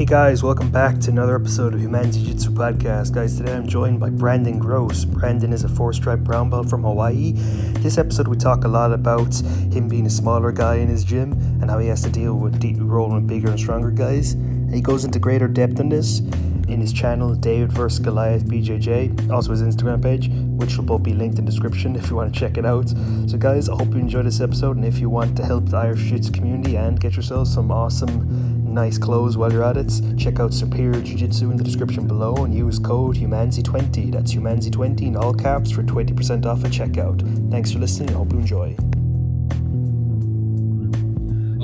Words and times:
Hey 0.00 0.06
guys, 0.06 0.42
welcome 0.42 0.70
back 0.70 0.98
to 1.00 1.10
another 1.10 1.36
episode 1.36 1.74
of 1.74 1.80
Human 1.80 2.10
Jiu 2.10 2.24
Jitsu 2.24 2.52
Podcast. 2.52 3.12
Guys, 3.12 3.36
today 3.36 3.54
I'm 3.54 3.68
joined 3.68 4.00
by 4.00 4.08
Brandon 4.08 4.58
Gross. 4.58 5.04
Brandon 5.04 5.52
is 5.52 5.62
a 5.64 5.68
four 5.68 5.92
stripe 5.92 6.20
brown 6.20 6.48
belt 6.48 6.70
from 6.70 6.84
Hawaii. 6.84 7.32
This 7.80 7.98
episode, 7.98 8.26
we 8.26 8.38
talk 8.38 8.64
a 8.64 8.68
lot 8.68 8.94
about 8.94 9.34
him 9.70 9.88
being 9.88 10.06
a 10.06 10.10
smaller 10.10 10.52
guy 10.52 10.76
in 10.76 10.88
his 10.88 11.04
gym 11.04 11.32
and 11.60 11.68
how 11.68 11.78
he 11.78 11.88
has 11.88 12.00
to 12.04 12.08
deal 12.08 12.32
with 12.36 12.58
deep, 12.58 12.78
rolling 12.80 13.26
bigger 13.26 13.50
and 13.50 13.60
stronger 13.60 13.90
guys. 13.90 14.32
And 14.32 14.74
he 14.74 14.80
goes 14.80 15.04
into 15.04 15.18
greater 15.18 15.46
depth 15.46 15.78
on 15.80 15.90
this 15.90 16.22
in 16.70 16.80
his 16.80 16.92
channel, 16.92 17.34
David 17.34 17.72
vs. 17.72 17.98
Goliath 17.98 18.44
BJJ, 18.46 19.30
also 19.30 19.50
his 19.50 19.62
Instagram 19.62 20.02
page, 20.02 20.28
which 20.30 20.76
will 20.76 20.84
both 20.84 21.02
be 21.02 21.12
linked 21.12 21.38
in 21.38 21.44
the 21.44 21.50
description 21.50 21.94
if 21.96 22.08
you 22.08 22.16
want 22.16 22.32
to 22.32 22.40
check 22.40 22.56
it 22.56 22.64
out. 22.64 22.88
So, 23.26 23.36
guys, 23.36 23.68
I 23.68 23.74
hope 23.74 23.88
you 23.88 23.98
enjoyed 23.98 24.24
this 24.24 24.40
episode, 24.40 24.76
and 24.76 24.84
if 24.86 24.98
you 24.98 25.10
want 25.10 25.36
to 25.36 25.44
help 25.44 25.66
the 25.66 25.76
Irish 25.76 26.00
Jiu 26.00 26.16
Jitsu 26.16 26.32
community 26.32 26.76
and 26.76 26.98
get 26.98 27.16
yourself 27.16 27.48
some 27.48 27.70
awesome 27.70 28.49
nice 28.70 28.98
clothes 28.98 29.36
while 29.36 29.52
you're 29.52 29.64
at 29.64 29.76
it, 29.76 29.92
check 30.16 30.38
out 30.38 30.54
Superior 30.54 31.00
Jiu 31.02 31.16
Jitsu 31.16 31.50
in 31.50 31.56
the 31.56 31.64
description 31.64 32.06
below 32.06 32.34
and 32.44 32.54
use 32.54 32.78
code 32.78 33.16
HUMANZI20. 33.16 34.12
That's 34.12 34.32
HUMANZI20 34.32 35.02
in 35.02 35.16
all 35.16 35.34
caps 35.34 35.70
for 35.70 35.82
20% 35.82 36.46
off 36.46 36.64
at 36.64 36.70
checkout. 36.70 37.50
Thanks 37.50 37.72
for 37.72 37.80
listening. 37.80 38.10
I 38.10 38.12
hope 38.12 38.32
you 38.32 38.38
enjoy. 38.38 38.76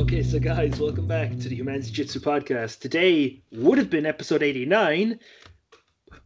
Okay, 0.02 0.22
so 0.22 0.38
guys, 0.38 0.78
welcome 0.78 1.06
back 1.06 1.30
to 1.38 1.48
the 1.48 1.56
Humanity 1.56 1.90
Jiu-Jitsu 1.90 2.20
podcast. 2.20 2.80
Today 2.80 3.42
would 3.52 3.78
have 3.78 3.88
been 3.88 4.04
episode 4.04 4.42
89, 4.42 5.18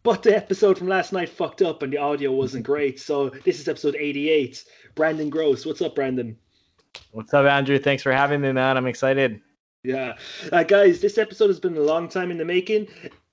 but 0.02 0.23
the 0.23 0.37
episode 0.37 0.79
from 0.79 0.88
last 0.88 1.12
night 1.12 1.29
fucked 1.29 1.62
up 1.62 1.83
and 1.83 1.93
the 1.93 1.99
audio 1.99 2.33
wasn't 2.33 2.65
great. 2.65 2.99
So 2.99 3.29
this 3.45 3.60
is 3.60 3.69
episode 3.69 3.97
88. 3.97 4.65
Brandon 4.95 5.30
Gross, 5.30 5.65
what's 5.65 5.83
up, 5.83 5.95
Brandon? 5.95 6.37
What's 7.12 7.33
up, 7.33 7.47
Andrew? 7.47 7.79
Thanks 7.79 8.02
for 8.02 8.12
having 8.12 8.41
me, 8.41 8.52
man. 8.52 8.77
I'm 8.77 8.87
excited. 8.87 9.41
Yeah. 9.83 10.16
Uh, 10.52 10.63
guys, 10.63 11.01
this 11.01 11.18
episode 11.18 11.49
has 11.49 11.60
been 11.60 11.77
a 11.77 11.80
long 11.80 12.09
time 12.09 12.30
in 12.30 12.38
the 12.38 12.45
making 12.45 12.88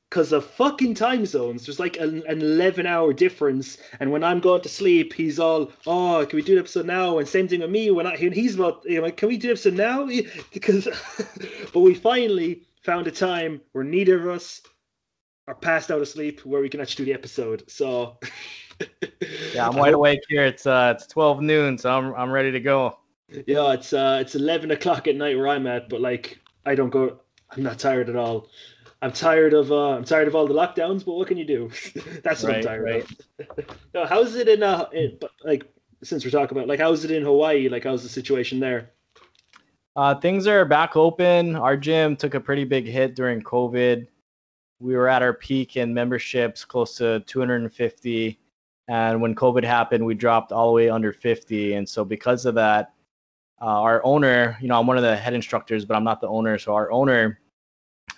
because 0.10 0.32
of 0.32 0.46
fucking 0.46 0.94
time 0.96 1.26
zones. 1.26 1.66
There's 1.66 1.80
like 1.80 1.98
an, 1.98 2.24
an 2.28 2.42
11 2.42 2.86
hour 2.86 3.12
difference. 3.12 3.78
And 4.00 4.12
when 4.12 4.24
I'm 4.24 4.40
going 4.40 4.62
to 4.62 4.70
sleep, 4.70 5.14
he's 5.14 5.40
all, 5.40 5.72
oh, 5.86 6.26
can 6.26 6.38
we 6.38 6.44
do 6.44 6.56
the 6.56 6.62
episode 6.62 6.86
now? 6.86 7.18
And 7.18 7.28
same 7.28 7.48
thing 7.48 7.60
with 7.60 7.70
me 7.70 7.92
when 7.92 8.08
I, 8.08 8.16
when 8.16 8.32
he's 8.32 8.56
about, 8.56 8.84
you 8.86 9.02
know, 9.02 9.12
can 9.12 9.28
we 9.28 9.38
do 9.38 9.48
the 9.48 9.54
episode 9.54 9.74
now? 9.74 10.08
Because, 10.54 10.88
but 11.74 11.82
we 11.82 11.94
finally 11.94 12.64
found 12.84 13.08
a 13.08 13.12
time 13.12 13.60
where 13.74 13.84
neither 13.84 14.18
of 14.18 14.36
us 14.36 14.62
are 15.48 15.56
passed 15.56 15.92
out 15.92 16.02
of 16.02 16.08
sleep 16.08 16.46
where 16.46 16.62
we 16.62 16.70
can 16.70 16.80
actually 16.80 17.06
do 17.06 17.12
the 17.12 17.18
episode. 17.18 17.64
So, 17.70 18.18
yeah, 19.54 19.68
I'm 19.68 19.76
wide 19.76 19.94
awake 19.94 20.22
here. 20.30 20.46
It's 20.46 20.66
uh, 20.66 20.94
it's 20.96 21.08
12 21.08 21.42
noon, 21.42 21.78
so 21.78 21.92
I'm 21.92 22.14
I'm 22.16 22.32
ready 22.32 22.52
to 22.52 22.60
go. 22.60 22.98
Yeah, 23.30 23.74
it's 23.74 23.94
uh, 23.94 24.20
it's 24.22 24.36
eleven 24.36 24.72
o'clock 24.72 25.08
at 25.08 25.16
night 25.16 25.38
where 25.38 25.48
I'm 25.48 25.68
at, 25.68 25.90
but 25.90 26.02
like 26.02 26.40
I 26.66 26.76
don't 26.76 26.90
go. 26.90 27.20
I'm 27.52 27.64
not 27.64 27.80
tired 27.80 28.10
at 28.10 28.16
all. 28.16 28.48
I'm 29.02 29.12
tired 29.12 29.54
of 29.54 29.72
uh, 29.72 29.92
I'm 29.92 30.06
tired 30.06 30.28
of 30.28 30.36
all 30.36 30.48
the 30.48 30.54
lockdowns, 30.54 31.06
but 31.06 31.14
what 31.14 31.28
can 31.28 31.38
you 31.38 31.46
do? 31.46 31.70
That's 32.24 32.44
what 32.44 32.50
right, 32.50 32.58
I'm 32.58 32.64
tired 32.64 32.84
right. 32.84 33.06
of. 33.58 33.78
no, 33.94 34.06
how's 34.06 34.36
it 34.36 34.48
in 34.48 34.64
uh, 34.64 34.88
in, 34.94 35.20
like 35.44 35.64
since 36.04 36.24
we're 36.24 36.32
talking 36.32 36.58
about 36.58 36.68
like 36.68 36.80
how's 36.80 37.04
it 37.04 37.12
in 37.12 37.24
Hawaii? 37.24 37.70
Like 37.70 37.84
how's 37.84 38.04
the 38.04 38.10
situation 38.10 38.60
there? 38.60 38.92
Uh, 39.96 40.16
things 40.16 40.48
are 40.48 40.64
back 40.64 40.96
open. 40.96 41.56
Our 41.56 41.76
gym 41.76 42.16
took 42.16 42.34
a 42.34 42.40
pretty 42.40 42.64
big 42.64 42.86
hit 42.86 43.16
during 43.16 43.42
COVID. 43.42 44.08
We 44.80 44.96
were 44.96 45.08
at 45.08 45.24
our 45.24 45.34
peak 45.34 45.76
in 45.76 45.94
memberships, 45.94 46.64
close 46.64 46.96
to 46.98 47.22
250, 47.22 48.40
and 48.88 49.22
when 49.22 49.34
COVID 49.34 49.64
happened, 49.64 50.06
we 50.06 50.14
dropped 50.14 50.52
all 50.52 50.68
the 50.68 50.74
way 50.74 50.90
under 50.90 51.12
50. 51.12 51.74
And 51.74 51.90
so 51.90 52.06
because 52.06 52.46
of 52.46 52.54
that, 52.56 52.94
uh, 53.62 53.66
our 53.66 54.04
owner, 54.06 54.58
you 54.62 54.68
know, 54.68 54.80
I'm 54.80 54.88
one 54.88 54.98
of 54.98 55.04
the 55.04 55.16
head 55.16 55.34
instructors, 55.34 55.86
but 55.86 55.96
I'm 55.96 56.04
not 56.04 56.22
the 56.22 56.28
owner. 56.28 56.58
So 56.58 56.74
our 56.74 56.92
owner 56.92 57.40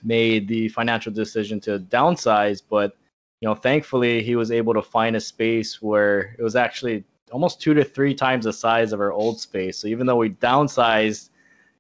made 0.04 0.48
the 0.48 0.70
financial 0.70 1.12
decision 1.12 1.60
to 1.62 1.80
downsize, 1.80 2.62
but 2.68 2.98
you 3.42 3.48
know, 3.48 3.56
thankfully 3.56 4.22
he 4.22 4.36
was 4.36 4.52
able 4.52 4.74
to 4.74 4.82
find 4.82 5.16
a 5.16 5.20
space 5.20 5.82
where 5.82 6.36
it 6.38 6.44
was 6.44 6.56
actually 6.56 7.06
almost 7.32 7.62
two 7.62 7.74
to 7.74 7.84
three 7.84 8.14
times 8.14 8.46
the 8.46 8.54
size 8.54 8.92
of 8.92 9.00
our 9.00 9.12
old 9.12 9.40
space. 9.40 9.78
So 9.78 9.88
even 9.88 10.06
though 10.06 10.18
we 10.18 10.32
downsized, 10.32 11.30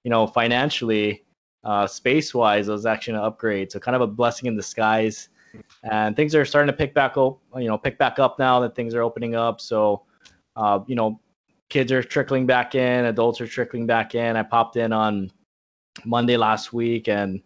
you 0.03 0.09
know, 0.09 0.25
financially, 0.25 1.25
uh, 1.63 1.85
space 1.85 2.33
wise, 2.33 2.69
it 2.69 2.71
was 2.71 2.85
actually 2.85 3.15
an 3.15 3.21
upgrade. 3.21 3.71
So 3.71 3.79
kind 3.79 3.95
of 3.95 4.01
a 4.01 4.07
blessing 4.07 4.47
in 4.47 4.55
disguise. 4.55 5.29
And 5.83 6.15
things 6.15 6.35
are 6.35 6.45
starting 6.45 6.67
to 6.67 6.77
pick 6.77 6.93
back 6.93 7.17
up, 7.17 7.39
you 7.57 7.67
know, 7.67 7.77
pick 7.77 7.97
back 7.97 8.19
up 8.19 8.39
now 8.39 8.59
that 8.61 8.75
things 8.75 8.93
are 8.93 9.01
opening 9.01 9.35
up. 9.35 9.59
So, 9.59 10.03
uh, 10.55 10.79
you 10.87 10.95
know, 10.95 11.19
kids 11.69 11.91
are 11.91 12.03
trickling 12.03 12.45
back 12.45 12.75
in, 12.75 13.05
adults 13.05 13.39
are 13.41 13.47
trickling 13.47 13.85
back 13.85 14.15
in. 14.15 14.35
I 14.35 14.43
popped 14.43 14.75
in 14.75 14.91
on 14.91 15.31
Monday 16.05 16.37
last 16.37 16.73
week 16.73 17.07
and 17.07 17.41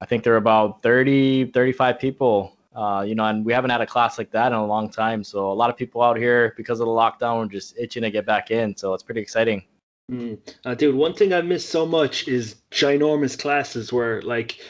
I 0.00 0.06
think 0.06 0.24
there 0.24 0.32
were 0.34 0.38
about 0.38 0.82
30, 0.82 1.52
35 1.52 1.98
people. 1.98 2.54
Uh, 2.74 3.02
you 3.02 3.16
know, 3.16 3.24
and 3.24 3.44
we 3.44 3.52
haven't 3.52 3.70
had 3.70 3.80
a 3.80 3.86
class 3.86 4.18
like 4.18 4.30
that 4.30 4.48
in 4.48 4.58
a 4.58 4.66
long 4.66 4.88
time. 4.88 5.24
So 5.24 5.50
a 5.50 5.54
lot 5.54 5.68
of 5.68 5.76
people 5.76 6.00
out 6.00 6.16
here 6.16 6.54
because 6.56 6.78
of 6.78 6.86
the 6.86 6.92
lockdown 6.92 7.44
are 7.44 7.48
just 7.48 7.76
itching 7.76 8.02
to 8.02 8.10
get 8.10 8.24
back 8.24 8.52
in. 8.52 8.76
So 8.76 8.94
it's 8.94 9.02
pretty 9.02 9.20
exciting. 9.20 9.64
Mm. 10.12 10.38
Uh, 10.64 10.74
dude, 10.74 10.94
one 10.94 11.12
thing 11.12 11.32
I 11.32 11.40
miss 11.40 11.68
so 11.68 11.84
much 11.84 12.28
is 12.28 12.56
ginormous 12.70 13.38
classes 13.38 13.92
where 13.92 14.22
like 14.22 14.60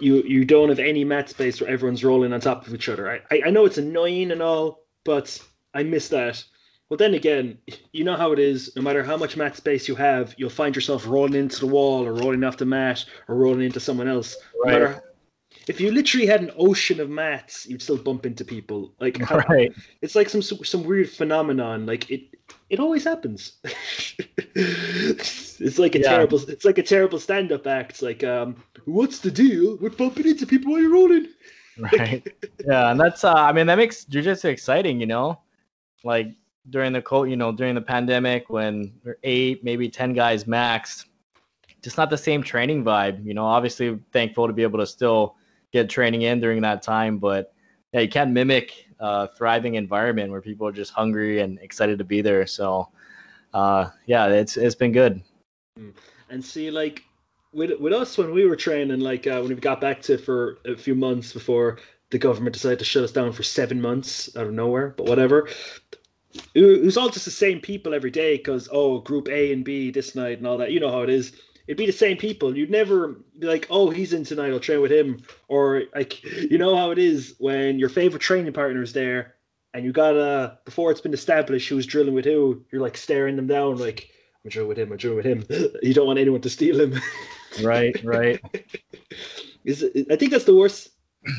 you 0.00 0.22
you 0.22 0.44
don't 0.44 0.68
have 0.68 0.78
any 0.78 1.04
mat 1.04 1.28
space 1.28 1.60
where 1.60 1.70
everyone's 1.70 2.04
rolling 2.04 2.32
on 2.32 2.40
top 2.40 2.66
of 2.66 2.74
each 2.74 2.88
other. 2.88 3.10
I 3.10 3.20
I, 3.30 3.42
I 3.46 3.50
know 3.50 3.64
it's 3.64 3.78
annoying 3.78 4.32
and 4.32 4.42
all, 4.42 4.84
but 5.04 5.38
I 5.72 5.82
miss 5.82 6.08
that. 6.08 6.42
But 6.88 7.00
then 7.00 7.14
again, 7.14 7.58
you 7.92 8.04
know 8.04 8.16
how 8.16 8.32
it 8.32 8.38
is. 8.38 8.74
No 8.76 8.82
matter 8.82 9.02
how 9.02 9.16
much 9.16 9.36
mat 9.36 9.56
space 9.56 9.88
you 9.88 9.96
have, 9.96 10.34
you'll 10.38 10.50
find 10.50 10.74
yourself 10.74 11.06
rolling 11.06 11.34
into 11.34 11.60
the 11.60 11.66
wall 11.66 12.06
or 12.06 12.12
rolling 12.12 12.44
off 12.44 12.58
the 12.58 12.66
mat 12.66 13.04
or 13.28 13.34
rolling 13.34 13.62
into 13.62 13.80
someone 13.80 14.06
else. 14.06 14.36
Right. 14.64 14.72
No 14.72 14.78
matter, 14.78 15.02
if 15.66 15.80
you 15.80 15.90
literally 15.90 16.26
had 16.26 16.42
an 16.42 16.52
ocean 16.56 17.00
of 17.00 17.10
mats, 17.10 17.66
you'd 17.66 17.82
still 17.82 17.96
bump 17.96 18.24
into 18.24 18.44
people. 18.44 18.94
Like, 19.00 19.18
right. 19.48 19.72
it's 20.00 20.14
like 20.14 20.28
some 20.28 20.42
some 20.42 20.84
weird 20.84 21.10
phenomenon. 21.10 21.86
Like 21.86 22.08
it, 22.08 22.22
it 22.70 22.78
always 22.78 23.02
happens. 23.02 23.54
it's 24.54 25.78
like 25.78 25.96
a 25.96 26.00
yeah. 26.00 26.08
terrible. 26.08 26.38
It's 26.48 26.64
like 26.64 26.78
a 26.78 26.84
terrible 26.84 27.18
stand-up 27.18 27.66
act. 27.66 27.92
It's 27.92 28.02
like, 28.02 28.22
um, 28.22 28.62
what's 28.84 29.18
the 29.18 29.30
deal 29.30 29.76
with 29.78 29.96
bumping 29.96 30.28
into 30.28 30.46
people 30.46 30.70
while 30.70 30.80
you're 30.80 30.92
rolling? 30.92 31.26
right. 31.78 32.26
Yeah, 32.64 32.92
and 32.92 33.00
that's. 33.00 33.24
Uh, 33.24 33.34
I 33.34 33.52
mean, 33.52 33.66
that 33.66 33.76
makes 33.76 34.04
jujitsu 34.04 34.44
exciting. 34.44 35.00
You 35.00 35.06
know, 35.06 35.40
like 36.04 36.28
during 36.70 36.92
the 36.92 37.02
co- 37.02 37.24
you 37.24 37.36
know 37.36 37.52
during 37.52 37.74
the 37.74 37.80
pandemic 37.80 38.50
when 38.50 38.92
eight 39.22 39.62
maybe 39.62 39.88
10 39.88 40.12
guys 40.12 40.46
max 40.46 41.06
just 41.82 41.96
not 41.96 42.10
the 42.10 42.18
same 42.18 42.42
training 42.42 42.84
vibe 42.84 43.24
you 43.24 43.34
know. 43.34 43.44
Obviously 43.44 43.98
thankful 44.12 44.46
to 44.46 44.52
be 44.52 44.62
able 44.62 44.78
to 44.78 44.86
still 44.86 45.36
get 45.72 45.88
training 45.88 46.22
in 46.22 46.40
during 46.40 46.60
that 46.62 46.82
time 46.82 47.18
but 47.18 47.52
yeah 47.92 48.00
you 48.00 48.08
can't 48.08 48.32
mimic 48.32 48.86
a 48.98 49.28
thriving 49.28 49.74
environment 49.74 50.30
where 50.30 50.40
people 50.40 50.66
are 50.66 50.72
just 50.72 50.92
hungry 50.92 51.40
and 51.40 51.58
excited 51.60 51.98
to 51.98 52.04
be 52.04 52.22
there. 52.22 52.46
So 52.46 52.88
uh, 53.54 53.90
yeah 54.06 54.26
it's 54.28 54.56
it's 54.56 54.74
been 54.74 54.92
good. 54.92 55.22
Mm. 55.78 55.92
and 56.30 56.42
see 56.42 56.70
like 56.70 57.02
with 57.52 57.78
with 57.78 57.92
us 57.92 58.16
when 58.16 58.32
we 58.32 58.46
were 58.46 58.56
training 58.56 59.00
like 59.00 59.26
uh, 59.26 59.40
when 59.40 59.48
we 59.48 59.54
got 59.56 59.80
back 59.80 60.00
to 60.02 60.16
for 60.16 60.58
a 60.64 60.74
few 60.74 60.94
months 60.94 61.32
before 61.32 61.78
the 62.10 62.18
government 62.18 62.54
decided 62.54 62.78
to 62.78 62.84
shut 62.84 63.04
us 63.04 63.12
down 63.12 63.32
for 63.32 63.42
seven 63.42 63.80
months 63.80 64.34
out 64.36 64.46
of 64.46 64.54
nowhere 64.54 64.94
but 64.96 65.06
whatever 65.06 65.48
it 66.54 66.84
was 66.84 66.96
all 66.96 67.08
just 67.08 67.24
the 67.24 67.30
same 67.30 67.60
people 67.60 67.94
every 67.94 68.10
day 68.10 68.36
because 68.36 68.68
oh 68.72 69.00
group 69.00 69.28
a 69.28 69.52
and 69.52 69.64
b 69.64 69.90
this 69.90 70.14
night 70.14 70.38
and 70.38 70.46
all 70.46 70.58
that. 70.58 70.72
You 70.72 70.80
know 70.80 70.90
how 70.90 71.02
it 71.02 71.10
is. 71.10 71.32
It'd 71.66 71.78
be 71.78 71.86
the 71.86 71.92
same 71.92 72.16
people. 72.16 72.56
You'd 72.56 72.70
never 72.70 73.20
be 73.38 73.46
like 73.46 73.66
oh 73.70 73.90
he's 73.90 74.12
in 74.12 74.24
tonight 74.24 74.52
i'll 74.52 74.60
train 74.60 74.80
with 74.80 74.92
him. 74.92 75.22
Or 75.48 75.84
like 75.94 76.22
you 76.50 76.58
know 76.58 76.76
how 76.76 76.90
it 76.90 76.98
is 76.98 77.34
when 77.38 77.78
your 77.78 77.88
favorite 77.88 78.22
training 78.22 78.52
partner 78.52 78.82
is 78.82 78.92
there 78.92 79.36
and 79.76 79.84
you 79.84 79.92
gotta 79.92 80.58
before 80.64 80.90
it's 80.90 81.00
been 81.02 81.14
established 81.14 81.68
who's 81.68 81.86
drilling 81.86 82.14
with 82.14 82.24
who 82.24 82.64
you're 82.72 82.80
like 82.80 82.96
staring 82.96 83.36
them 83.36 83.46
down 83.46 83.76
like 83.76 84.08
i'm 84.42 84.50
drilling 84.50 84.68
with 84.68 84.78
him 84.78 84.90
i'm 84.90 84.96
drilling 84.96 85.16
with 85.16 85.26
him. 85.26 85.44
You 85.82 85.94
don't 85.94 86.06
want 86.06 86.18
anyone 86.18 86.40
to 86.40 86.50
steal 86.50 86.80
him. 86.80 87.00
Right 87.62 87.96
right. 88.04 88.38
Is 89.64 89.82
i 90.10 90.16
think 90.16 90.30
that's 90.30 90.44
the 90.44 90.54
worst 90.54 90.90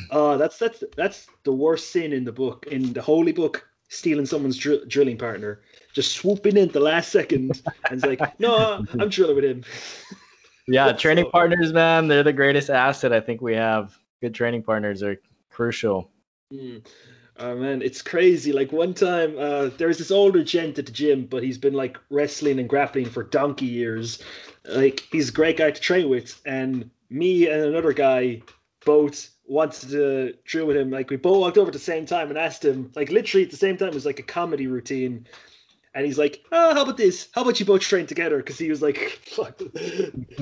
uh 0.09 0.35
that's 0.38 0.57
that's 0.57 0.83
that's 0.95 1.27
the 1.44 1.53
worst 1.53 1.91
sin 1.91 2.11
in 2.11 2.23
the 2.23 2.31
book 2.31 2.65
in 2.71 2.94
the 2.94 3.01
holy 3.01 3.31
book 3.31 3.66
stealing 3.89 4.25
someone's 4.25 4.57
dr- 4.57 4.87
drilling 4.87 5.17
partner, 5.17 5.61
just 5.93 6.13
swooping 6.13 6.57
in 6.57 6.67
at 6.67 6.73
the 6.73 6.79
last 6.79 7.11
second 7.11 7.61
and 7.89 8.03
it's 8.03 8.05
like, 8.05 8.39
no, 8.39 8.83
I'm 8.99 9.09
drilling 9.09 9.35
with 9.35 9.45
him. 9.45 9.63
Yeah, 10.69 10.91
training 10.91 11.23
so, 11.23 11.31
partners, 11.31 11.71
man, 11.71 12.09
they're 12.09 12.23
the 12.23 12.33
greatest 12.33 12.69
asset 12.69 13.13
I 13.13 13.21
think 13.21 13.41
we 13.41 13.55
have. 13.55 13.97
Good 14.19 14.33
training 14.33 14.63
partners 14.63 15.01
are 15.01 15.17
crucial. 15.49 16.11
Mm. 16.53 16.85
Oh 17.39 17.55
man, 17.55 17.81
it's 17.81 18.01
crazy. 18.01 18.51
Like 18.51 18.71
one 18.71 18.93
time, 18.93 19.35
uh, 19.37 19.69
there's 19.77 19.97
this 19.97 20.11
older 20.11 20.43
gent 20.43 20.77
at 20.79 20.85
the 20.85 20.91
gym, 20.91 21.25
but 21.25 21.41
he's 21.41 21.57
been 21.57 21.73
like 21.73 21.97
wrestling 22.09 22.59
and 22.59 22.67
grappling 22.67 23.05
for 23.05 23.23
donkey 23.23 23.67
years. 23.67 24.21
Like 24.65 25.07
he's 25.11 25.29
a 25.29 25.31
great 25.31 25.57
guy 25.57 25.71
to 25.71 25.79
train 25.79 26.09
with, 26.09 26.41
and 26.45 26.89
me 27.09 27.47
and 27.47 27.63
another 27.63 27.93
guy 27.93 28.41
both 28.85 29.29
wanted 29.47 29.89
to 29.89 30.33
drill 30.45 30.67
with 30.67 30.77
him. 30.77 30.91
Like 30.91 31.09
we 31.09 31.17
both 31.17 31.39
walked 31.39 31.57
over 31.57 31.67
at 31.67 31.73
the 31.73 31.79
same 31.79 32.05
time 32.05 32.29
and 32.29 32.38
asked 32.38 32.63
him, 32.63 32.91
like 32.95 33.09
literally 33.09 33.45
at 33.45 33.51
the 33.51 33.57
same 33.57 33.77
time, 33.77 33.89
it 33.89 33.94
was 33.94 34.05
like 34.05 34.19
a 34.19 34.23
comedy 34.23 34.67
routine. 34.67 35.27
And 35.95 36.05
he's 36.05 36.19
like, 36.19 36.44
oh, 36.51 36.75
how 36.75 36.83
about 36.83 36.97
this? 36.97 37.29
How 37.31 37.41
about 37.41 37.59
you 37.59 37.65
both 37.65 37.81
train 37.81 38.05
together? 38.05 38.38
Because 38.38 38.59
he 38.59 38.69
was 38.69 38.83
like, 38.83 38.97
fuck 39.25 39.57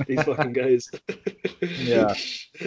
these 0.06 0.22
fucking 0.22 0.52
guys. 0.52 0.90
yeah. 1.60 2.14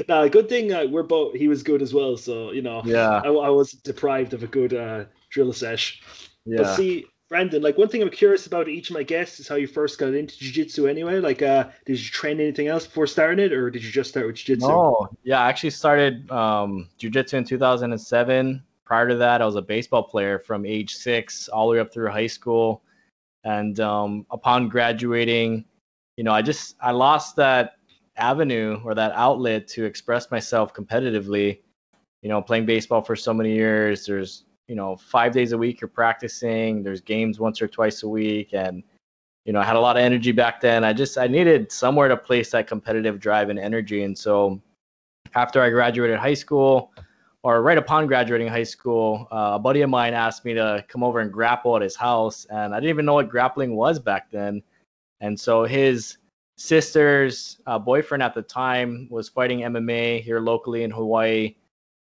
Now, 0.08 0.28
good 0.28 0.50
thing 0.50 0.74
uh, 0.74 0.86
we're 0.86 1.04
both. 1.04 1.36
He 1.36 1.48
was 1.48 1.64
good 1.64 1.82
as 1.82 1.94
well, 1.94 2.18
so 2.18 2.52
you 2.52 2.62
know. 2.62 2.82
Yeah. 2.86 3.22
I, 3.24 3.28
I 3.28 3.50
was 3.50 3.74
deprived 3.74 4.34
of 4.34 4.44
a 4.44 4.48
good 4.48 4.74
uh, 4.74 5.06
drill 5.30 5.54
sesh. 5.54 6.02
Yeah. 6.46 6.64
But 6.64 6.76
see, 6.76 7.06
Brandon, 7.30 7.62
like 7.62 7.78
one 7.78 7.88
thing 7.88 8.02
I'm 8.02 8.10
curious 8.10 8.48
about 8.48 8.68
each 8.68 8.90
of 8.90 8.96
my 8.96 9.04
guests 9.04 9.40
is 9.40 9.48
how 9.48 9.54
you 9.54 9.68
first 9.68 10.00
got 10.00 10.16
into 10.16 10.36
jiu-jitsu 10.38 10.88
anyway. 10.88 11.20
Like, 11.20 11.44
uh, 11.44 11.66
did 11.86 12.00
you 12.00 12.10
train 12.10 12.40
anything 12.40 12.68
else 12.68 12.88
before 12.88 13.06
starting 13.06 13.44
it, 13.46 13.54
or 13.54 13.70
did 13.70 13.84
you 13.84 13.92
just 13.92 14.10
start 14.10 14.26
with 14.26 14.38
jiu-jitsu? 14.38 14.68
No, 14.68 15.08
yeah, 15.24 15.40
I 15.42 15.48
actually 15.48 15.70
started 15.70 16.30
um, 16.32 16.90
jiu-jitsu 16.98 17.38
in 17.38 17.44
2007. 17.44 18.64
Prior 18.84 19.08
to 19.08 19.16
that, 19.18 19.44
I 19.44 19.46
was 19.46 19.56
a 19.56 19.62
baseball 19.62 20.02
player 20.02 20.40
from 20.40 20.66
age 20.66 20.96
six 20.96 21.48
all 21.50 21.68
the 21.68 21.74
way 21.74 21.80
up 21.80 21.94
through 21.94 22.10
high 22.10 22.26
school. 22.26 22.82
And 23.44 23.80
um, 23.80 24.26
upon 24.32 24.68
graduating, 24.68 25.64
you 26.18 26.24
know, 26.24 26.32
I 26.32 26.42
just 26.42 26.76
I 26.82 26.90
lost 26.90 27.36
that 27.36 27.76
avenue 28.18 28.82
or 28.84 28.96
that 28.96 29.12
outlet 29.14 29.68
to 29.70 29.86
express 29.86 30.32
myself 30.32 30.74
competitively. 30.74 31.60
You 32.24 32.30
know, 32.30 32.42
playing 32.42 32.66
baseball 32.66 33.02
for 33.02 33.16
so 33.16 33.34
many 33.34 33.54
years, 33.54 34.08
there's 34.08 34.46
you 34.70 34.76
know 34.76 34.96
five 34.96 35.34
days 35.34 35.52
a 35.52 35.58
week 35.58 35.82
you're 35.82 35.90
practicing. 35.90 36.84
There's 36.84 37.02
games 37.02 37.40
once 37.40 37.62
or 37.62 37.68
twice 37.68 38.04
a 38.04 38.08
week, 38.08 38.54
and 38.54 38.84
you 39.44 39.52
know 39.52 39.60
I 39.60 39.66
had 39.66 39.76
a 39.76 39.80
lot 39.80 39.98
of 39.98 40.04
energy 40.04 40.32
back 40.32 40.62
then. 40.62 40.84
I 40.84 40.94
just 40.94 41.18
I 41.18 41.28
needed 41.28 41.72
somewhere 41.72 42.08
to 42.08 42.16
place 42.16 42.52
that 42.52 42.68
competitive 42.68 43.20
drive 43.20 43.50
and 43.50 43.60
energy, 43.60 44.04
and 44.04 44.18
so 44.18 44.62
after 45.36 45.62
I 45.62 45.70
graduated 45.72 46.20
high 46.20 46.36
school 46.36 46.94
or 47.42 47.62
right 47.64 47.78
upon 47.78 48.06
graduating 48.06 48.48
high 48.48 48.64
school, 48.64 49.28
uh, 49.32 49.52
a 49.54 49.60
buddy 49.60 49.82
of 49.82 49.90
mine 49.90 50.14
asked 50.14 50.46
me 50.46 50.54
to 50.54 50.86
come 50.88 51.04
over 51.04 51.20
and 51.20 51.34
grapple 51.34 51.76
at 51.76 51.82
his 51.82 51.96
house, 51.96 52.46
and 52.46 52.74
I 52.74 52.78
didn't 52.78 52.90
even 52.90 53.06
know 53.06 53.16
what 53.16 53.28
grappling 53.28 53.76
was 53.76 53.98
back 53.98 54.30
then. 54.30 54.62
And 55.20 55.38
so 55.40 55.64
his 55.64 56.18
sister's 56.58 57.58
uh, 57.66 57.80
boyfriend 57.80 58.22
at 58.22 58.36
the 58.36 58.42
time 58.44 59.08
was 59.10 59.30
fighting 59.30 59.62
MMA 59.62 60.22
here 60.22 60.40
locally 60.40 60.84
in 60.84 60.92
Hawaii, 60.92 61.56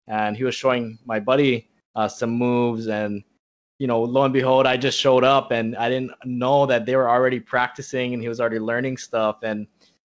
and 0.09 0.37
he 0.37 0.45
was 0.45 0.55
showing 0.55 0.99
my 1.07 1.19
buddy 1.19 1.70
uh, 1.95 2.09
some 2.09 2.31
moves. 2.31 2.89
And 2.89 3.23
you 3.79 3.87
know, 3.87 4.03
lo 4.03 4.25
and 4.25 4.33
behold, 4.33 4.67
I 4.67 4.77
just 4.77 4.99
showed 4.99 5.25
up, 5.25 5.53
and 5.53 5.77
I 5.77 5.89
didn't 5.89 6.13
know 6.25 6.67
that 6.67 6.87
they 6.87 6.97
were 6.97 7.09
already 7.09 7.41
practicing, 7.41 8.13
and 8.13 8.23
he 8.23 8.29
was 8.29 8.41
already 8.41 8.59
learning 8.59 8.99
stuff. 8.99 9.39
And 9.43 9.67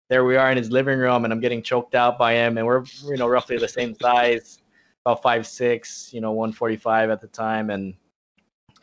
there 0.10 0.26
we 0.26 0.36
are 0.36 0.52
in 0.52 0.58
his 0.58 0.72
living 0.72 1.00
room, 1.00 1.24
and 1.24 1.34
I'm 1.34 1.40
getting 1.40 1.64
choked 1.64 1.96
out 1.96 2.18
by 2.18 2.34
him, 2.34 2.58
and 2.58 2.68
we're 2.68 2.84
you 3.06 3.18
know 3.18 3.28
roughly 3.28 3.58
the 3.58 3.68
same 3.68 3.96
size 3.96 4.60
about 5.06 5.22
five 5.22 5.46
six, 5.46 6.14
you 6.14 6.22
know, 6.22 6.32
145 6.32 7.10
at 7.10 7.20
the 7.20 7.28
time, 7.28 7.70
and 7.70 7.94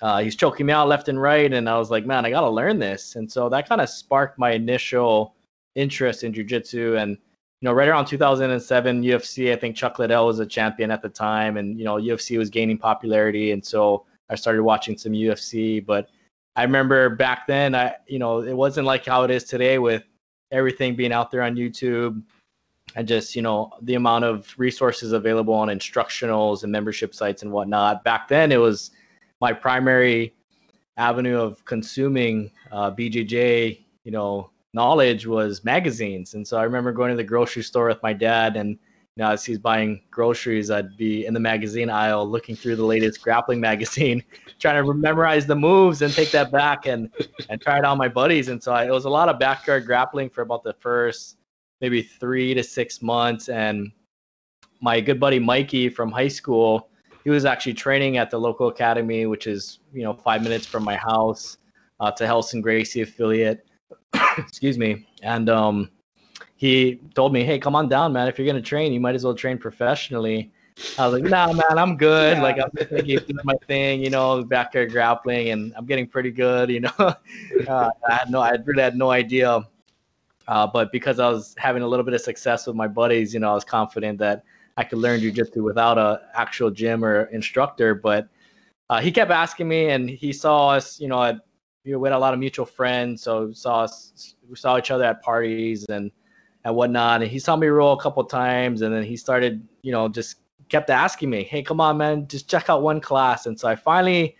uh, 0.02 0.20
he's 0.20 0.36
choking 0.36 0.66
me 0.66 0.72
out 0.72 0.88
left 0.88 1.08
and 1.08 1.20
right. 1.20 1.52
And 1.52 1.68
I 1.68 1.78
was 1.78 1.90
like, 1.90 2.06
man, 2.06 2.24
I 2.24 2.30
gotta 2.30 2.48
learn 2.48 2.78
this. 2.78 3.16
And 3.16 3.30
so 3.30 3.48
that 3.48 3.68
kind 3.68 3.80
of 3.80 3.88
sparked 3.88 4.38
my 4.38 4.52
initial 4.52 5.34
interest 5.74 6.24
in 6.24 6.32
jujitsu. 6.32 7.00
And 7.00 7.18
you 7.60 7.68
know, 7.68 7.74
right 7.74 7.88
around 7.88 8.06
2007, 8.06 9.02
UFC, 9.02 9.52
I 9.52 9.56
think 9.56 9.76
Chuck 9.76 9.98
Liddell 9.98 10.26
was 10.26 10.38
a 10.38 10.46
champion 10.46 10.90
at 10.90 11.02
the 11.02 11.10
time, 11.10 11.58
and 11.58 11.78
you 11.78 11.84
know, 11.84 11.96
UFC 11.96 12.38
was 12.38 12.48
gaining 12.48 12.78
popularity, 12.78 13.52
and 13.52 13.64
so 13.64 14.06
I 14.30 14.34
started 14.34 14.62
watching 14.62 14.96
some 14.96 15.12
UFC. 15.12 15.84
But 15.84 16.08
I 16.56 16.62
remember 16.62 17.10
back 17.10 17.46
then, 17.46 17.74
I 17.74 17.96
you 18.06 18.18
know, 18.18 18.40
it 18.40 18.54
wasn't 18.54 18.86
like 18.86 19.04
how 19.04 19.24
it 19.24 19.30
is 19.30 19.44
today 19.44 19.78
with 19.78 20.04
everything 20.50 20.96
being 20.96 21.12
out 21.12 21.30
there 21.30 21.42
on 21.42 21.54
YouTube 21.54 22.22
and 22.96 23.06
just 23.06 23.36
you 23.36 23.42
know 23.42 23.70
the 23.82 23.94
amount 23.94 24.24
of 24.24 24.52
resources 24.56 25.12
available 25.12 25.54
on 25.54 25.68
instructionals 25.68 26.62
and 26.62 26.72
membership 26.72 27.14
sites 27.14 27.42
and 27.42 27.52
whatnot. 27.52 28.04
Back 28.04 28.26
then, 28.26 28.52
it 28.52 28.58
was 28.58 28.92
my 29.42 29.52
primary 29.52 30.34
avenue 30.96 31.38
of 31.38 31.64
consuming 31.66 32.50
uh, 32.72 32.90
BJJ, 32.90 33.80
you 34.04 34.12
know, 34.12 34.50
knowledge 34.72 35.26
was 35.26 35.64
magazines. 35.64 36.34
And 36.34 36.46
so 36.46 36.56
I 36.56 36.62
remember 36.62 36.92
going 36.92 37.10
to 37.10 37.16
the 37.16 37.24
grocery 37.24 37.62
store 37.62 37.88
with 37.88 38.02
my 38.02 38.12
dad, 38.12 38.56
and 38.56 38.70
you 38.70 39.24
know, 39.24 39.30
as 39.30 39.44
he's 39.44 39.58
buying 39.58 40.00
groceries, 40.10 40.70
I'd 40.70 40.96
be 40.96 41.26
in 41.26 41.34
the 41.34 41.40
magazine 41.40 41.90
aisle 41.90 42.28
looking 42.28 42.54
through 42.54 42.76
the 42.76 42.84
latest 42.84 43.20
grappling 43.22 43.60
magazine, 43.60 44.22
trying 44.60 44.84
to 44.84 44.94
memorize 44.94 45.46
the 45.46 45.56
moves 45.56 46.02
and 46.02 46.12
take 46.12 46.30
that 46.30 46.52
back 46.52 46.86
and 46.86 47.10
and 47.48 47.60
try 47.60 47.78
it 47.78 47.84
on 47.84 47.98
my 47.98 48.08
buddies. 48.08 48.48
And 48.48 48.62
so 48.62 48.72
I, 48.72 48.86
it 48.86 48.92
was 48.92 49.04
a 49.04 49.10
lot 49.10 49.28
of 49.28 49.38
backyard 49.38 49.86
grappling 49.86 50.30
for 50.30 50.42
about 50.42 50.62
the 50.62 50.74
first 50.74 51.36
maybe 51.80 52.02
three 52.02 52.54
to 52.54 52.62
six 52.62 53.02
months. 53.02 53.48
And 53.48 53.90
my 54.80 55.00
good 55.00 55.18
buddy 55.18 55.38
Mikey 55.38 55.88
from 55.88 56.10
high 56.10 56.28
school, 56.28 56.90
he 57.24 57.30
was 57.30 57.44
actually 57.44 57.74
training 57.74 58.16
at 58.16 58.30
the 58.30 58.38
local 58.38 58.68
academy, 58.68 59.26
which 59.26 59.46
is 59.46 59.80
you 59.92 60.02
know 60.02 60.14
five 60.14 60.42
minutes 60.42 60.66
from 60.66 60.84
my 60.84 60.96
house. 60.96 61.56
Uh, 61.98 62.10
to 62.10 62.24
Relson 62.24 62.62
Gracie 62.62 63.02
affiliate. 63.02 63.66
Excuse 64.38 64.78
me. 64.78 65.06
And 65.22 65.48
um, 65.48 65.90
he 66.56 67.00
told 67.14 67.32
me, 67.32 67.44
"Hey, 67.44 67.58
come 67.58 67.74
on 67.74 67.88
down, 67.88 68.12
man. 68.12 68.28
If 68.28 68.38
you're 68.38 68.46
gonna 68.46 68.62
train, 68.62 68.92
you 68.92 69.00
might 69.00 69.14
as 69.14 69.24
well 69.24 69.34
train 69.34 69.58
professionally." 69.58 70.52
I 70.98 71.06
was 71.06 71.20
like, 71.20 71.30
"Nah, 71.30 71.52
man, 71.52 71.78
I'm 71.78 71.96
good. 71.96 72.36
Yeah. 72.36 72.42
Like 72.42 72.58
I'm 72.58 72.70
just 72.76 72.90
gonna 72.90 73.02
doing 73.04 73.44
my 73.44 73.54
thing, 73.66 74.02
you 74.02 74.10
know, 74.10 74.42
back 74.42 74.68
backyard 74.68 74.92
grappling, 74.92 75.50
and 75.50 75.74
I'm 75.76 75.86
getting 75.86 76.06
pretty 76.06 76.30
good, 76.30 76.70
you 76.70 76.80
know." 76.80 76.92
uh, 76.98 77.90
I 78.08 78.14
had 78.14 78.30
no, 78.30 78.40
I 78.40 78.56
really 78.64 78.82
had 78.82 78.96
no 78.96 79.10
idea 79.10 79.66
uh, 80.50 80.66
but 80.66 80.90
because 80.90 81.20
I 81.20 81.28
was 81.28 81.54
having 81.58 81.84
a 81.84 81.86
little 81.86 82.04
bit 82.04 82.12
of 82.12 82.20
success 82.20 82.66
with 82.66 82.74
my 82.74 82.88
buddies, 82.88 83.32
you 83.32 83.38
know, 83.38 83.52
I 83.52 83.54
was 83.54 83.64
confident 83.64 84.18
that 84.18 84.42
I 84.76 84.82
could 84.82 84.98
learn 84.98 85.20
jujitsu 85.20 85.62
without 85.62 85.96
a 85.96 86.22
actual 86.34 86.72
gym 86.72 87.04
or 87.04 87.26
instructor. 87.26 87.94
But 87.94 88.28
uh, 88.90 89.00
he 89.00 89.12
kept 89.12 89.30
asking 89.30 89.68
me, 89.68 89.90
and 89.90 90.10
he 90.10 90.32
saw 90.32 90.70
us, 90.70 90.98
you 90.98 91.06
know, 91.06 91.22
at, 91.22 91.36
you 91.84 91.92
know, 91.92 91.98
we 91.98 92.08
had 92.08 92.14
a 92.14 92.18
lot 92.18 92.34
of 92.34 92.40
mutual 92.40 92.66
friends, 92.66 93.22
so 93.22 93.52
saw 93.52 93.82
us, 93.82 94.34
we 94.48 94.56
saw 94.56 94.78
each 94.78 94.90
other 94.90 95.04
at 95.04 95.22
parties 95.22 95.86
and 95.86 96.10
and 96.64 96.74
whatnot. 96.76 97.22
And 97.22 97.30
he 97.30 97.38
saw 97.38 97.56
me 97.56 97.68
roll 97.68 97.98
a 97.98 98.02
couple 98.02 98.22
times, 98.24 98.82
and 98.82 98.94
then 98.94 99.02
he 99.02 99.16
started, 99.16 99.66
you 99.82 99.92
know, 99.92 100.08
just 100.08 100.36
kept 100.68 100.90
asking 100.90 101.30
me, 101.30 101.42
"Hey, 101.42 101.62
come 101.62 101.80
on, 101.80 101.96
man, 101.96 102.28
just 102.28 102.48
check 102.48 102.68
out 102.68 102.82
one 102.82 103.00
class." 103.00 103.46
And 103.46 103.58
so 103.58 103.68
I 103.68 103.76
finally 103.76 104.36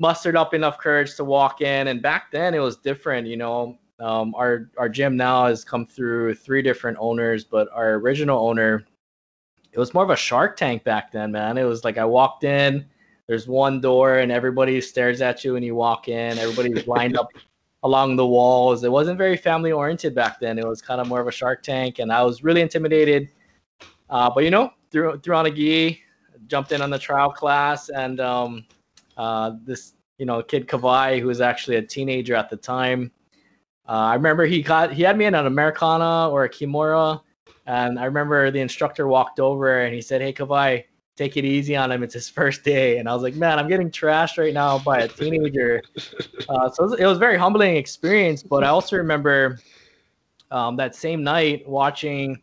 mustered 0.00 0.36
up 0.36 0.54
enough 0.54 0.78
courage 0.78 1.14
to 1.16 1.24
walk 1.24 1.60
in. 1.60 1.88
And 1.88 2.02
back 2.02 2.30
then, 2.32 2.54
it 2.54 2.58
was 2.58 2.76
different, 2.76 3.26
you 3.26 3.36
know 3.36 3.78
um, 4.00 4.34
our 4.34 4.70
our 4.76 4.88
gym 4.88 5.16
now 5.16 5.46
has 5.46 5.64
come 5.64 5.86
through 5.86 6.34
three 6.34 6.62
different 6.62 6.98
owners, 7.00 7.44
but 7.44 7.68
our 7.72 7.94
original 7.94 8.46
owner, 8.46 8.84
it 9.72 9.78
was 9.78 9.94
more 9.94 10.02
of 10.02 10.10
a 10.10 10.16
Shark 10.16 10.56
Tank 10.56 10.84
back 10.84 11.12
then, 11.12 11.32
man. 11.32 11.58
It 11.58 11.64
was 11.64 11.84
like 11.84 11.98
I 11.98 12.04
walked 12.04 12.44
in, 12.44 12.86
there's 13.26 13.46
one 13.46 13.80
door, 13.80 14.18
and 14.18 14.30
everybody 14.30 14.80
stares 14.80 15.20
at 15.20 15.44
you 15.44 15.54
when 15.54 15.62
you 15.62 15.74
walk 15.74 16.08
in. 16.08 16.38
Everybody's 16.38 16.86
lined 16.86 17.16
up 17.16 17.28
along 17.82 18.16
the 18.16 18.26
walls. 18.26 18.84
It 18.84 18.90
wasn't 18.92 19.18
very 19.18 19.36
family 19.36 19.72
oriented 19.72 20.14
back 20.14 20.40
then. 20.40 20.58
It 20.58 20.66
was 20.66 20.82
kind 20.82 21.00
of 21.00 21.08
more 21.08 21.20
of 21.20 21.26
a 21.26 21.32
Shark 21.32 21.62
Tank, 21.62 21.98
and 21.98 22.12
I 22.12 22.22
was 22.22 22.42
really 22.42 22.60
intimidated. 22.60 23.30
Uh, 24.10 24.30
but 24.34 24.44
you 24.44 24.50
know, 24.50 24.70
threw 24.90 25.18
threw 25.18 25.34
on 25.34 25.46
a 25.46 25.50
gi, 25.50 26.00
jumped 26.46 26.72
in 26.72 26.82
on 26.82 26.90
the 26.90 26.98
trial 26.98 27.30
class, 27.30 27.88
and 27.88 28.20
um, 28.20 28.64
uh, 29.16 29.52
this 29.64 29.94
you 30.18 30.26
know 30.26 30.42
kid 30.42 30.68
Kavai, 30.68 31.20
who 31.20 31.26
was 31.26 31.40
actually 31.40 31.76
a 31.76 31.82
teenager 31.82 32.34
at 32.34 32.50
the 32.50 32.56
time 32.56 33.10
uh, 33.86 33.92
I 33.92 34.14
remember 34.14 34.46
he 34.46 34.62
got 34.62 34.92
he 34.92 35.02
had 35.02 35.18
me 35.18 35.26
in 35.26 35.34
an 35.34 35.46
Americana 35.46 36.30
or 36.30 36.44
a 36.44 36.48
Kimura, 36.48 37.20
and 37.66 37.98
I 37.98 38.04
remember 38.04 38.50
the 38.50 38.60
instructor 38.60 39.08
walked 39.08 39.40
over 39.40 39.80
and 39.80 39.94
he 39.94 40.00
said, 40.00 40.22
"Hey, 40.22 40.32
Kavai, 40.32 40.84
take 41.16 41.36
it 41.36 41.44
easy 41.44 41.76
on 41.76 41.92
him. 41.92 42.02
It's 42.02 42.14
his 42.14 42.28
first 42.40 42.64
day." 42.64 42.98
And 42.98 43.08
I 43.08 43.14
was 43.14 43.22
like, 43.22 43.34
"Man, 43.34 43.58
I'm 43.58 43.68
getting 43.68 43.90
trashed 43.90 44.38
right 44.38 44.54
now 44.54 44.78
by 44.78 45.00
a 45.00 45.08
teenager." 45.08 45.82
Uh, 46.46 46.68
so 46.68 46.84
it 46.84 46.90
was, 46.90 47.00
it 47.00 47.06
was, 47.06 47.16
a 47.16 47.20
very 47.20 47.38
humbling 47.38 47.76
experience. 47.76 48.42
But 48.42 48.64
I 48.64 48.68
also 48.68 48.96
remember 48.96 49.58
um, 50.50 50.76
that 50.76 50.94
same 50.94 51.24
night 51.24 51.66
watching 51.66 52.42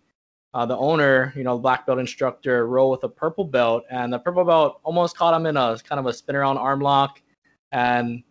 uh, 0.55 0.65
the 0.65 0.75
owner, 0.75 1.31
you 1.35 1.43
know, 1.43 1.55
the 1.55 1.61
black 1.61 1.85
belt 1.85 1.99
instructor, 1.99 2.67
roll 2.67 2.89
with 2.89 3.03
a 3.03 3.09
purple 3.09 3.45
belt, 3.45 3.83
and 3.91 4.11
the 4.11 4.17
purple 4.17 4.43
belt 4.43 4.79
almost 4.83 5.15
caught 5.15 5.35
him 5.35 5.45
in 5.45 5.55
a 5.55 5.77
kind 5.87 5.99
of 5.99 6.07
a 6.07 6.13
spin 6.13 6.35
around 6.35 6.57
arm 6.57 6.79
lock, 6.81 7.21
and 7.71 8.23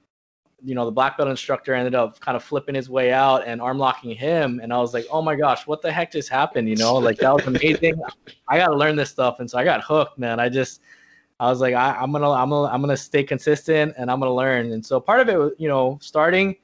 you 0.64 0.75
know, 0.75 0.85
the 0.85 0.90
black 0.90 1.17
belt 1.17 1.29
instructor 1.29 1.75
ended 1.75 1.95
up 1.95 2.21
kind 2.21 2.37
of 2.37 2.43
flipping 2.43 2.75
his 2.75 2.90
way 2.90 3.12
out 3.12 3.47
and 3.47 3.61
arm 3.61 3.79
locking 3.79 4.14
him. 4.14 4.61
And 4.62 4.73
I 4.73 4.79
was 4.79 4.95
like, 4.95 5.07
oh 5.11 5.23
my 5.23 5.37
gosh, 5.37 5.67
what 5.67 5.83
the 5.83 5.90
heck 5.90 6.12
just 6.12 6.29
happened? 6.29 6.69
You 6.69 6.76
know, 6.76 6.95
like 6.95 7.19
that 7.19 7.35
was 7.35 7.47
amazing. 7.47 8.00
I 8.49 8.59
got 8.59 8.69
to 8.69 8.76
learn 8.76 8.97
this 8.97 9.11
stuff. 9.11 9.40
And 9.40 9.50
so 9.50 9.59
I 9.59 9.64
got 9.64 9.83
hooked, 9.83 10.19
man. 10.19 10.40
I 10.40 10.49
just, 10.49 10.81
I 11.38 11.49
was 11.49 11.61
like, 11.61 11.75
I, 11.75 12.02
am 12.02 12.12
gonna, 12.12 12.31
I'm 12.31 12.50
gonna, 12.50 12.71
I'm 12.73 12.81
gonna 12.83 12.97
stay 12.97 13.25
consistent 13.25 13.95
and 13.97 14.11
I'm 14.11 14.21
gonna 14.21 14.35
learn. 14.35 14.73
And 14.73 14.85
so 14.85 15.00
part 15.00 15.21
of 15.21 15.29
it, 15.29 15.55
you 15.59 15.69
know, 15.69 15.99
starting 16.02 16.57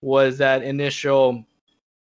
was 0.00 0.38
that 0.38 0.62
initial, 0.62 1.44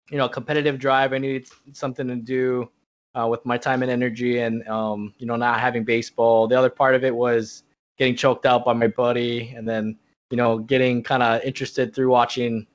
you 0.09 0.17
know, 0.17 0.29
competitive 0.29 0.79
drive. 0.79 1.11
I 1.11 1.17
needed 1.17 1.49
something 1.73 2.07
to 2.07 2.15
do 2.15 2.69
uh, 3.15 3.27
with 3.27 3.45
my 3.45 3.57
time 3.57 3.81
and 3.81 3.91
energy, 3.91 4.39
and 4.39 4.67
um, 4.67 5.13
you 5.17 5.25
know, 5.25 5.35
not 5.35 5.59
having 5.59 5.83
baseball. 5.83 6.47
The 6.47 6.57
other 6.57 6.69
part 6.69 6.95
of 6.95 7.03
it 7.03 7.15
was 7.15 7.63
getting 7.97 8.15
choked 8.15 8.45
out 8.45 8.65
by 8.65 8.73
my 8.73 8.87
buddy, 8.87 9.53
and 9.55 9.67
then 9.67 9.97
you 10.31 10.37
know, 10.37 10.59
getting 10.59 11.03
kind 11.03 11.23
of 11.23 11.41
interested 11.43 11.93
through 11.93 12.09
watching 12.09 12.65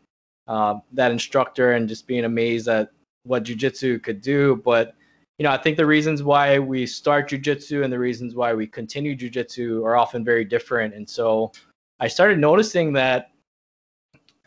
uh, 0.48 0.74
that 0.92 1.12
instructor 1.12 1.72
and 1.72 1.88
just 1.88 2.06
being 2.06 2.24
amazed 2.24 2.68
at 2.68 2.90
what 3.24 3.44
jujitsu 3.44 4.02
could 4.02 4.20
do. 4.20 4.60
But 4.64 4.94
you 5.38 5.44
know, 5.44 5.50
I 5.50 5.56
think 5.56 5.76
the 5.78 5.86
reasons 5.86 6.22
why 6.22 6.58
we 6.58 6.86
start 6.86 7.30
jujitsu 7.30 7.82
and 7.82 7.92
the 7.92 7.98
reasons 7.98 8.34
why 8.34 8.52
we 8.52 8.66
continue 8.66 9.16
jujitsu 9.16 9.84
are 9.84 9.96
often 9.96 10.22
very 10.22 10.44
different. 10.44 10.94
And 10.94 11.08
so 11.08 11.52
I 11.98 12.08
started 12.08 12.38
noticing 12.38 12.92
that 12.94 13.30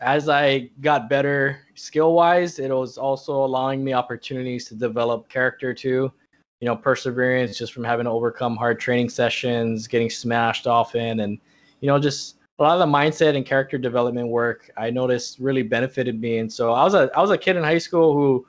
as 0.00 0.28
I 0.28 0.70
got 0.80 1.08
better 1.08 1.60
skill 1.74 2.12
wise, 2.12 2.58
it 2.58 2.70
was 2.70 2.98
also 2.98 3.44
allowing 3.44 3.82
me 3.82 3.92
opportunities 3.92 4.66
to 4.66 4.74
develop 4.74 5.28
character 5.28 5.74
too. 5.74 6.12
You 6.60 6.66
know, 6.66 6.76
perseverance 6.76 7.58
just 7.58 7.72
from 7.72 7.84
having 7.84 8.04
to 8.04 8.10
overcome 8.10 8.56
hard 8.56 8.78
training 8.78 9.08
sessions, 9.08 9.88
getting 9.88 10.10
smashed 10.10 10.66
often, 10.66 11.20
and 11.20 11.38
you 11.80 11.88
know, 11.88 11.98
just 11.98 12.36
a 12.58 12.62
lot 12.62 12.80
of 12.80 12.88
the 12.88 12.98
mindset 12.98 13.36
and 13.36 13.44
character 13.44 13.78
development 13.78 14.28
work 14.28 14.70
I 14.76 14.90
noticed 14.90 15.38
really 15.38 15.62
benefited 15.62 16.20
me. 16.20 16.38
And 16.38 16.52
so 16.52 16.72
I 16.72 16.84
was 16.84 16.94
a 16.94 17.10
I 17.14 17.20
was 17.20 17.30
a 17.30 17.38
kid 17.38 17.56
in 17.56 17.64
high 17.64 17.78
school 17.78 18.12
who, 18.14 18.46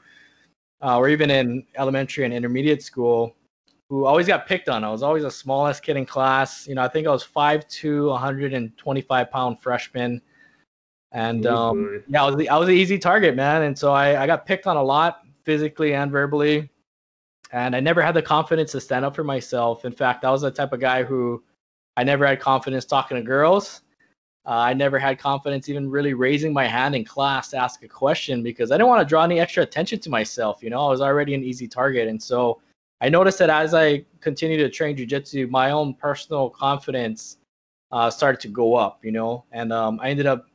uh, 0.81 0.97
or 0.97 1.09
even 1.09 1.31
in 1.31 1.65
elementary 1.77 2.23
and 2.25 2.33
intermediate 2.33 2.83
school, 2.83 3.35
who 3.89 4.05
always 4.05 4.27
got 4.27 4.47
picked 4.47 4.69
on. 4.69 4.83
I 4.83 4.91
was 4.91 5.01
always 5.01 5.23
the 5.23 5.31
smallest 5.31 5.81
kid 5.81 5.97
in 5.97 6.05
class. 6.05 6.67
You 6.67 6.75
know, 6.75 6.83
I 6.83 6.87
think 6.87 7.07
I 7.07 7.11
was 7.11 7.23
five 7.23 7.67
5'2", 7.67 8.09
125 8.09 9.31
pound 9.31 9.61
freshman. 9.61 10.21
And 11.11 11.45
um, 11.47 12.03
yeah, 12.07 12.23
I 12.23 12.27
was 12.27 12.35
the, 12.35 12.49
I 12.49 12.57
was 12.57 12.67
an 12.67 12.75
easy 12.75 12.99
target, 12.99 13.35
man. 13.35 13.63
And 13.63 13.77
so 13.77 13.93
I, 13.93 14.23
I 14.23 14.27
got 14.27 14.45
picked 14.45 14.67
on 14.67 14.75
a 14.75 14.83
lot 14.83 15.21
physically 15.45 15.93
and 15.93 16.11
verbally. 16.11 16.69
And 17.51 17.75
I 17.75 17.79
never 17.79 18.01
had 18.01 18.13
the 18.13 18.21
confidence 18.21 18.73
to 18.73 18.81
stand 18.81 19.05
up 19.05 19.15
for 19.15 19.23
myself. 19.23 19.85
In 19.85 19.93
fact, 19.93 20.25
I 20.25 20.31
was 20.31 20.41
the 20.41 20.51
type 20.51 20.73
of 20.73 20.81
guy 20.81 21.03
who 21.03 21.41
I 21.95 22.03
never 22.03 22.25
had 22.27 22.41
confidence 22.41 22.83
talking 22.83 23.15
to 23.15 23.23
girls. 23.23 23.81
Uh, 24.47 24.51
I 24.51 24.73
never 24.73 24.99
had 24.99 25.17
confidence 25.17 25.69
even 25.69 25.89
really 25.89 26.13
raising 26.13 26.53
my 26.53 26.67
hand 26.67 26.95
in 26.95 27.03
class 27.03 27.49
to 27.49 27.57
ask 27.57 27.83
a 27.83 27.87
question 27.87 28.43
because 28.43 28.71
I 28.71 28.75
didn't 28.75 28.89
want 28.89 29.01
to 29.01 29.09
draw 29.09 29.23
any 29.23 29.39
extra 29.39 29.63
attention 29.63 29.99
to 29.99 30.09
myself. 30.09 30.61
You 30.61 30.69
know, 30.69 30.85
I 30.85 30.89
was 30.89 31.01
already 31.01 31.33
an 31.33 31.43
easy 31.43 31.67
target. 31.67 32.07
And 32.07 32.21
so 32.21 32.61
I 33.01 33.09
noticed 33.09 33.39
that 33.39 33.49
as 33.49 33.73
I 33.73 34.05
continued 34.21 34.57
to 34.57 34.69
train 34.69 34.95
jujitsu, 34.95 35.49
my 35.49 35.71
own 35.71 35.95
personal 35.95 36.49
confidence 36.49 37.37
uh, 37.91 38.09
started 38.09 38.39
to 38.41 38.47
go 38.47 38.75
up, 38.75 39.03
you 39.03 39.11
know, 39.11 39.45
and 39.51 39.73
um, 39.73 39.99
I 40.01 40.09
ended 40.09 40.27
up 40.27 40.45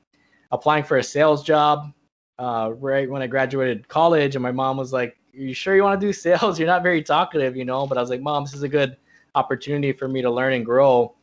applying 0.52 0.84
for 0.84 0.98
a 0.98 1.02
sales 1.02 1.42
job 1.42 1.92
uh, 2.38 2.72
right 2.78 3.10
when 3.10 3.22
I 3.22 3.26
graduated 3.26 3.88
college. 3.88 4.36
And 4.36 4.42
my 4.42 4.52
mom 4.52 4.76
was 4.76 4.92
like, 4.92 5.16
Are 5.34 5.40
you 5.40 5.54
sure 5.54 5.74
you 5.74 5.82
want 5.82 6.00
to 6.00 6.06
do 6.06 6.12
sales? 6.26 6.58
You're 6.58 6.68
not 6.68 6.82
very 6.82 7.02
talkative, 7.02 7.56
you 7.56 7.64
know, 7.64 7.86
but 7.86 7.98
I 7.98 8.00
was 8.00 8.10
like, 8.10 8.20
Mom, 8.20 8.44
this 8.44 8.54
is 8.54 8.62
a 8.62 8.68
good 8.68 8.96
opportunity 9.34 9.92
for 9.92 10.06
me 10.08 10.22
to 10.22 10.30
learn 10.30 10.52
and 10.52 10.64
grow. 10.64 11.14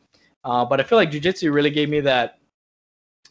Uh, 0.44 0.64
but 0.64 0.80
I 0.80 0.82
feel 0.82 0.96
like 0.96 1.10
jujitsu 1.10 1.52
really 1.52 1.70
gave 1.70 1.88
me 1.88 2.00
that 2.00 2.38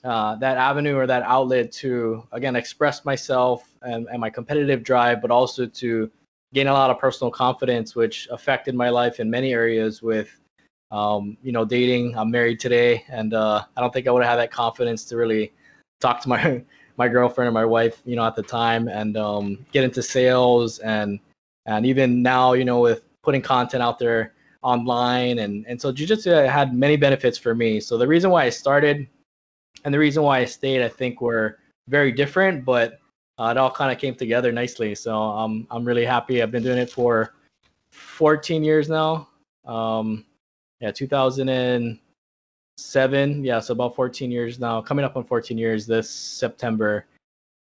uh, 0.07 0.35
that 0.37 0.57
avenue 0.57 0.95
or 0.95 1.05
that 1.05 1.21
outlet 1.23 1.69
to 1.69 2.23
again 2.31 2.55
express 2.55 3.03
myself 3.03 3.69
and, 3.81 4.07
and 4.09 4.21
my 4.21 4.29
competitive 4.29 4.81
drive, 4.81 5.21
but 5.21 5.31
also 5.31 5.65
to 5.65 6.09
gain 6.53 6.67
a 6.67 6.73
lot 6.73 6.89
of 6.89 6.97
personal 6.97 7.29
confidence, 7.29 7.93
which 7.93 8.25
affected 8.31 8.73
my 8.73 8.89
life 8.89 9.19
in 9.19 9.29
many 9.29 9.51
areas 9.51 10.01
with, 10.01 10.39
um, 10.91 11.35
you 11.43 11.51
know, 11.51 11.65
dating. 11.65 12.17
I'm 12.17 12.31
married 12.31 12.57
today, 12.57 13.03
and 13.09 13.33
uh, 13.33 13.65
I 13.75 13.81
don't 13.81 13.91
think 13.91 14.07
I 14.07 14.11
would 14.11 14.23
have 14.23 14.31
had 14.31 14.39
that 14.39 14.51
confidence 14.51 15.03
to 15.05 15.17
really 15.17 15.51
talk 15.99 16.21
to 16.21 16.29
my 16.29 16.63
my 16.97 17.09
girlfriend 17.09 17.49
or 17.49 17.51
my 17.51 17.65
wife, 17.65 18.01
you 18.05 18.15
know, 18.15 18.25
at 18.25 18.35
the 18.35 18.43
time, 18.43 18.87
and 18.87 19.17
um, 19.17 19.65
get 19.73 19.83
into 19.83 20.01
sales 20.01 20.79
and 20.79 21.19
and 21.65 21.85
even 21.85 22.23
now, 22.23 22.53
you 22.53 22.63
know, 22.63 22.79
with 22.79 23.03
putting 23.23 23.41
content 23.41 23.83
out 23.83 23.99
there 23.99 24.33
online, 24.63 25.39
and 25.39 25.65
and 25.67 25.81
so 25.81 25.91
jiu-jitsu 25.91 26.31
had 26.31 26.73
many 26.73 26.95
benefits 26.95 27.37
for 27.37 27.53
me. 27.53 27.81
So 27.81 27.97
the 27.97 28.07
reason 28.07 28.31
why 28.31 28.45
I 28.45 28.49
started 28.49 29.05
and 29.83 29.93
the 29.93 29.99
reason 29.99 30.23
why 30.23 30.39
I 30.39 30.45
stayed, 30.45 30.83
I 30.83 30.89
think, 30.89 31.21
were 31.21 31.59
very 31.87 32.11
different, 32.11 32.65
but 32.65 32.99
uh, 33.37 33.49
it 33.51 33.57
all 33.57 33.69
kind 33.71 33.91
of 33.91 33.99
came 33.99 34.15
together 34.15 34.51
nicely. 34.51 34.95
So 34.95 35.15
I'm 35.15 35.67
I'm 35.69 35.85
really 35.85 36.05
happy. 36.05 36.41
I've 36.41 36.49
been 36.51 36.63
doing 36.63 36.79
it 36.79 36.89
for 36.89 37.35
14 37.91 38.63
years 38.63 38.89
now. 38.89 39.27
Um, 39.65 40.25
yeah, 40.79 40.91
2007. 40.91 43.43
Yeah, 43.43 43.59
so 43.59 43.73
about 43.73 43.95
14 43.95 44.31
years 44.31 44.59
now. 44.59 44.81
Coming 44.81 45.05
up 45.05 45.17
on 45.17 45.23
14 45.23 45.57
years 45.57 45.87
this 45.87 46.09
September, 46.09 47.05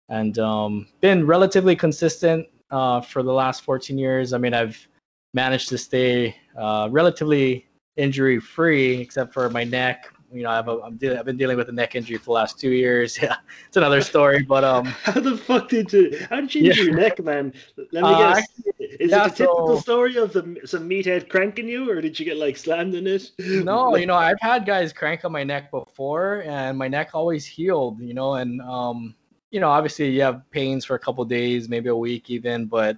and 0.09 0.37
um, 0.39 0.87
been 1.01 1.25
relatively 1.25 1.75
consistent 1.75 2.47
uh, 2.71 3.01
for 3.01 3.23
the 3.23 3.33
last 3.33 3.63
14 3.63 3.97
years. 3.97 4.33
I 4.33 4.37
mean, 4.37 4.53
I've 4.53 4.87
managed 5.33 5.69
to 5.69 5.77
stay 5.77 6.35
uh, 6.57 6.89
relatively 6.91 7.65
injury 7.97 8.39
free, 8.39 8.99
except 8.99 9.33
for 9.33 9.49
my 9.49 9.63
neck, 9.63 10.11
you 10.31 10.43
know, 10.43 10.49
I've 10.49 10.67
I'm 10.67 10.97
de- 10.97 11.17
I've 11.17 11.25
been 11.25 11.37
dealing 11.37 11.57
with 11.57 11.69
a 11.69 11.71
neck 11.71 11.95
injury 11.95 12.17
for 12.17 12.25
the 12.25 12.31
last 12.31 12.59
two 12.59 12.71
years. 12.71 13.17
Yeah, 13.21 13.37
it's 13.67 13.77
another 13.77 14.01
story. 14.01 14.43
But 14.43 14.63
um, 14.63 14.85
how 15.03 15.19
the 15.19 15.37
fuck 15.37 15.69
did 15.69 15.91
you? 15.91 16.25
How 16.29 16.41
did 16.41 16.53
you 16.53 16.65
injure 16.65 16.83
yeah. 16.83 16.87
your 16.89 16.95
neck, 16.95 17.23
man? 17.23 17.53
Let 17.77 17.91
me 17.91 17.99
uh, 18.01 18.17
guess. 18.17 18.37
Actually, 18.39 18.85
is 18.99 19.11
yeah, 19.11 19.25
it 19.25 19.29
the 19.29 19.35
typical 19.35 19.75
so, 19.77 19.81
story 19.81 20.17
of 20.17 20.33
the 20.33 20.59
some 20.65 20.89
meathead 20.89 21.29
cranking 21.29 21.67
you, 21.67 21.89
or 21.89 22.01
did 22.01 22.19
you 22.19 22.25
get 22.25 22.37
like 22.37 22.57
slammed 22.57 22.95
in 22.95 23.07
it? 23.07 23.31
No, 23.39 23.89
like, 23.89 24.01
you 24.01 24.07
know, 24.07 24.15
I've 24.15 24.39
had 24.41 24.65
guys 24.65 24.93
crank 24.93 25.25
on 25.25 25.31
my 25.31 25.43
neck 25.43 25.71
before, 25.71 26.43
and 26.45 26.77
my 26.77 26.87
neck 26.87 27.11
always 27.13 27.45
healed. 27.45 27.99
You 27.99 28.13
know, 28.13 28.35
and 28.35 28.61
um, 28.61 29.15
you 29.51 29.59
know, 29.59 29.69
obviously 29.69 30.09
you 30.09 30.21
have 30.21 30.43
pains 30.51 30.85
for 30.85 30.95
a 30.95 30.99
couple 30.99 31.23
days, 31.25 31.69
maybe 31.69 31.89
a 31.89 31.95
week 31.95 32.29
even, 32.29 32.65
but 32.65 32.97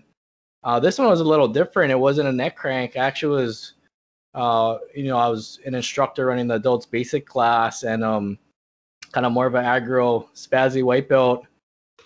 uh, 0.63 0.79
this 0.79 0.98
one 0.98 1.07
was 1.07 1.22
a 1.22 1.24
little 1.24 1.48
different. 1.48 1.91
It 1.91 2.00
wasn't 2.00 2.27
a 2.27 2.31
neck 2.31 2.55
crank. 2.57 2.96
actually 2.96 3.36
was 3.36 3.74
uh, 4.38 4.77
you 4.94 5.06
know, 5.06 5.17
I 5.17 5.27
was 5.29 5.60
an 5.65 5.74
instructor 5.74 6.27
running 6.27 6.48
the 6.48 6.56
adults 6.56 6.86
basic 6.86 7.25
class 7.25 7.82
and 7.82 8.03
um, 8.03 8.38
kind 9.12 9.25
of 9.25 9.32
more 9.32 9.48
of 9.48 9.56
an 9.56 9.65
aggro 9.65 10.27
spazzy 10.36 10.84
white 10.84 11.10
belt 11.10 11.48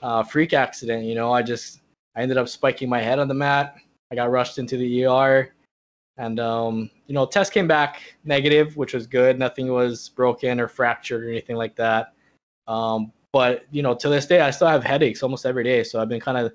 uh, 0.02 0.24
freak 0.24 0.54
accident. 0.54 1.04
You 1.04 1.14
know, 1.14 1.34
I 1.34 1.42
just 1.42 1.82
I 2.16 2.22
ended 2.22 2.38
up 2.38 2.48
spiking 2.48 2.88
my 2.88 3.02
head 3.02 3.20
on 3.20 3.28
the 3.28 3.34
mat. 3.34 3.76
I 4.12 4.16
got 4.16 4.32
rushed 4.32 4.60
into 4.60 4.78
the 4.78 5.06
ER, 5.06 5.54
and 6.18 6.40
um, 6.40 6.90
you 7.08 7.14
know, 7.14 7.26
test 7.26 7.52
came 7.52 7.68
back 7.68 8.16
negative, 8.24 8.78
which 8.78 8.94
was 8.94 9.08
good. 9.08 9.38
Nothing 9.38 9.68
was 9.68 10.08
broken 10.08 10.62
or 10.62 10.70
fractured 10.70 11.26
or 11.26 11.30
anything 11.30 11.58
like 11.58 11.76
that. 11.76 12.14
Um, 12.66 13.12
but 13.34 13.66
you 13.72 13.82
know, 13.82 13.94
to 13.94 14.08
this 14.08 14.26
day, 14.26 14.40
I 14.40 14.52
still 14.52 14.68
have 14.68 14.86
headaches 14.86 15.22
almost 15.22 15.46
every 15.46 15.66
day. 15.66 15.84
So 15.84 16.02
I've 16.02 16.10
been 16.10 16.22
kind 16.22 16.38
of 16.38 16.54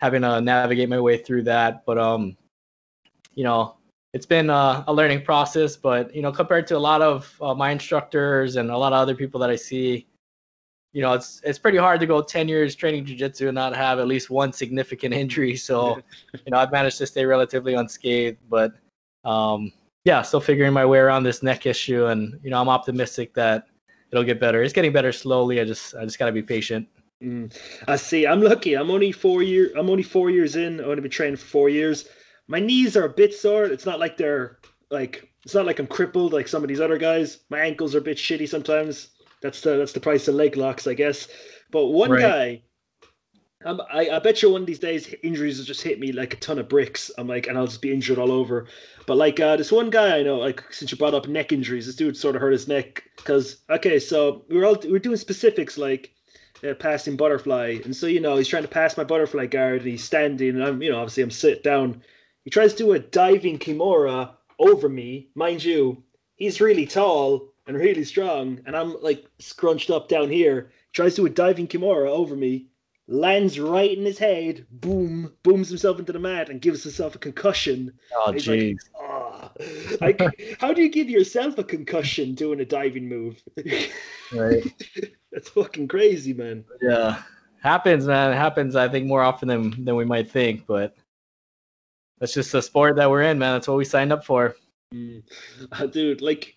having 0.00 0.22
to 0.22 0.40
navigate 0.40 0.88
my 0.88 0.98
way 0.98 1.16
through 1.16 1.44
that. 1.44 1.86
But 1.86 1.98
um, 1.98 2.36
you 3.36 3.44
know, 3.44 3.76
it's 4.12 4.26
been 4.26 4.50
a, 4.50 4.84
a, 4.86 4.92
learning 4.92 5.22
process, 5.22 5.76
but 5.76 6.14
you 6.14 6.22
know, 6.22 6.30
compared 6.30 6.66
to 6.66 6.76
a 6.76 6.78
lot 6.78 7.00
of 7.00 7.34
uh, 7.40 7.54
my 7.54 7.70
instructors 7.70 8.56
and 8.56 8.70
a 8.70 8.76
lot 8.76 8.92
of 8.92 8.98
other 8.98 9.14
people 9.14 9.40
that 9.40 9.48
I 9.48 9.56
see, 9.56 10.06
you 10.92 11.00
know, 11.00 11.14
it's 11.14 11.40
it's 11.44 11.58
pretty 11.58 11.78
hard 11.78 11.98
to 12.00 12.06
go 12.06 12.20
10 12.20 12.48
years 12.48 12.74
training 12.74 13.06
jiu-jitsu 13.06 13.48
and 13.48 13.54
not 13.54 13.74
have 13.74 13.98
at 13.98 14.06
least 14.06 14.28
one 14.28 14.52
significant 14.52 15.14
injury. 15.22 15.56
So, 15.56 16.02
you 16.34 16.50
know, 16.50 16.58
I've 16.58 16.72
managed 16.72 16.98
to 16.98 17.06
stay 17.06 17.24
relatively 17.24 17.74
unscathed, 17.74 18.38
but 18.50 18.74
um, 19.24 19.72
yeah, 20.04 20.20
still 20.20 20.40
figuring 20.40 20.74
my 20.74 20.84
way 20.84 20.98
around 20.98 21.22
this 21.22 21.42
neck 21.42 21.64
issue, 21.64 22.06
and 22.06 22.38
you 22.42 22.50
know, 22.50 22.60
I'm 22.60 22.68
optimistic 22.68 23.32
that 23.34 23.68
it'll 24.10 24.24
get 24.24 24.40
better. 24.40 24.62
It's 24.62 24.74
getting 24.74 24.92
better 24.92 25.12
slowly. 25.12 25.60
I 25.60 25.64
just 25.64 25.94
I 25.94 26.04
just 26.04 26.18
gotta 26.18 26.32
be 26.32 26.42
patient. 26.42 26.86
Mm. 27.22 27.56
I 27.88 27.96
see. 27.96 28.26
I'm 28.26 28.42
lucky. 28.42 28.74
I'm 28.74 28.90
only 28.90 29.12
four 29.12 29.42
year. 29.42 29.72
I'm 29.78 29.88
only 29.88 30.02
four 30.02 30.28
years 30.28 30.56
in. 30.56 30.80
I've 30.80 30.88
only 30.88 31.00
been 31.00 31.10
training 31.10 31.36
for 31.36 31.46
four 31.46 31.68
years 31.70 32.08
my 32.52 32.60
knees 32.60 32.98
are 32.98 33.04
a 33.04 33.08
bit 33.08 33.32
sore. 33.32 33.64
It's 33.64 33.86
not 33.86 33.98
like 33.98 34.18
they're 34.18 34.58
like 34.90 35.32
it's 35.42 35.54
not 35.54 35.64
like 35.64 35.78
I'm 35.78 35.86
crippled 35.86 36.34
like 36.34 36.46
some 36.46 36.62
of 36.62 36.68
these 36.68 36.82
other 36.82 36.98
guys. 36.98 37.38
My 37.48 37.60
ankles 37.60 37.94
are 37.94 37.98
a 37.98 38.02
bit 38.02 38.18
shitty 38.18 38.46
sometimes. 38.46 39.08
That's 39.40 39.62
the 39.62 39.78
that's 39.78 39.92
the 39.92 40.00
price 40.00 40.28
of 40.28 40.34
leg 40.34 40.58
locks, 40.58 40.86
I 40.86 40.92
guess. 40.92 41.28
But 41.70 41.86
one 41.86 42.10
right. 42.10 42.20
guy, 42.20 42.62
I'm, 43.64 43.80
I 43.90 44.10
I 44.10 44.18
bet 44.18 44.42
you 44.42 44.50
one 44.50 44.60
of 44.60 44.66
these 44.66 44.78
days 44.78 45.12
injuries 45.22 45.56
will 45.56 45.64
just 45.64 45.80
hit 45.80 45.98
me 45.98 46.12
like 46.12 46.34
a 46.34 46.36
ton 46.36 46.58
of 46.58 46.68
bricks. 46.68 47.10
I'm 47.16 47.26
like, 47.26 47.46
and 47.46 47.56
I'll 47.56 47.66
just 47.66 47.80
be 47.80 47.90
injured 47.90 48.18
all 48.18 48.30
over. 48.30 48.66
But 49.06 49.16
like 49.16 49.40
uh, 49.40 49.56
this 49.56 49.72
one 49.72 49.88
guy 49.88 50.18
I 50.18 50.22
know, 50.22 50.36
like 50.36 50.62
since 50.74 50.92
you 50.92 50.98
brought 50.98 51.14
up 51.14 51.26
neck 51.26 51.52
injuries, 51.52 51.86
this 51.86 51.96
dude 51.96 52.18
sort 52.18 52.36
of 52.36 52.42
hurt 52.42 52.52
his 52.52 52.68
neck 52.68 53.02
because 53.16 53.62
okay, 53.70 53.98
so 53.98 54.44
we 54.50 54.58
are 54.58 54.66
all 54.66 54.76
we 54.84 54.92
are 54.92 54.98
doing 54.98 55.16
specifics 55.16 55.78
like 55.78 56.12
uh, 56.68 56.74
passing 56.74 57.16
butterfly, 57.16 57.78
and 57.86 57.96
so 57.96 58.06
you 58.06 58.20
know 58.20 58.36
he's 58.36 58.48
trying 58.48 58.62
to 58.62 58.68
pass 58.68 58.98
my 58.98 59.04
butterfly 59.04 59.46
guard, 59.46 59.80
and 59.80 59.90
he's 59.90 60.04
standing, 60.04 60.50
and 60.50 60.62
I'm 60.62 60.82
you 60.82 60.90
know 60.90 60.98
obviously 60.98 61.22
I'm 61.22 61.30
sit 61.30 61.62
down 61.62 62.02
he 62.44 62.50
tries 62.50 62.72
to 62.74 62.84
do 62.84 62.92
a 62.92 62.98
diving 62.98 63.58
kimura 63.58 64.30
over 64.58 64.88
me. 64.88 65.28
Mind 65.34 65.62
you, 65.62 66.02
he's 66.36 66.60
really 66.60 66.86
tall 66.86 67.52
and 67.66 67.76
really 67.76 68.04
strong, 68.04 68.60
and 68.66 68.76
I'm 68.76 69.00
like 69.00 69.24
scrunched 69.38 69.90
up 69.90 70.08
down 70.08 70.30
here. 70.30 70.70
He 70.88 70.92
tries 70.92 71.14
to 71.14 71.22
do 71.22 71.26
a 71.26 71.30
diving 71.30 71.68
kimura 71.68 72.08
over 72.08 72.34
me, 72.34 72.66
lands 73.06 73.58
right 73.60 73.96
in 73.96 74.04
his 74.04 74.18
head, 74.18 74.66
boom, 74.70 75.32
booms 75.42 75.68
himself 75.68 75.98
into 75.98 76.12
the 76.12 76.18
mat, 76.18 76.48
and 76.48 76.60
gives 76.60 76.82
himself 76.82 77.14
a 77.14 77.18
concussion. 77.18 77.92
Oh, 78.16 78.32
jeez. 78.32 78.78
Like, 80.00 80.20
oh. 80.20 80.30
like, 80.30 80.56
how 80.60 80.72
do 80.72 80.82
you 80.82 80.88
give 80.88 81.08
yourself 81.08 81.58
a 81.58 81.64
concussion 81.64 82.34
doing 82.34 82.60
a 82.60 82.64
diving 82.64 83.08
move? 83.08 83.40
right. 84.32 84.64
That's 85.30 85.48
fucking 85.50 85.88
crazy, 85.88 86.32
man. 86.32 86.64
Yeah. 86.80 87.22
Happens, 87.62 88.06
man. 88.06 88.32
It 88.32 88.36
happens, 88.36 88.74
I 88.74 88.88
think, 88.88 89.06
more 89.06 89.22
often 89.22 89.46
than, 89.46 89.84
than 89.84 89.94
we 89.94 90.04
might 90.04 90.28
think, 90.28 90.66
but 90.66 90.96
that's 92.22 92.34
just 92.34 92.52
the 92.52 92.62
sport 92.62 92.94
that 92.94 93.10
we're 93.10 93.22
in, 93.22 93.36
man. 93.36 93.54
That's 93.54 93.66
what 93.66 93.76
we 93.76 93.84
signed 93.84 94.12
up 94.12 94.24
for. 94.24 94.54
Mm. 94.94 95.24
Uh, 95.72 95.86
dude, 95.86 96.20
like, 96.22 96.54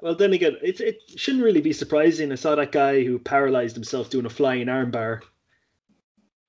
well, 0.00 0.16
then 0.16 0.32
again, 0.32 0.56
it 0.60 0.80
it 0.80 0.98
shouldn't 1.14 1.44
really 1.44 1.60
be 1.60 1.72
surprising. 1.72 2.32
I 2.32 2.34
saw 2.34 2.56
that 2.56 2.72
guy 2.72 3.04
who 3.04 3.20
paralyzed 3.20 3.76
himself 3.76 4.10
doing 4.10 4.26
a 4.26 4.28
flying 4.30 4.66
armbar. 4.66 5.20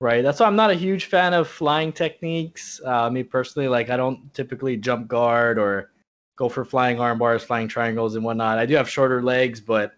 Right. 0.01 0.24
That's 0.24 0.39
why 0.39 0.48
I'm 0.48 0.55
not 0.55 0.72
a 0.72 0.74
huge 0.74 1.05
fan 1.05 1.36
of 1.36 1.48
flying 1.48 1.93
techniques. 1.93 2.81
Uh, 2.84 3.10
me 3.12 3.22
personally, 3.22 3.67
like, 3.67 3.91
I 3.91 3.98
don't 3.98 4.34
typically 4.34 4.77
jump 4.77 5.07
guard 5.07 5.60
or 5.60 5.91
go 6.36 6.50
for 6.50 6.65
flying 6.65 7.00
arm 7.00 7.19
bars, 7.19 7.43
flying 7.43 7.67
triangles, 7.67 8.15
and 8.15 8.25
whatnot. 8.25 8.57
I 8.57 8.65
do 8.65 8.75
have 8.75 8.89
shorter 8.89 9.22
legs, 9.22 9.62
but 9.62 9.93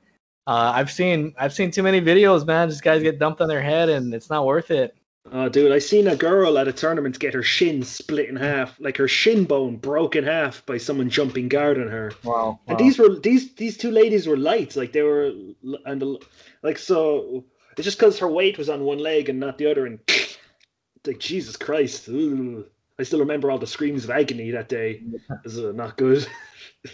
Uh, 0.48 0.72
I've 0.76 0.92
seen 0.92 1.34
I've 1.38 1.54
seen 1.54 1.72
too 1.72 1.84
many 1.84 2.02
videos, 2.02 2.46
man. 2.46 2.70
Just 2.70 2.82
guys 2.84 3.02
get 3.04 3.20
dumped 3.20 3.42
on 3.42 3.48
their 3.48 3.62
head, 3.62 3.88
and 3.90 4.14
it's 4.14 4.30
not 4.30 4.46
worth 4.46 4.72
it. 4.72 4.97
Oh, 5.32 5.50
dude, 5.50 5.72
I 5.72 5.80
seen 5.80 6.08
a 6.08 6.16
girl 6.16 6.58
at 6.58 6.68
a 6.68 6.74
tournament 6.74 7.20
get 7.20 7.34
her 7.34 7.44
shin 7.44 7.84
split 7.84 8.30
in 8.30 8.36
half, 8.36 8.80
like 8.80 8.98
her 8.98 9.08
shin 9.08 9.46
bone 9.46 9.78
broke 9.78 10.16
in 10.16 10.24
half 10.24 10.66
by 10.66 10.78
someone 10.78 11.10
jumping 11.10 11.48
guard 11.48 11.80
on 11.80 11.88
her. 11.88 12.12
Wow. 12.24 12.60
And 12.68 12.78
these 12.78 12.98
were 12.98 13.16
these 13.20 13.54
these 13.56 13.78
two 13.78 13.92
ladies 13.92 14.28
were 14.28 14.38
light, 14.38 14.76
like 14.76 14.94
they 14.94 15.02
were, 15.02 15.32
and 15.86 16.04
like 16.64 16.78
so. 16.78 17.46
It's 17.78 17.86
just 17.86 18.00
because 18.00 18.18
her 18.20 18.28
weight 18.28 18.58
was 18.58 18.70
on 18.70 18.84
one 18.84 18.98
leg 18.98 19.30
and 19.30 19.40
not 19.40 19.58
the 19.58 19.70
other, 19.70 19.86
and 19.86 20.00
like 21.06 21.20
Jesus 21.20 21.56
Christ, 21.56 22.10
Ugh. 22.10 22.66
I 23.00 23.04
still 23.04 23.20
remember 23.20 23.52
all 23.52 23.60
the 23.60 23.68
screams 23.68 24.04
of 24.04 24.10
agony 24.10 24.52
that 24.52 24.70
day. 24.70 25.04
This 25.44 25.54
is 25.54 25.60
uh, 25.64 25.72
not 25.72 25.98
good. 25.98 26.28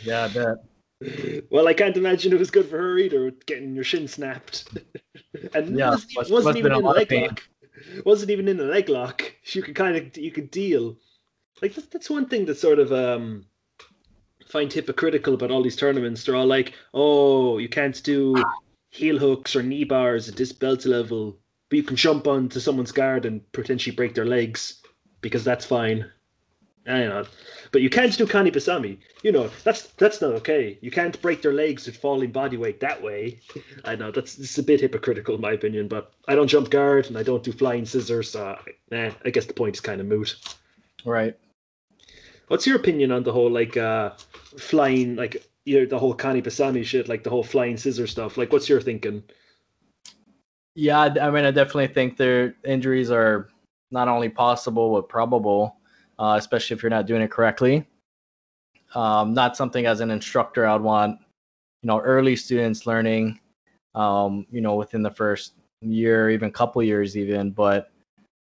Yeah, 0.04 0.24
I 0.24 0.28
bet. 0.30 0.58
Well, 1.52 1.68
I 1.68 1.74
can't 1.74 1.98
imagine 1.98 2.32
it 2.32 2.40
was 2.40 2.50
good 2.50 2.66
for 2.68 2.78
her 2.78 2.98
either, 2.98 3.32
getting 3.46 3.75
your 3.75 3.84
shin 3.84 4.08
snapped. 4.08 4.70
and 5.54 5.78
Yeah, 5.78 5.92
wasn't, 6.16 6.30
wasn't 6.32 6.58
even 6.58 6.72
a 6.72 6.78
in 6.78 6.84
a 6.84 6.86
lot 6.86 7.02
of 7.02 7.12
leg 7.12 7.30
lock. 7.30 7.44
Wasn't 8.06 8.32
even 8.32 8.48
in 8.48 8.60
a 8.60 8.63
leg 8.63 8.90
lock. 8.90 9.24
You 9.54 9.62
could 9.62 9.75
kind 9.75 9.96
of 9.98 10.18
you 10.18 10.32
could 10.32 10.50
deal. 10.52 10.98
Like 11.62 11.75
that's, 11.75 11.88
that's 11.88 12.10
one 12.10 12.28
thing 12.28 12.46
that 12.46 12.58
sort 12.58 12.80
of 12.80 12.92
um 12.94 13.46
find 14.48 14.72
hypocritical 14.72 15.34
about 15.34 15.52
all 15.52 15.63
these 15.63 15.75
tournaments. 15.75 16.24
They're 16.24 16.36
all 16.36 16.46
like, 16.46 16.74
oh, 16.94 17.58
you 17.58 17.68
can't 17.68 18.02
do 18.04 18.36
heel 18.90 19.18
hooks 19.18 19.56
or 19.56 19.63
knee 19.63 19.84
bars 19.84 20.30
at 20.30 20.36
this 20.36 20.52
belt 20.52 20.86
level, 20.86 21.40
but 21.70 21.78
you 21.78 21.84
can 21.84 21.96
jump 21.96 22.28
onto 22.28 22.60
someone's 22.60 22.92
guard 22.92 23.25
and 23.25 23.42
potentially 23.52 23.96
break 23.96 24.13
their 24.13 24.25
legs 24.25 24.82
because 25.22 25.44
that's 25.44 25.66
fine. 25.66 26.06
I 26.86 27.00
know, 27.06 27.25
but 27.72 27.82
you 27.82 27.90
can't 27.90 28.18
do 28.18 28.25
Kani 28.25 28.54
Basami. 28.54 28.98
You 29.22 29.32
know 29.32 29.50
that's 29.63 29.88
that's 29.94 30.22
not 30.22 30.34
okay. 30.34 30.78
You 30.82 30.92
can't 30.92 31.22
break 31.22 31.42
their 31.42 31.54
legs 31.54 31.86
with 31.86 31.96
falling 31.96 32.32
body 32.32 32.58
weight 32.58 32.82
that 32.82 33.02
way. 33.02 33.40
I 33.86 33.96
know 33.96 34.12
that's 34.12 34.38
it's 34.38 34.58
a 34.58 34.63
bit 34.63 34.82
hypocritical 34.82 35.36
in 35.36 35.42
my 35.42 35.54
opinion, 35.54 35.88
but 35.88 36.12
I 36.28 36.36
don't 36.36 36.48
jump 36.48 36.70
guard 36.70 37.06
and 37.08 37.18
I 37.18 37.24
don't 37.24 37.44
do 37.44 37.54
flying 37.54 37.86
scissors. 37.86 38.32
So 38.32 38.58
nah, 38.92 39.12
I 39.24 39.30
guess 39.30 39.46
the 39.46 39.54
point 39.54 39.78
is 39.78 39.82
kind 39.82 40.02
of 40.02 40.08
moot. 40.08 40.36
Right. 41.06 41.38
What's 42.50 42.68
your 42.68 42.75
opinion 42.75 43.12
on 43.12 43.24
the 43.24 43.32
whole 43.32 43.50
like 43.50 43.78
uh 43.78 44.12
flying 44.58 45.16
like 45.16 45.50
you 45.66 45.80
know 45.80 45.86
the 45.86 46.00
whole 46.00 46.16
Kani 46.16 46.44
Basami 46.44 46.84
shit, 46.84 47.08
like 47.08 47.24
the 47.24 47.30
whole 47.30 47.44
flying 47.44 47.78
scissor 47.78 48.08
stuff? 48.08 48.38
Like, 48.38 48.52
what's 48.52 48.68
your 48.68 48.82
thinking? 48.82 49.24
Yeah, 50.75 51.02
I 51.02 51.30
mean, 51.30 51.46
I 51.46 51.52
definitely 51.52 51.88
think 51.88 52.18
their 52.18 52.56
injuries 52.66 53.12
are 53.12 53.48
not 53.92 54.08
only 54.08 54.30
possible 54.30 54.94
but 54.94 55.08
probable, 55.08 55.78
uh, 56.24 56.38
especially 56.38 56.74
if 56.74 56.82
you're 56.82 56.89
not 56.89 57.06
doing 57.06 57.22
it 57.22 57.30
correctly. 57.30 57.86
Um, 58.96 59.34
not 59.34 59.58
something 59.58 59.86
as 59.86 60.00
an 60.00 60.10
instructor 60.10 60.65
I'd 60.65 60.80
want, 60.80 61.20
you 61.82 61.88
know, 61.88 62.00
early 62.00 62.38
students 62.38 62.88
learning, 62.88 63.39
um, 63.94 64.48
you 64.50 64.62
know, 64.62 64.75
within 64.75 65.01
the 65.01 65.12
first 65.12 65.56
year, 65.82 66.30
even 66.30 66.50
couple 66.50 66.82
years, 66.82 67.18
even. 67.18 67.51
But 67.51 67.92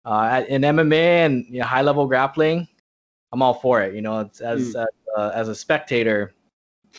uh, 0.05 0.43
in 0.47 0.61
MMA 0.61 1.25
and 1.25 1.45
you 1.49 1.59
know, 1.59 1.65
high 1.65 1.81
level 1.81 2.07
grappling, 2.07 2.65
I'm 3.33 3.41
all 3.41 3.55
for 3.55 3.81
it. 3.81 3.93
You 3.93 4.01
know, 4.01 4.21
it's 4.21 4.39
as 4.39 4.73
as, 4.75 4.87
uh, 5.17 5.31
as 5.35 5.49
a 5.49 5.55
spectator, 5.55 6.33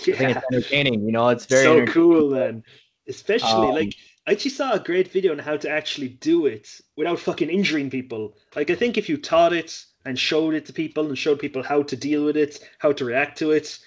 I 0.00 0.12
think 0.12 0.37
it's 0.37 0.47
entertaining. 0.52 1.06
You 1.06 1.12
know, 1.12 1.28
it's 1.28 1.47
very 1.47 1.87
so 1.87 1.90
cool 1.90 2.28
then. 2.28 2.62
Especially 3.09 3.68
Um, 3.68 3.75
like 3.75 3.95
I 4.26 4.33
actually 4.33 4.50
saw 4.50 4.75
a 4.75 4.80
great 4.80 5.09
video 5.09 5.33
on 5.33 5.38
how 5.38 5.56
to 5.56 5.71
actually 5.71 6.09
do 6.09 6.45
it 6.45 6.68
without 6.97 7.18
fucking 7.18 7.49
injuring 7.49 7.88
people. 7.88 8.37
Like 8.54 8.68
I 8.68 8.75
think 8.75 8.99
if 8.99 9.09
you 9.09 9.16
taught 9.16 9.54
it 9.54 9.87
and 10.06 10.18
showed 10.18 10.54
it 10.54 10.64
to 10.66 10.72
people 10.72 11.06
and 11.08 11.18
showed 11.18 11.38
people 11.40 11.62
how 11.62 11.82
to 11.82 11.96
deal 11.96 12.25
with 12.25 12.36
it, 12.36 12.60
how 12.78 12.92
to 12.92 13.04
react 13.04 13.38
to 13.38 13.50
it, 13.50 13.78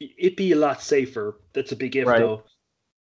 it'd 0.00 0.36
be 0.36 0.52
a 0.52 0.56
lot 0.56 0.80
safer. 0.80 1.38
That's 1.52 1.72
a 1.72 1.76
big 1.76 1.96
if 1.96 2.06
Right. 2.06 2.20
though. 2.20 2.44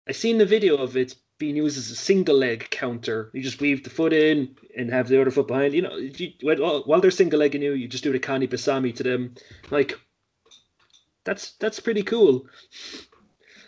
I 0.09 0.12
seen 0.12 0.38
the 0.38 0.47
video 0.47 0.76
of 0.76 0.97
it 0.97 1.14
being 1.38 1.56
used 1.56 1.78
as 1.78 1.90
a 1.90 1.94
single 1.97 2.37
leg 2.37 2.68
counter. 2.70 3.30
You 3.32 3.42
just 3.42 3.61
weave 3.61 3.85
the 3.85 3.90
foot 3.90 4.12
in 4.12 4.56
and 4.76 4.90
have 4.90 5.09
the 5.09 5.20
other 5.20 5.30
foot 5.30 5.49
behind. 5.49 5.75
You 5.75 5.82
know, 5.82 5.97
you, 5.97 6.32
while 6.42 7.00
they're 7.00 7.11
single 7.11 7.38
legging 7.38 7.62
you, 7.62 7.73
you 7.73 7.87
just 7.87 8.04
do 8.04 8.12
the 8.12 8.18
kani 8.18 8.49
basami 8.49 8.94
to 8.97 9.02
them. 9.02 9.35
Like 9.70 9.98
that's 11.24 11.53
that's 11.53 11.81
pretty 11.81 12.03
cool. 12.03 12.46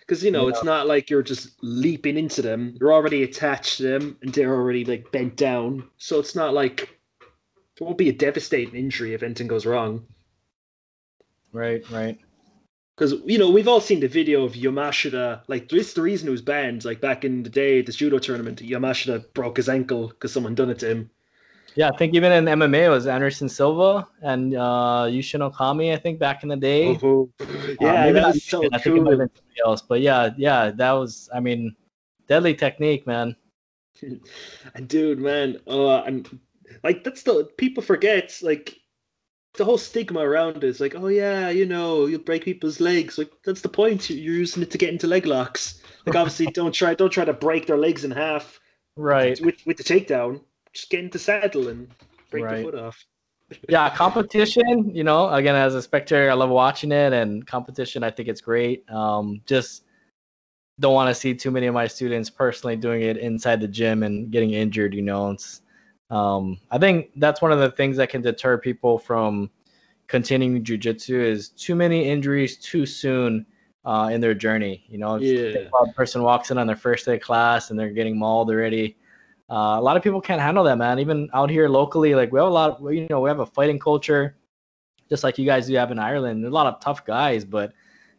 Because 0.00 0.24
you 0.24 0.30
know, 0.30 0.48
it's 0.48 0.64
not 0.64 0.87
like 0.87 1.11
you're 1.11 1.22
just 1.22 1.50
leaping 1.62 2.18
into 2.18 2.42
them. 2.42 2.76
You're 2.80 2.92
already 2.92 3.22
attached 3.22 3.76
to 3.76 3.85
them, 3.85 4.18
and 4.20 4.32
they're 4.32 4.54
already 4.54 4.85
like 4.85 5.12
bent 5.12 5.37
down. 5.37 5.88
So 5.96 6.18
it's 6.18 6.35
not 6.35 6.54
like 6.54 6.91
it 7.83 7.85
won't 7.85 7.99
be 7.99 8.09
a 8.09 8.12
devastating 8.12 8.77
injury 8.77 9.12
if 9.12 9.23
anything 9.23 9.49
goes 9.49 9.66
wrong. 9.66 10.07
right, 11.53 11.83
right. 11.90 12.18
Because 12.97 13.14
you 13.25 13.38
know, 13.38 13.51
we've 13.51 13.66
all 13.66 13.81
seen 13.81 14.01
the 14.01 14.07
video 14.07 14.45
of 14.45 14.53
Yamashita. 14.53 15.42
Like, 15.49 15.68
this 15.68 15.88
is 15.88 15.95
the 15.95 16.03
reason 16.03 16.29
it 16.29 16.31
was 16.31 16.42
banned. 16.42 16.85
Like 16.85 17.01
back 17.01 17.25
in 17.25 17.42
the 17.42 17.51
day, 17.51 17.83
the 17.83 17.90
judo 17.90 18.18
tournament, 18.18 18.62
Yamashita 18.62 19.33
broke 19.35 19.57
his 19.57 19.68
ankle 19.68 20.09
because 20.09 20.33
someone 20.33 20.55
done 20.55 20.71
it 20.71 20.79
to 20.81 20.90
him. 20.90 21.11
Yeah, 21.75 21.88
I 21.92 21.97
think 21.97 22.14
even 22.14 22.31
in 22.33 22.45
MMA 22.45 22.87
it 22.87 22.90
was 22.90 23.07
Anderson 23.07 23.49
Silva 23.49 24.07
and 24.21 24.55
uh, 24.55 25.07
Yushin 25.09 25.40
Okami. 25.51 25.92
I 25.92 25.97
think 25.97 26.18
back 26.18 26.42
in 26.42 26.51
the 26.51 26.57
day. 26.57 26.87
Oh, 26.87 27.31
Uh, 27.40 27.45
yeah, 27.81 28.05
maybe 28.05 28.21
that 28.21 28.37
so 28.37 28.68
I 28.73 28.79
think 28.79 28.99
it 28.99 29.03
might 29.03 29.11
have 29.12 29.18
been 29.21 29.31
somebody 29.35 29.61
else, 29.66 29.83
but 29.83 30.01
yeah, 30.01 30.31
yeah, 30.37 30.71
that 30.71 30.92
was. 30.92 31.29
I 31.35 31.40
mean, 31.40 31.75
deadly 32.29 32.55
technique, 32.55 33.07
man. 33.07 33.35
And 34.75 34.88
dude, 34.88 35.18
man, 35.18 35.59
uh, 35.66 36.03
and 36.03 36.29
like 36.85 37.05
that's 37.05 37.22
the 37.22 37.48
people 37.57 37.83
forget 37.83 38.38
like 38.42 38.77
the 39.55 39.64
whole 39.64 39.77
stigma 39.79 40.20
around 40.20 40.57
it 40.57 40.64
is 40.64 40.81
like, 40.81 40.94
oh 40.94 41.09
yeah, 41.09 41.51
you 41.51 41.66
know, 41.66 42.07
you'll 42.07 42.20
break 42.20 42.44
people's 42.44 42.81
legs. 42.81 43.18
Like 43.18 43.31
that's 43.44 43.61
the 43.61 43.68
point. 43.68 44.09
You- 44.09 44.16
You're 44.16 44.35
using 44.35 44.62
it 44.62 44.70
to 44.70 44.79
get 44.79 44.90
into 44.90 45.07
leg 45.07 45.27
locks. 45.27 45.83
Like 46.07 46.16
obviously, 46.16 46.46
don't 46.55 46.72
try 46.72 46.94
don't 46.94 47.11
try 47.11 47.25
to 47.25 47.33
break 47.35 47.66
their 47.66 47.77
legs 47.79 48.05
in 48.05 48.11
half 48.11 48.59
Right. 48.96 49.38
with 49.40 49.57
with 49.66 49.77
the 49.77 49.85
takedown. 49.85 50.42
Just 50.72 50.88
get 50.90 51.01
into 51.01 51.18
saddle 51.18 51.68
and 51.68 51.88
break 52.31 52.44
Right. 52.44 52.57
the 52.59 52.62
foot 52.62 52.75
off. 52.77 53.05
Yeah, 53.68 53.94
competition. 53.94 54.94
You 54.94 55.05
know, 55.05 55.29
again, 55.29 55.55
as 55.55 55.75
a 55.75 55.83
spectator, 55.83 56.31
I 56.31 56.35
love 56.35 56.48
watching 56.51 56.90
it, 56.92 57.12
and 57.12 57.46
competition. 57.46 58.03
I 58.03 58.11
think 58.11 58.29
it's 58.29 58.40
great. 58.40 58.88
Um, 58.90 59.42
just 59.46 59.85
don't 60.81 60.94
want 60.94 61.09
to 61.11 61.14
see 61.14 61.35
too 61.35 61.51
many 61.51 61.66
of 61.66 61.75
my 61.75 61.87
students 61.87 62.31
personally 62.31 62.77
doing 62.77 63.03
it 63.03 63.18
inside 63.18 63.61
the 63.61 63.68
gym 63.68 64.03
and 64.03 64.31
getting 64.31 64.53
injured. 64.53 64.94
You 64.94 65.03
know, 65.03 65.31
it's. 65.31 65.62
Um, 66.12 66.59
I 66.70 66.77
think 66.77 67.11
that's 67.16 67.40
one 67.40 67.53
of 67.53 67.59
the 67.59 67.70
things 67.70 67.96
that 67.96 68.11
can 68.11 68.20
deter 68.20 68.59
people 68.59 68.98
from 68.98 69.51
continuing 70.09 70.62
jujitsu 70.62 71.18
is 71.18 71.48
too 71.48 71.75
many 71.75 72.07
injuries 72.07 72.59
too 72.59 72.85
soon 72.85 73.46
uh, 73.87 74.11
in 74.12 74.20
their 74.20 74.35
journey. 74.35 74.85
You 74.88 74.98
know, 74.98 75.16
if 75.16 75.22
Yeah. 75.22 75.70
a 75.83 75.92
person 75.94 76.22
walks 76.22 76.51
in 76.51 76.59
on 76.59 76.66
their 76.66 76.77
first 76.77 77.07
day 77.07 77.14
of 77.14 77.22
class 77.22 77.70
and 77.70 77.79
they're 77.79 77.90
getting 77.90 78.18
mauled 78.18 78.51
already. 78.51 78.96
Uh, 79.48 79.77
a 79.79 79.81
lot 79.81 79.96
of 79.96 80.03
people 80.03 80.20
can't 80.20 80.40
handle 80.40 80.64
that, 80.64 80.77
man. 80.77 80.98
Even 80.98 81.31
out 81.33 81.48
here 81.48 81.68
locally, 81.68 82.14
like 82.14 82.31
we 82.31 82.38
have 82.38 82.48
a 82.48 82.51
lot, 82.51 82.79
of, 82.79 82.92
you 82.92 83.07
know, 83.09 83.20
we 83.20 83.31
have 83.31 83.40
a 83.40 83.46
fighting 83.46 83.79
culture, 83.79 84.37
just 85.09 85.25
like 85.25 85.38
you 85.38 85.46
guys 85.46 85.66
do 85.66 85.75
have 85.77 85.90
in 85.90 85.98
Ireland. 85.98 86.42
There's 86.44 86.53
a 86.53 86.55
lot 86.55 86.66
of 86.66 86.79
tough 86.79 87.07
guys, 87.07 87.44
but 87.44 87.72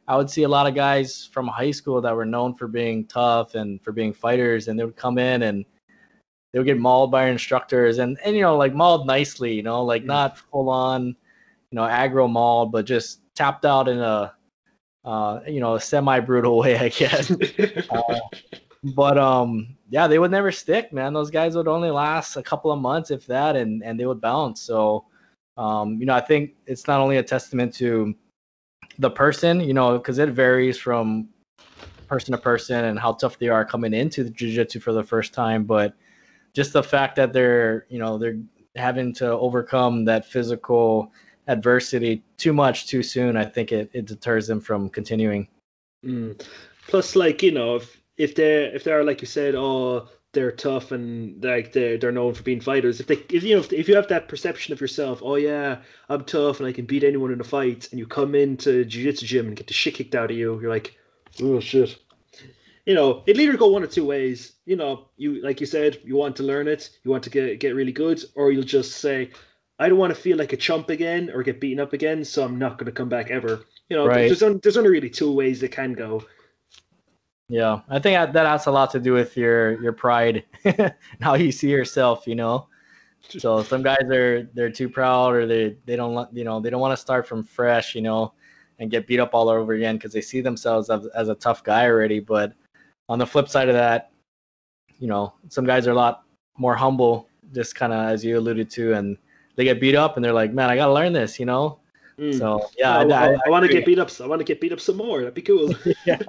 I 0.08 0.18
would 0.18 0.30
see 0.30 0.44
a 0.44 0.50
lot 0.50 0.68
of 0.68 0.74
guys 0.74 1.30
from 1.32 1.48
high 1.48 1.72
school 1.72 2.02
that 2.02 2.16
were 2.16 2.26
known 2.26 2.56
for 2.56 2.68
being 2.68 3.06
tough 3.06 3.54
and 3.54 3.80
for 3.84 3.92
being 3.92 4.14
fighters, 4.14 4.68
and 4.68 4.80
they 4.80 4.84
would 4.84 4.96
come 4.96 5.18
in 5.20 5.44
and 5.44 5.66
they 6.54 6.60
would 6.60 6.66
get 6.66 6.80
mauled 6.80 7.12
by 7.12 7.24
our 7.24 7.30
instructors, 7.30 7.98
and 8.00 8.18
and 8.24 8.36
you 8.36 8.42
know, 8.44 8.56
like 8.58 8.74
mauled 8.74 9.08
nicely, 9.08 9.54
you 9.54 9.64
know, 9.64 9.84
like 9.84 10.04
Mm. 10.04 10.08
not 10.08 10.38
full 10.38 10.70
on, 10.70 11.08
you 11.08 11.76
know, 11.76 11.84
aggro 11.84 12.30
mauled, 12.32 12.72
but 12.72 12.86
just 12.86 13.22
tapped 13.36 13.66
out 13.66 13.88
in 13.90 14.00
a, 14.00 14.34
uh, 15.06 15.40
you 15.48 15.60
know, 15.60 15.78
semi 15.78 16.20
brutal 16.20 16.58
way, 16.60 16.78
I 16.78 16.90
guess. 16.90 17.32
Uh, 17.90 18.20
but 18.84 19.18
um 19.18 19.78
yeah 19.90 20.08
they 20.08 20.20
would 20.20 20.32
never 20.32 20.52
stick 20.52 20.92
man 20.92 21.14
those 21.14 21.32
guys 21.32 21.56
would 21.56 21.68
only 21.68 21.90
last 21.90 22.36
a 22.36 22.44
couple 22.44 22.72
of 22.72 22.80
months 22.80 23.12
if 23.12 23.26
that 23.26 23.56
and 23.56 23.82
and 23.84 24.00
they 24.00 24.06
would 24.06 24.20
bounce 24.20 24.62
so 24.62 25.06
um 25.58 25.98
you 26.00 26.06
know 26.06 26.14
i 26.14 26.20
think 26.20 26.54
it's 26.68 26.86
not 26.88 27.00
only 27.00 27.18
a 27.18 27.24
testament 27.24 27.74
to 27.74 28.14
the 29.00 29.10
person 29.10 29.62
you 29.62 29.74
know 29.74 29.98
because 29.98 30.18
it 30.20 30.30
varies 30.30 30.78
from 30.78 31.30
person 32.08 32.34
to 32.34 32.38
person 32.38 32.86
and 32.86 33.00
how 33.00 33.14
tough 33.14 33.40
they 33.40 33.48
are 33.48 33.64
coming 33.64 33.94
into 33.94 34.24
the 34.24 34.30
jiu-jitsu 34.30 34.80
for 34.80 34.92
the 34.92 35.04
first 35.04 35.34
time 35.34 35.64
but 35.64 35.96
just 36.54 36.74
the 36.74 36.84
fact 36.84 37.16
that 37.16 37.34
they're 37.34 37.86
you 37.90 38.00
know 38.00 38.18
they're 38.18 38.40
having 38.76 39.14
to 39.14 39.30
overcome 39.30 40.06
that 40.06 40.26
physical 40.26 41.12
adversity 41.48 42.24
too 42.38 42.54
much 42.54 42.88
too 42.88 43.04
soon 43.04 43.36
i 43.38 43.46
think 43.46 43.72
it, 43.72 43.90
it 43.94 44.06
deters 44.06 44.48
them 44.48 44.62
from 44.62 44.90
continuing 44.90 45.48
Mm. 46.04 46.40
Plus, 46.88 47.16
like 47.16 47.42
you 47.42 47.52
know, 47.52 47.76
if 47.76 48.02
if 48.18 48.36
they 48.36 48.66
if 48.66 48.84
they're 48.84 49.04
like 49.04 49.22
you 49.22 49.28
said, 49.28 49.56
oh, 49.56 50.08
they're 50.34 50.52
tough 50.52 50.92
and 50.92 51.44
like 51.44 51.72
they're 51.72 51.98
they're 51.98 52.12
known 52.12 52.34
for 52.34 52.44
being 52.44 52.62
fighters. 52.62 53.00
If 53.00 53.08
they 53.08 53.16
if 53.30 53.44
you 53.44 53.56
know 53.56 53.62
if, 53.62 53.72
if 53.72 53.88
you 53.88 53.96
have 53.96 54.08
that 54.10 54.28
perception 54.28 54.74
of 54.74 54.82
yourself, 54.82 55.22
oh 55.24 55.36
yeah, 55.36 55.78
I'm 56.10 56.26
tough 56.26 56.60
and 56.60 56.68
I 56.68 56.74
can 56.74 56.86
beat 56.86 57.04
anyone 57.04 57.32
in 57.32 57.42
a 57.42 57.46
fight, 57.46 57.88
and 57.92 58.00
you 58.00 58.08
come 58.08 58.36
into 58.36 58.86
jiu-jitsu 58.86 59.26
gym 59.26 59.48
and 59.48 59.56
get 59.56 59.68
the 59.68 59.74
shit 59.74 59.96
kicked 59.96 60.16
out 60.16 60.32
of 60.32 60.38
you, 60.38 60.60
you're 60.62 60.70
like, 60.70 60.98
oh 61.42 61.60
shit. 61.60 61.98
You 62.86 62.96
know, 62.96 63.24
it'll 63.26 63.42
either 63.42 63.58
go 63.58 63.68
one 63.68 63.84
or 63.84 63.88
two 63.88 64.06
ways. 64.06 64.54
You 64.66 64.76
know, 64.76 65.10
you 65.16 65.42
like 65.42 65.62
you 65.62 65.66
said, 65.66 66.00
you 66.04 66.16
want 66.16 66.36
to 66.38 66.44
learn 66.44 66.68
it, 66.68 66.90
you 67.04 67.12
want 67.12 67.24
to 67.24 67.30
get 67.30 67.60
get 67.60 67.76
really 67.76 67.94
good, 67.94 68.24
or 68.36 68.52
you'll 68.52 68.64
just 68.64 68.98
say, 68.98 69.32
I 69.80 69.90
don't 69.90 69.98
want 69.98 70.14
to 70.14 70.20
feel 70.22 70.38
like 70.38 70.54
a 70.54 70.58
chump 70.58 70.90
again 70.90 71.32
or 71.34 71.44
get 71.44 71.60
beaten 71.60 71.80
up 71.80 71.94
again, 71.94 72.24
so 72.26 72.44
I'm 72.44 72.60
not 72.60 72.78
going 72.78 72.86
to 72.86 72.92
come 72.92 73.10
back 73.10 73.32
ever. 73.32 73.66
You 73.90 73.98
know, 73.98 74.08
Right. 74.08 74.28
there's 74.28 74.44
only, 74.44 74.60
there's 74.62 74.78
only 74.78 74.90
really 74.90 75.10
two 75.10 75.32
ways 75.32 75.64
it 75.64 75.72
can 75.72 75.94
go. 75.94 76.24
Yeah, 77.50 77.82
I 77.90 78.00
think 78.00 78.18
that, 78.18 78.34
that 78.34 78.46
has 78.46 78.66
a 78.68 78.72
lot 78.72 78.92
to 78.92 79.00
do 79.00 79.14
with 79.14 79.36
your 79.38 79.82
your 79.82 79.94
pride, 79.94 80.44
how 81.22 81.36
you 81.36 81.52
see 81.52 81.70
yourself. 81.70 82.26
You 82.28 82.36
know, 82.36 82.68
so 83.30 83.64
some 83.72 83.84
guys 83.84 84.04
are 84.10 84.44
they're 84.54 84.72
too 84.72 84.90
proud 84.90 85.36
or 85.36 85.46
they 85.46 85.78
they 85.86 85.96
don't 85.96 86.34
you 86.36 86.44
know 86.44 86.60
they 86.60 86.70
don't 86.70 86.82
want 86.82 86.94
to 86.94 87.02
start 87.02 87.28
from 87.28 87.44
fresh. 87.44 87.96
You 87.96 88.02
know, 88.02 88.34
and 88.80 88.92
get 88.92 89.08
beat 89.08 89.20
up 89.20 89.34
all 89.34 89.50
over 89.50 89.74
again 89.74 89.98
because 89.98 90.14
they 90.14 90.22
see 90.22 90.42
themselves 90.42 90.90
as, 90.90 91.06
as 91.08 91.30
a 91.30 91.36
tough 91.36 91.64
guy 91.64 91.86
already. 91.86 92.20
But 92.20 92.54
on 93.10 93.20
the 93.20 93.28
flip 93.28 93.50
side 93.50 93.70
of 93.70 93.76
that, 93.76 94.12
you 95.00 95.08
know, 95.08 95.34
some 95.50 95.66
guys 95.66 95.88
are 95.88 95.92
a 95.92 95.96
lot 95.96 96.24
more 96.58 96.76
humble, 96.76 97.28
just 97.54 97.76
kind 97.76 97.94
of 97.94 98.10
as 98.10 98.24
you 98.24 98.38
alluded 98.38 98.70
to, 98.72 98.94
and 98.94 99.18
they 99.56 99.64
get 99.64 99.80
beat 99.80 99.96
up 99.96 100.16
and 100.16 100.24
they're 100.24 100.34
like, 100.34 100.54
man, 100.54 100.70
I 100.70 100.76
gotta 100.76 100.94
learn 100.94 101.14
this. 101.14 101.40
You 101.40 101.46
know, 101.46 101.80
Mm. 102.18 102.38
So 102.38 102.70
yeah, 102.78 102.98
I, 102.98 103.04
I, 103.04 103.34
I, 103.34 103.38
I 103.46 103.50
want 103.50 103.66
to 103.66 103.72
get 103.72 103.86
beat 103.86 104.00
up. 104.00 104.10
I 104.22 104.28
want 104.28 104.40
to 104.40 104.46
get 104.46 104.62
beat 104.62 104.72
up 104.72 104.80
some 104.80 104.98
more. 104.98 105.20
That'd 105.20 105.34
be 105.34 105.42
cool. 105.42 105.74
yeah, 106.06 106.20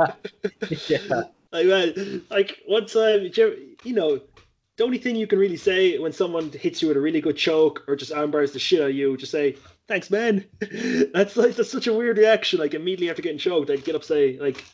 yeah. 0.89 1.23
Like, 1.53 1.97
like 2.31 2.63
one 2.67 2.87
time, 2.87 3.31
you 3.85 3.95
know, 3.95 4.21
the 4.77 4.85
only 4.85 4.99
thing 4.99 5.15
you 5.15 5.27
can 5.27 5.39
really 5.39 5.57
say 5.57 5.99
when 5.99 6.13
someone 6.13 6.51
hits 6.51 6.83
you 6.83 6.89
with 6.89 6.97
a 6.97 7.01
really 7.01 7.21
good 7.21 7.37
choke 7.37 7.85
or 7.87 7.95
just 7.97 8.13
armbars 8.13 8.53
the 8.53 8.59
shit 8.59 8.81
out 8.81 8.91
of 8.91 8.95
you, 8.95 9.17
just 9.17 9.31
say 9.31 9.57
thanks, 9.87 10.11
man. 10.11 10.45
that's 11.13 11.37
like 11.37 11.55
that's 11.55 11.71
such 11.71 11.87
a 11.87 11.93
weird 11.93 12.19
reaction. 12.19 12.59
Like 12.59 12.75
immediately 12.75 13.11
after 13.11 13.23
getting 13.23 13.39
choked, 13.39 13.71
I'd 13.71 13.85
get 13.85 13.95
up, 13.95 14.05
say 14.05 14.39
like, 14.39 14.65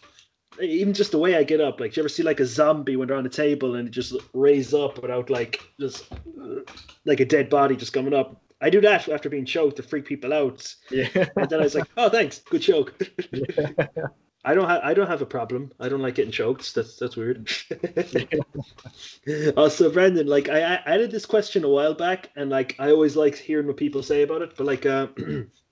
even 0.63 0.95
just 0.95 1.13
the 1.13 1.19
way 1.19 1.37
I 1.37 1.43
get 1.43 1.61
up. 1.61 1.81
Like, 1.81 1.93
do 1.93 2.01
you 2.01 2.03
ever 2.03 2.09
see 2.09 2.23
like 2.23 2.41
a 2.41 2.47
zombie 2.47 2.97
when 2.97 3.09
they're 3.09 3.17
on 3.17 3.25
the 3.25 3.31
table 3.31 3.75
and 3.75 3.89
it 3.89 3.93
just 3.93 4.15
raise 4.33 4.75
up 4.75 5.01
without 5.01 5.31
like 5.31 5.61
just 5.79 6.13
like 7.05 7.21
a 7.21 7.25
dead 7.25 7.51
body 7.51 7.77
just 7.77 7.93
coming 7.93 8.15
up? 8.15 8.41
I 8.61 8.69
do 8.69 8.81
that 8.83 9.09
after 9.09 9.31
being 9.31 9.47
choked 9.47 9.77
to 9.77 9.83
freak 9.83 10.05
people 10.05 10.33
out. 10.33 10.75
Yeah. 10.91 11.09
and 11.15 11.49
then 11.49 11.61
I 11.61 11.63
was 11.63 11.75
like, 11.75 11.89
oh, 11.97 12.11
thanks, 12.11 12.41
good 12.41 12.63
choke. 12.63 12.95
I 14.45 14.55
don't 14.55 14.69
have 14.69 14.81
I 14.83 14.95
don't 14.95 15.07
have 15.07 15.21
a 15.21 15.27
problem. 15.27 15.71
I 15.81 15.89
don't 15.91 16.01
like 16.01 16.15
getting 16.15 16.33
choked. 16.33 16.75
That's 16.75 16.97
that's 16.97 17.15
weird. 17.15 17.51
also, 19.57 19.91
Brandon, 19.91 20.27
like 20.27 20.49
I, 20.49 20.61
I 20.61 20.75
added 20.87 21.11
this 21.11 21.27
question 21.27 21.63
a 21.63 21.69
while 21.69 21.93
back, 21.93 22.31
and 22.37 22.49
like 22.49 22.75
I 22.79 22.91
always 22.91 23.17
like 23.17 23.37
hearing 23.37 23.67
what 23.67 23.77
people 23.77 24.03
say 24.03 24.23
about 24.23 24.41
it. 24.41 24.55
But 24.57 24.67
like, 24.67 24.87
uh, 24.87 25.09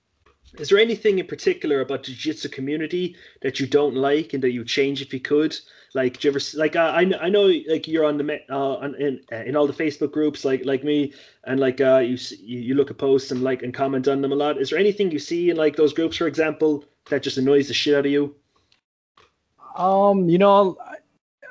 is 0.57 0.69
there 0.69 0.79
anything 0.79 1.19
in 1.19 1.27
particular 1.27 1.81
about 1.81 2.03
the 2.03 2.11
jiu-jitsu 2.11 2.49
community 2.49 3.15
that 3.41 3.59
you 3.59 3.67
don't 3.67 3.95
like 3.95 4.33
and 4.33 4.43
that 4.43 4.51
you 4.51 4.65
change 4.65 5.01
if 5.01 5.13
you 5.13 5.19
could? 5.19 5.55
Like, 5.93 6.19
do 6.19 6.27
you 6.27 6.31
ever 6.31 6.39
like 6.55 6.75
I 6.75 7.01
I 7.19 7.29
know 7.29 7.51
like 7.67 7.87
you're 7.87 8.05
on 8.05 8.17
the 8.17 8.41
uh 8.49 8.75
on, 8.75 8.95
in 8.95 9.21
in 9.31 9.55
all 9.55 9.65
the 9.65 9.73
Facebook 9.73 10.11
groups 10.11 10.45
like 10.45 10.63
like 10.65 10.83
me 10.83 11.13
and 11.45 11.59
like 11.59 11.81
uh 11.81 11.97
you 11.97 12.17
you 12.39 12.75
look 12.75 12.91
at 12.91 12.97
posts 12.97 13.31
and 13.31 13.41
like 13.41 13.63
and 13.63 13.73
comment 13.73 14.07
on 14.07 14.21
them 14.21 14.31
a 14.31 14.35
lot. 14.35 14.59
Is 14.59 14.69
there 14.69 14.79
anything 14.79 15.09
you 15.11 15.19
see 15.19 15.49
in 15.49 15.57
like 15.57 15.75
those 15.75 15.93
groups, 15.93 16.17
for 16.17 16.27
example, 16.27 16.85
that 17.09 17.23
just 17.23 17.37
annoys 17.37 17.67
the 17.67 17.73
shit 17.73 17.95
out 17.95 18.05
of 18.05 18.11
you? 18.11 18.35
Um, 19.75 20.29
you 20.29 20.37
know, 20.37 20.77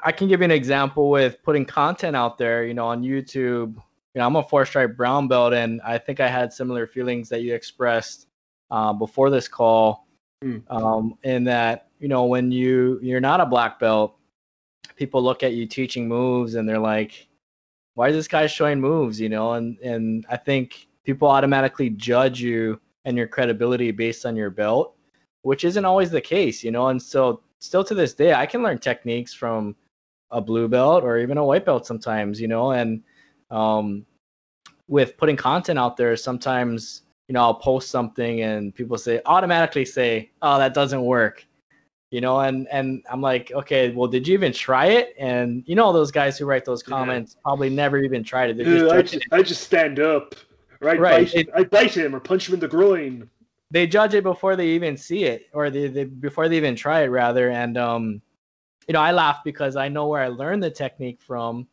I 0.04 0.12
can 0.12 0.28
give 0.28 0.40
you 0.40 0.44
an 0.44 0.50
example 0.52 1.10
with 1.10 1.42
putting 1.42 1.64
content 1.64 2.14
out 2.14 2.38
there. 2.38 2.64
You 2.64 2.74
know, 2.74 2.86
on 2.86 3.02
YouTube. 3.02 3.74
You 4.14 4.20
know, 4.20 4.26
I'm 4.26 4.36
a 4.36 4.42
four 4.42 4.64
stripe 4.64 4.96
brown 4.96 5.28
belt, 5.28 5.52
and 5.52 5.80
I 5.82 5.98
think 5.98 6.18
I 6.18 6.28
had 6.28 6.52
similar 6.52 6.86
feelings 6.86 7.28
that 7.28 7.42
you 7.42 7.54
expressed 7.54 8.27
uh, 8.70 8.92
before 8.92 9.30
this 9.30 9.48
call. 9.48 10.06
Mm. 10.44 10.62
Um, 10.70 11.18
in 11.24 11.42
that 11.44 11.88
you 11.98 12.06
know 12.06 12.26
when 12.26 12.52
you 12.52 13.00
you're 13.02 13.20
not 13.20 13.40
a 13.40 13.46
black 13.46 13.80
belt 13.80 14.18
people 14.98 15.22
look 15.22 15.42
at 15.42 15.54
you 15.54 15.64
teaching 15.64 16.08
moves 16.08 16.56
and 16.56 16.68
they're 16.68 16.78
like, 16.78 17.28
why 17.94 18.08
is 18.08 18.16
this 18.16 18.28
guy 18.28 18.46
showing 18.46 18.80
moves? 18.80 19.20
You 19.20 19.28
know, 19.28 19.52
and 19.52 19.78
and 19.78 20.26
I 20.28 20.36
think 20.36 20.88
people 21.04 21.28
automatically 21.28 21.90
judge 21.90 22.40
you 22.40 22.80
and 23.04 23.16
your 23.16 23.28
credibility 23.28 23.90
based 23.92 24.26
on 24.26 24.36
your 24.36 24.50
belt, 24.50 24.96
which 25.42 25.64
isn't 25.64 25.84
always 25.84 26.10
the 26.10 26.20
case, 26.20 26.62
you 26.62 26.70
know. 26.70 26.88
And 26.88 27.00
so 27.00 27.40
still 27.60 27.84
to 27.84 27.94
this 27.94 28.12
day, 28.12 28.34
I 28.34 28.44
can 28.44 28.62
learn 28.62 28.78
techniques 28.78 29.32
from 29.32 29.74
a 30.30 30.40
blue 30.40 30.68
belt 30.68 31.04
or 31.04 31.18
even 31.18 31.38
a 31.38 31.44
white 31.44 31.64
belt 31.64 31.86
sometimes, 31.86 32.40
you 32.40 32.48
know, 32.48 32.72
and 32.72 33.02
um, 33.50 34.04
with 34.88 35.16
putting 35.16 35.36
content 35.36 35.78
out 35.78 35.96
there, 35.96 36.16
sometimes 36.16 37.02
you 37.28 37.34
know 37.34 37.42
I'll 37.42 37.54
post 37.54 37.90
something 37.90 38.40
and 38.40 38.74
people 38.74 38.98
say 38.98 39.20
automatically 39.26 39.84
say, 39.84 40.30
"Oh, 40.42 40.58
that 40.58 40.74
doesn't 40.74 41.02
work," 41.02 41.46
you 42.10 42.20
know 42.20 42.40
and 42.40 42.66
and 42.68 43.04
i'm 43.10 43.20
like 43.20 43.52
okay 43.52 43.90
well 43.90 44.08
did 44.08 44.26
you 44.26 44.34
even 44.34 44.52
try 44.52 44.86
it? 44.86 45.14
And 45.18 45.62
you 45.66 45.74
know 45.74 45.92
those 45.92 46.10
guys 46.10 46.38
who 46.38 46.46
write 46.46 46.64
those 46.64 46.82
comments 46.82 47.34
yeah. 47.36 47.42
probably 47.44 47.70
never 47.70 47.98
even 47.98 48.24
tried 48.24 48.50
it. 48.50 48.54
Dude, 48.54 48.90
I, 48.90 49.02
just, 49.02 49.26
I 49.30 49.42
just 49.42 49.62
stand 49.62 50.00
up 50.00 50.34
right, 50.80 50.98
right. 50.98 51.26
Bite, 51.26 51.34
it, 51.34 51.48
I 51.54 51.64
bite 51.64 51.96
him 51.96 52.14
or 52.14 52.20
punch 52.20 52.48
him 52.48 52.54
in 52.54 52.60
the 52.60 52.68
groin. 52.68 53.28
They 53.70 53.86
judge 53.86 54.14
it 54.14 54.22
before 54.22 54.56
they 54.56 54.68
even 54.68 54.96
see 54.96 55.24
it 55.24 55.48
or 55.52 55.68
they, 55.68 55.88
they 55.88 56.04
before 56.04 56.48
they 56.48 56.56
even 56.56 56.74
try 56.74 57.02
it 57.02 57.08
rather. 57.08 57.50
And 57.50 57.76
um 57.76 58.22
you 58.86 58.94
know 58.94 59.00
i 59.00 59.12
laugh 59.12 59.44
because 59.44 59.76
i 59.76 59.88
know 59.88 60.08
where 60.08 60.22
i 60.22 60.28
learned 60.28 60.62
the 60.62 60.70
technique 60.70 61.20
from. 61.20 61.66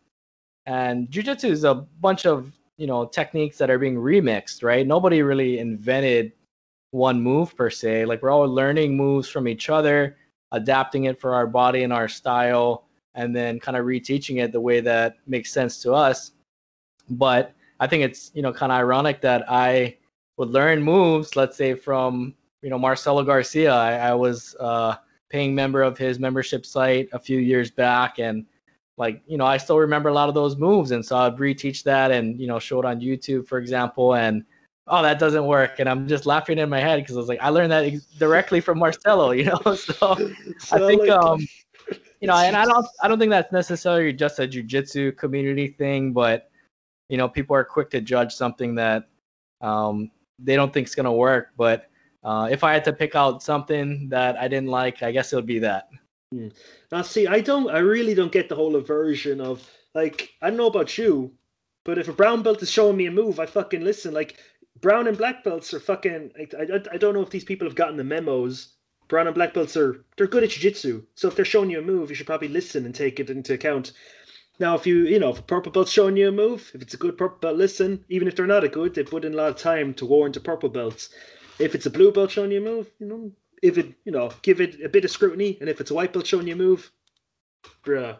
And 0.67 1.09
jiu-jitsu 1.11 1.47
is 1.47 1.63
a 1.63 1.75
bunch 1.75 2.25
of 2.25 2.51
you 2.77 2.87
know 2.87 3.05
techniques 3.05 3.57
that 3.57 3.69
are 3.69 3.79
being 3.79 3.95
remixed 3.95 4.63
right 4.63 4.85
nobody 4.85 5.21
really 5.21 5.59
invented 5.59 6.31
one 6.91 7.21
move 7.21 7.55
per 7.55 7.69
se 7.69 8.05
like 8.05 8.21
we're 8.21 8.31
all 8.31 8.47
learning 8.47 8.95
moves 8.95 9.27
from 9.27 9.47
each 9.47 9.69
other 9.69 10.15
adapting 10.55 11.03
it 11.03 11.19
for 11.19 11.35
our 11.35 11.45
body 11.45 11.83
and 11.83 11.93
our 11.93 12.07
style, 12.07 12.85
and 13.13 13.35
then 13.35 13.59
kind 13.59 13.77
of 13.77 13.85
reteaching 13.85 14.41
it 14.43 14.51
the 14.51 14.59
way 14.59 14.79
that 14.79 15.17
makes 15.27 15.51
sense 15.51 15.81
to 15.81 15.93
us. 15.93 16.31
But 17.09 17.53
I 17.79 17.87
think 17.87 18.03
it's 18.03 18.31
you 18.33 18.41
know 18.41 18.53
kind 18.53 18.71
of 18.71 18.77
ironic 18.77 19.21
that 19.21 19.43
I 19.49 19.97
would 20.37 20.49
learn 20.49 20.81
moves, 20.81 21.35
let's 21.35 21.57
say 21.57 21.75
from 21.75 22.33
you 22.61 22.69
know 22.69 22.79
Marcelo 22.79 23.23
Garcia. 23.23 23.73
I, 23.73 24.09
I 24.09 24.13
was 24.13 24.55
uh, 24.59 24.95
paying 25.29 25.53
member 25.53 25.83
of 25.83 25.97
his 25.97 26.19
membership 26.19 26.65
site 26.65 27.09
a 27.11 27.19
few 27.19 27.39
years 27.39 27.69
back, 27.69 28.19
and 28.19 28.45
like 28.97 29.21
you 29.27 29.37
know 29.37 29.45
I 29.45 29.57
still 29.57 29.79
remember 29.79 30.09
a 30.09 30.13
lot 30.13 30.29
of 30.29 30.35
those 30.35 30.55
moves, 30.55 30.91
and 30.91 31.05
so 31.05 31.17
I'd 31.17 31.37
reteach 31.37 31.83
that 31.83 32.11
and 32.11 32.39
you 32.39 32.47
know 32.47 32.59
show 32.59 32.79
it 32.79 32.85
on 32.85 33.01
YouTube, 33.01 33.47
for 33.47 33.57
example, 33.57 34.15
and 34.15 34.45
oh, 34.87 35.01
that 35.01 35.19
doesn't 35.19 35.45
work. 35.45 35.79
And 35.79 35.89
I'm 35.89 36.07
just 36.07 36.25
laughing 36.25 36.59
in 36.59 36.69
my 36.69 36.79
head 36.79 37.01
because 37.01 37.15
I 37.15 37.19
was 37.19 37.27
like, 37.27 37.41
I 37.41 37.49
learned 37.49 37.71
that 37.71 37.91
directly 38.17 38.61
from 38.61 38.79
Marcelo, 38.79 39.31
you 39.31 39.45
know? 39.45 39.59
So, 39.63 39.75
so 40.59 40.75
I 40.75 40.79
think, 40.79 41.01
like, 41.01 41.09
um, 41.09 41.45
you 42.21 42.27
know, 42.27 42.35
and 42.35 42.55
I 42.55 42.65
don't, 42.65 42.85
I 43.01 43.07
don't 43.07 43.19
think 43.19 43.31
that's 43.31 43.51
necessarily 43.51 44.13
just 44.13 44.39
a 44.39 44.47
jujitsu 44.47 45.17
community 45.17 45.67
thing, 45.67 46.13
but, 46.13 46.49
you 47.09 47.17
know, 47.17 47.27
people 47.27 47.55
are 47.55 47.63
quick 47.63 47.89
to 47.91 48.01
judge 48.01 48.33
something 48.33 48.75
that 48.75 49.07
um, 49.61 50.11
they 50.39 50.55
don't 50.55 50.73
think 50.73 50.87
is 50.87 50.95
going 50.95 51.05
to 51.05 51.11
work. 51.11 51.49
But 51.57 51.89
uh, 52.23 52.47
if 52.51 52.63
I 52.63 52.73
had 52.73 52.83
to 52.85 52.93
pick 52.93 53.15
out 53.15 53.43
something 53.43 54.09
that 54.09 54.37
I 54.37 54.47
didn't 54.47 54.69
like, 54.69 55.03
I 55.03 55.11
guess 55.11 55.33
it 55.33 55.35
would 55.35 55.45
be 55.45 55.59
that. 55.59 55.89
Hmm. 56.31 56.47
Now, 56.91 57.01
see, 57.01 57.27
I 57.27 57.41
don't, 57.41 57.69
I 57.69 57.79
really 57.79 58.15
don't 58.15 58.31
get 58.31 58.49
the 58.49 58.55
whole 58.55 58.75
aversion 58.75 59.41
of, 59.41 59.69
like, 59.93 60.33
I 60.41 60.49
don't 60.49 60.57
know 60.57 60.67
about 60.67 60.97
you, 60.97 61.31
but 61.85 61.99
if 61.99 62.09
a 62.09 62.13
brown 62.13 62.41
belt 62.41 62.61
is 62.63 62.71
showing 62.71 62.97
me 62.97 63.05
a 63.05 63.11
move, 63.11 63.39
I 63.39 63.45
fucking 63.45 63.83
listen. 63.83 64.13
Like 64.13 64.37
brown 64.81 65.07
and 65.07 65.17
black 65.17 65.43
belts 65.43 65.73
are 65.73 65.79
fucking. 65.79 66.31
I, 66.37 66.47
I, 66.57 66.81
I 66.93 66.97
don't 66.97 67.13
know 67.13 67.21
if 67.21 67.29
these 67.29 67.45
people 67.45 67.67
have 67.67 67.75
gotten 67.75 67.95
the 67.95 68.03
memos. 68.03 68.73
Brown 69.07 69.27
and 69.27 69.35
black 69.35 69.53
belts 69.53 69.77
are 69.77 70.03
they're 70.17 70.27
good 70.27 70.43
at 70.43 70.49
jiu-jitsu. 70.49 71.03
So 71.13 71.27
if 71.27 71.35
they're 71.35 71.45
showing 71.45 71.69
you 71.69 71.79
a 71.79 71.83
move, 71.83 72.09
you 72.09 72.15
should 72.15 72.25
probably 72.25 72.47
listen 72.47 72.85
and 72.85 72.95
take 72.95 73.19
it 73.19 73.29
into 73.29 73.53
account. 73.53 73.93
Now, 74.59 74.73
if 74.73 74.87
you 74.87 75.05
you 75.05 75.19
know 75.19 75.29
if 75.29 75.39
a 75.39 75.43
purple 75.43 75.71
belt's 75.71 75.91
showing 75.91 76.17
you 76.17 76.27
a 76.27 76.31
move, 76.31 76.71
if 76.73 76.81
it's 76.81 76.95
a 76.95 76.97
good 76.97 77.17
purple 77.17 77.37
belt, 77.37 77.55
listen. 77.55 78.03
Even 78.09 78.27
if 78.27 78.35
they're 78.35 78.47
not 78.47 78.63
a 78.63 78.67
good, 78.67 78.95
they 78.95 79.03
put 79.03 79.25
in 79.25 79.33
a 79.33 79.37
lot 79.37 79.49
of 79.49 79.57
time 79.57 79.93
to 79.93 80.07
warrant 80.07 80.37
a 80.37 80.39
purple 80.39 80.69
belts. 80.69 81.09
If 81.59 81.75
it's 81.75 81.85
a 81.85 81.91
blue 81.91 82.11
belt 82.11 82.31
showing 82.31 82.51
you 82.51 82.61
a 82.61 82.61
move, 82.61 82.89
you 82.99 83.05
know, 83.05 83.31
if 83.61 83.77
it 83.77 83.93
you 84.05 84.11
know 84.11 84.31
give 84.41 84.61
it 84.61 84.81
a 84.83 84.89
bit 84.89 85.05
of 85.05 85.11
scrutiny, 85.11 85.57
and 85.59 85.69
if 85.69 85.81
it's 85.81 85.91
a 85.91 85.93
white 85.93 86.13
belt 86.13 86.27
showing 86.27 86.47
you 86.47 86.55
move, 86.55 86.91
bruh. 87.83 88.19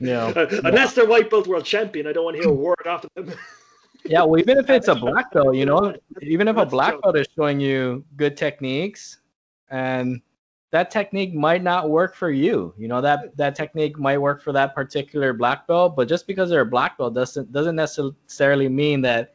Yeah. 0.00 0.32
unless 0.64 0.94
they're 0.94 1.06
white 1.06 1.30
belt 1.30 1.46
world 1.46 1.64
champion, 1.64 2.06
I 2.06 2.12
don't 2.12 2.24
want 2.24 2.36
to 2.36 2.42
hear 2.42 2.50
a 2.50 2.54
word 2.54 2.86
off 2.86 3.04
of 3.04 3.10
them. 3.14 3.32
yeah, 4.04 4.22
well, 4.22 4.38
even 4.38 4.58
if 4.58 4.68
it's 4.68 4.88
a 4.88 4.94
black 4.94 5.32
belt, 5.32 5.54
you 5.54 5.66
know, 5.66 5.94
even 6.22 6.48
if 6.48 6.56
a 6.56 6.66
black 6.66 7.00
belt 7.02 7.16
is 7.16 7.26
showing 7.34 7.60
you 7.60 8.04
good 8.16 8.36
techniques, 8.36 9.18
and 9.70 10.20
that 10.72 10.90
technique 10.90 11.34
might 11.34 11.62
not 11.62 11.88
work 11.88 12.14
for 12.14 12.30
you. 12.30 12.74
You 12.76 12.88
know 12.88 13.00
that 13.00 13.36
that 13.36 13.54
technique 13.54 13.98
might 13.98 14.18
work 14.18 14.42
for 14.42 14.52
that 14.52 14.74
particular 14.74 15.32
black 15.32 15.66
belt, 15.66 15.96
but 15.96 16.08
just 16.08 16.26
because 16.26 16.50
they're 16.50 16.60
a 16.60 16.66
black 16.66 16.98
belt 16.98 17.14
doesn't 17.14 17.52
doesn't 17.52 17.76
necessarily 17.76 18.68
mean 18.68 19.00
that 19.02 19.34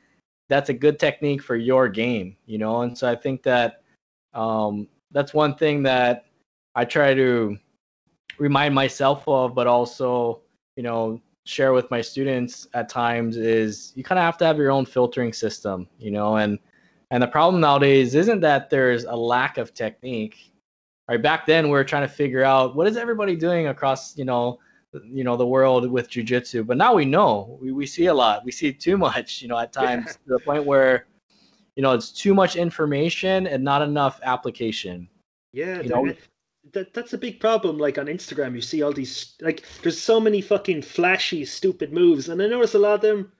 that's 0.49 0.69
a 0.69 0.73
good 0.73 0.99
technique 0.99 1.41
for 1.41 1.55
your 1.55 1.88
game. 1.88 2.36
You 2.45 2.57
know, 2.57 2.81
and 2.81 2.97
so 2.97 3.10
I 3.10 3.15
think 3.15 3.43
that 3.43 3.84
um, 4.34 4.88
that's 5.12 5.34
one 5.34 5.56
thing 5.56 5.84
that 5.84 6.26
I 6.76 6.86
try 6.86 7.13
to 7.13 7.58
remind 8.38 8.74
myself 8.74 9.24
of, 9.28 9.56
but 9.56 9.67
also 9.67 10.41
you 10.76 10.84
know 10.84 11.21
share 11.45 11.74
with 11.74 11.89
my 11.89 12.02
students 12.02 12.67
at 12.74 12.88
times 12.88 13.36
is 13.36 13.93
you 13.95 14.04
kind 14.04 14.19
of 14.19 14.24
have 14.24 14.38
to 14.38 14.45
have 14.45 14.58
your 14.58 14.71
own 14.71 14.86
filtering 14.86 15.34
system, 15.34 15.88
you 16.00 16.12
know, 16.12 16.38
and 16.38 16.60
and 17.12 17.21
the 17.21 17.28
problem 17.28 17.60
nowadays 17.60 18.15
isn't 18.15 18.39
that 18.39 18.69
there's 18.69 19.04
a 19.04 19.15
lack 19.15 19.58
of 19.58 19.74
technique. 19.74 20.52
Right 21.10 21.21
back 21.21 21.45
then 21.45 21.69
we 21.69 21.78
are 21.78 21.84
trying 21.84 22.08
to 22.08 22.13
figure 22.13 22.43
out 22.43 22.76
what 22.76 22.88
is 22.88 22.95
everybody 22.95 23.36
doing 23.36 23.67
across, 23.67 24.17
you 24.17 24.24
know, 24.24 24.60
you 25.04 25.24
know 25.24 25.36
the 25.36 25.45
world 25.45 25.89
with 25.89 26.10
jujitsu. 26.10 26.65
But 26.65 26.78
now 26.78 26.93
we 26.93 27.06
know 27.06 27.58
we, 27.62 27.71
we 27.71 27.86
see 27.86 28.06
a 28.06 28.13
lot. 28.13 28.45
We 28.45 28.52
see 28.52 28.71
too 28.71 28.97
much, 28.97 29.41
you 29.41 29.47
know, 29.47 29.58
at 29.58 29.74
times 29.74 30.13
to 30.13 30.19
the 30.28 30.39
point 30.39 30.65
where 30.65 31.08
you 31.75 31.84
know 31.84 31.93
it's 31.93 32.12
too 32.12 32.34
much 32.34 32.55
information 32.55 33.47
and 33.47 33.63
not 33.63 33.81
enough 33.81 34.19
application. 34.23 35.07
Yeah, 35.53 35.81
you 35.81 35.89
know, 35.89 36.13
that 36.73 36.93
that's 36.93 37.13
a 37.13 37.17
big 37.17 37.39
problem. 37.39 37.77
Like 37.77 37.97
on 37.97 38.05
Instagram, 38.05 38.55
you 38.55 38.62
see 38.62 38.81
all 38.81 38.93
these 38.93 39.36
like 39.41 39.63
there's 39.81 39.99
so 39.99 40.19
many 40.19 40.41
fucking 40.41 40.81
flashy, 40.81 41.45
stupid 41.45 41.91
moves, 41.91 42.29
and 42.29 42.41
I 42.41 42.47
notice 42.47 42.75
a 42.75 42.79
lot 42.79 42.95
of 42.95 43.01
them 43.01 43.31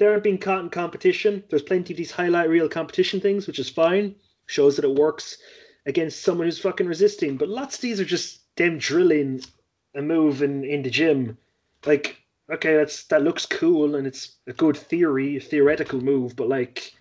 they 0.00 0.06
aren't 0.06 0.24
being 0.24 0.38
caught 0.38 0.60
in 0.60 0.70
competition. 0.70 1.44
There's 1.50 1.62
plenty 1.62 1.92
of 1.92 1.98
these 1.98 2.10
highlight 2.10 2.48
reel 2.48 2.68
competition 2.68 3.20
things, 3.20 3.46
which 3.46 3.58
is 3.58 3.68
fine. 3.68 4.14
Shows 4.46 4.76
that 4.76 4.84
it 4.84 4.94
works 4.94 5.36
against 5.84 6.22
someone 6.22 6.46
who's 6.46 6.58
fucking 6.58 6.86
resisting. 6.86 7.36
But 7.36 7.50
lots 7.50 7.76
of 7.76 7.82
these 7.82 8.00
are 8.00 8.04
just 8.04 8.40
them 8.56 8.78
drilling 8.78 9.42
a 9.94 10.00
move 10.00 10.42
in, 10.42 10.64
in 10.64 10.82
the 10.82 10.90
gym. 10.90 11.36
Like, 11.84 12.16
okay, 12.50 12.76
that's 12.76 13.04
that 13.04 13.22
looks 13.22 13.44
cool 13.44 13.94
and 13.94 14.06
it's 14.06 14.36
a 14.46 14.54
good 14.54 14.76
theory, 14.76 15.38
theoretical 15.38 16.00
move, 16.00 16.34
but 16.34 16.48
like 16.48 16.94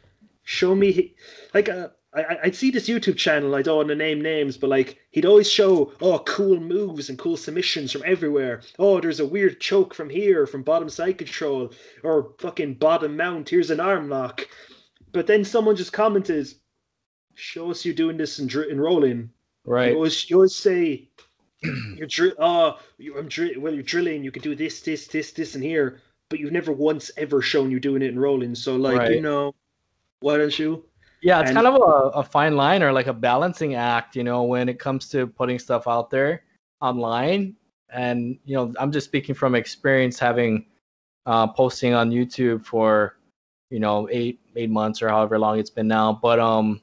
show 0.50 0.74
me 0.74 1.14
like 1.54 1.70
uh, 1.70 1.90
I, 2.12 2.38
I'd 2.46 2.56
see 2.56 2.72
this 2.72 2.90
YouTube 2.90 3.18
channel. 3.18 3.54
I 3.54 3.62
don't 3.62 3.78
want 3.78 3.90
to 3.90 3.96
name 3.96 4.20
names, 4.20 4.58
but 4.58 4.72
like 4.72 4.98
he'd 5.12 5.26
always 5.26 5.50
show 5.50 5.94
oh 6.02 6.20
cool 6.20 6.60
moves 6.60 7.08
and 7.08 7.20
cool 7.20 7.38
submissions 7.38 7.92
from 7.92 8.02
everywhere. 8.04 8.62
Oh, 8.80 9.00
there's 9.00 9.20
a 9.20 9.28
weird 9.28 9.62
choke 9.62 9.94
from 9.94 10.10
here, 10.10 10.48
from 10.48 10.64
bottom 10.64 10.90
side 10.90 11.20
control, 11.20 11.72
or 12.04 12.34
fucking 12.40 12.76
bottom 12.76 13.16
mount. 13.16 13.48
Here's 13.50 13.70
an 13.70 13.80
arm 13.80 14.10
lock. 14.10 14.48
But 15.12 15.28
then 15.28 15.46
someone 15.46 15.76
just 15.76 15.94
commented, 15.94 16.48
"Show 17.36 17.70
us 17.70 17.86
you 17.86 17.94
doing 17.94 18.18
this 18.18 18.40
in, 18.40 18.48
dr- 18.48 18.70
in 18.70 18.82
rolling." 18.82 19.30
Right. 19.66 19.90
You 19.92 19.96
always, 19.98 20.30
you 20.32 20.38
always 20.38 20.56
say, 20.56 21.10
"You're 21.96 22.08
drill. 22.08 22.34
Oh, 22.40 22.80
you, 22.98 23.20
I'm 23.20 23.28
drill. 23.28 23.60
Well, 23.60 23.74
you're 23.74 23.84
drilling. 23.84 24.24
You 24.24 24.32
can 24.32 24.42
do 24.42 24.56
this, 24.56 24.82
this, 24.82 25.06
this, 25.08 25.32
this, 25.32 25.54
and 25.54 25.64
here." 25.64 26.00
But 26.30 26.40
you've 26.40 26.52
never 26.52 26.72
once 26.72 27.12
ever 27.18 27.42
shown 27.42 27.70
you 27.72 27.80
doing 27.80 28.02
it 28.02 28.10
in 28.10 28.20
rolling. 28.20 28.56
So 28.56 28.76
like 28.76 28.98
Right. 28.98 29.16
you 29.16 29.22
know, 29.22 29.54
don't 30.22 30.58
you? 30.60 30.86
Yeah, 31.22 31.42
it's 31.42 31.50
And- 31.50 31.56
kind 31.58 31.68
of 31.68 31.76
a, 31.76 32.20
a 32.20 32.24
fine 32.24 32.56
line 32.56 32.82
or 32.84 32.92
like 32.94 33.08
a 33.08 33.14
balancing 33.14 33.76
act, 33.76 34.16
you 34.16 34.24
know, 34.24 34.44
when 34.44 34.70
it 34.70 34.80
comes 34.80 35.10
to 35.10 35.28
putting 35.28 35.60
stuff 35.60 35.88
out 35.88 36.10
there 36.10 36.44
online. 36.82 37.56
And, 37.92 38.38
you 38.46 38.56
know, 38.56 38.74
I'm 38.80 38.92
just 38.92 39.06
speaking 39.06 39.36
from 39.36 39.56
experience 39.56 40.20
having 40.20 40.66
uh, 41.26 41.48
posting 41.48 41.94
on 41.94 42.12
YouTube 42.12 42.66
for, 42.66 43.18
you 43.70 43.80
know, 43.80 44.08
eight 44.12 44.40
eight 44.56 44.70
months 44.70 45.02
or 45.02 45.10
however 45.10 45.38
long 45.38 45.60
it's 45.60 45.70
been 45.70 45.88
now. 45.88 46.14
But 46.22 46.40
um 46.40 46.82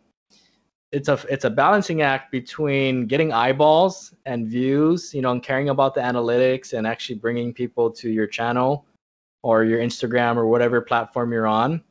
it's 0.92 1.08
a 1.08 1.18
it's 1.28 1.44
a 1.44 1.50
balancing 1.50 2.02
act 2.02 2.30
between 2.30 3.06
getting 3.06 3.32
eyeballs 3.32 4.14
and 4.24 4.46
views, 4.46 5.12
you 5.14 5.22
know, 5.22 5.32
and 5.32 5.42
caring 5.42 5.70
about 5.70 5.94
the 5.94 6.00
analytics 6.00 6.74
and 6.74 6.86
actually 6.86 7.16
bringing 7.16 7.52
people 7.52 7.90
to 7.90 8.10
your 8.10 8.26
channel 8.26 8.84
or 9.42 9.64
your 9.64 9.80
Instagram 9.80 10.36
or 10.36 10.46
whatever 10.46 10.80
platform 10.80 11.32
you're 11.32 11.46
on 11.46 11.82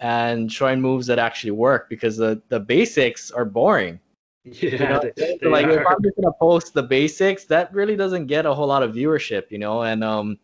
and 0.00 0.50
showing 0.50 0.80
moves 0.80 1.06
that 1.06 1.18
actually 1.18 1.52
work 1.52 1.88
because 1.88 2.16
the, 2.16 2.40
the 2.48 2.60
basics 2.60 3.30
are 3.30 3.44
boring. 3.44 4.00
Yeah, 4.44 4.70
You 4.70 4.78
know? 4.78 5.00
they- 5.16 5.38
So, 5.42 5.48
like 5.48 5.66
they 5.66 5.76
if. 5.76 5.86
I'm 5.86 6.02
just 6.02 6.16
gonna 6.16 6.34
post 6.38 6.74
the 6.74 6.82
basics, 6.82 7.44
that 7.46 7.72
really 7.72 7.96
doesn't 7.96 8.26
get 8.26 8.44
a 8.44 8.52
whole 8.52 8.66
lot 8.66 8.82
of 8.82 8.94
viewership, 8.94 9.50
you 9.50 9.58
know. 9.58 9.82
And 9.82 10.04
um, 10.04 10.38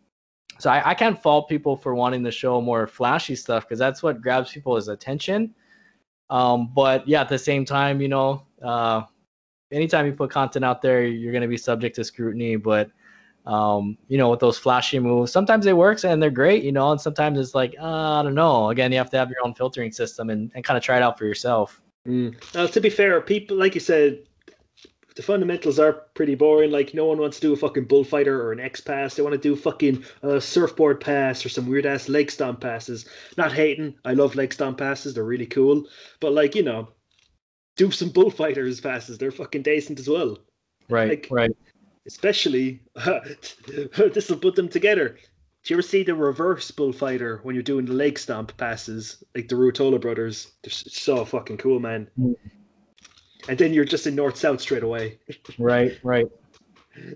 so 0.57 0.69
I, 0.71 0.91
I 0.91 0.93
can't 0.95 1.21
fault 1.21 1.47
people 1.49 1.75
for 1.75 1.93
wanting 1.93 2.23
to 2.23 2.31
show 2.31 2.61
more 2.61 2.87
flashy 2.87 3.35
stuff 3.35 3.63
because 3.65 3.79
that's 3.79 4.01
what 4.01 4.21
grabs 4.21 4.51
people's 4.51 4.87
attention. 4.87 5.53
Um, 6.29 6.71
but 6.73 7.07
yeah, 7.07 7.21
at 7.21 7.29
the 7.29 7.37
same 7.37 7.65
time, 7.65 8.01
you 8.01 8.07
know, 8.07 8.43
uh, 8.63 9.03
anytime 9.71 10.05
you 10.05 10.13
put 10.13 10.31
content 10.31 10.65
out 10.65 10.81
there, 10.81 11.03
you're 11.05 11.33
gonna 11.33 11.47
be 11.47 11.57
subject 11.57 11.95
to 11.97 12.03
scrutiny. 12.03 12.55
But 12.55 12.89
um, 13.45 13.97
you 14.07 14.17
know, 14.17 14.29
with 14.29 14.39
those 14.39 14.57
flashy 14.57 14.99
moves, 14.99 15.31
sometimes 15.31 15.65
it 15.65 15.75
works 15.75 16.03
and 16.03 16.21
they're 16.21 16.29
great, 16.29 16.63
you 16.63 16.71
know, 16.71 16.91
and 16.91 17.01
sometimes 17.01 17.39
it's 17.39 17.55
like, 17.55 17.75
uh, 17.79 18.19
I 18.19 18.23
don't 18.23 18.35
know. 18.35 18.69
Again, 18.69 18.91
you 18.91 18.97
have 18.97 19.09
to 19.11 19.17
have 19.17 19.29
your 19.29 19.39
own 19.43 19.53
filtering 19.53 19.91
system 19.91 20.29
and, 20.29 20.51
and 20.53 20.63
kind 20.63 20.77
of 20.77 20.83
try 20.83 20.97
it 20.97 21.03
out 21.03 21.17
for 21.17 21.25
yourself. 21.25 21.81
Mm. 22.07 22.35
Now, 22.55 22.67
to 22.67 22.81
be 22.81 22.89
fair, 22.89 23.19
people 23.21 23.57
like 23.57 23.73
you 23.75 23.81
said, 23.81 24.19
the 25.15 25.21
fundamentals 25.21 25.77
are 25.77 25.93
pretty 26.13 26.35
boring. 26.35 26.71
Like 26.71 26.93
no 26.93 27.05
one 27.05 27.17
wants 27.17 27.37
to 27.39 27.47
do 27.47 27.53
a 27.53 27.57
fucking 27.57 27.85
bullfighter 27.85 28.41
or 28.41 28.53
an 28.53 28.59
X 28.59 28.79
pass. 28.79 29.15
They 29.15 29.23
want 29.23 29.33
to 29.33 29.39
do 29.39 29.55
fucking 29.55 30.03
a 30.23 30.39
surfboard 30.39 31.01
pass 31.01 31.45
or 31.45 31.49
some 31.49 31.67
weird 31.67 31.85
ass 31.85 32.07
leg 32.07 32.31
stomp 32.31 32.61
passes. 32.61 33.05
Not 33.37 33.51
hating, 33.51 33.95
I 34.05 34.13
love 34.13 34.35
leg 34.35 34.53
stomp 34.53 34.77
passes. 34.77 35.13
They're 35.13 35.23
really 35.23 35.45
cool. 35.45 35.85
But 36.21 36.33
like 36.33 36.55
you 36.55 36.63
know, 36.63 36.89
do 37.75 37.91
some 37.91 38.09
bullfighters 38.09 38.79
passes. 38.89 39.17
They're 39.17 39.31
fucking 39.31 39.63
decent 39.63 39.99
as 39.99 40.07
well. 40.07 40.37
Right, 40.89 41.09
Like- 41.09 41.27
right. 41.29 41.51
Especially 42.11 42.81
this 44.13 44.29
will 44.29 44.37
put 44.37 44.55
them 44.55 44.67
together. 44.67 45.17
Do 45.63 45.73
you 45.73 45.75
ever 45.75 45.81
see 45.81 46.03
the 46.03 46.13
reverse 46.13 46.69
bullfighter 46.69 47.39
when 47.43 47.55
you're 47.55 47.63
doing 47.63 47.85
the 47.85 47.93
leg 47.93 48.19
stomp 48.19 48.55
passes, 48.57 49.23
like 49.33 49.47
the 49.47 49.55
Ruotolo 49.55 50.01
brothers? 50.01 50.51
They're 50.61 50.71
so 50.71 51.23
fucking 51.23 51.57
cool, 51.57 51.79
man. 51.79 52.09
Mm. 52.19 52.35
And 53.47 53.57
then 53.57 53.73
you're 53.73 53.85
just 53.85 54.07
in 54.07 54.15
north 54.15 54.37
south 54.37 54.59
straight 54.59 54.83
away. 54.83 55.19
Right, 55.57 55.97
right. 56.03 56.27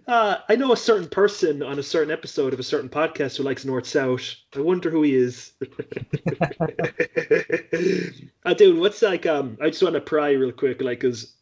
Uh, 0.08 0.38
I 0.47 0.55
know 0.55 0.71
a 0.71 0.77
certain 0.77 1.10
person 1.10 1.62
on 1.62 1.77
a 1.77 1.84
certain 1.84 2.12
episode 2.12 2.53
of 2.53 2.60
a 2.60 2.63
certain 2.63 2.89
podcast 2.89 3.36
who 3.36 3.43
likes 3.43 3.65
north 3.65 3.86
south. 3.86 4.23
I 4.55 4.62
wonder 4.62 4.89
who 4.89 5.01
he 5.01 5.15
is. 5.15 5.51
uh, 8.45 8.53
dude, 8.53 8.79
what's 8.79 9.01
like? 9.01 9.25
Um, 9.25 9.58
I 9.62 9.69
just 9.69 9.84
want 9.84 9.95
to 9.95 10.01
pry 10.01 10.31
real 10.31 10.53
quick, 10.53 10.81
like, 10.81 11.01
cause 11.01 11.34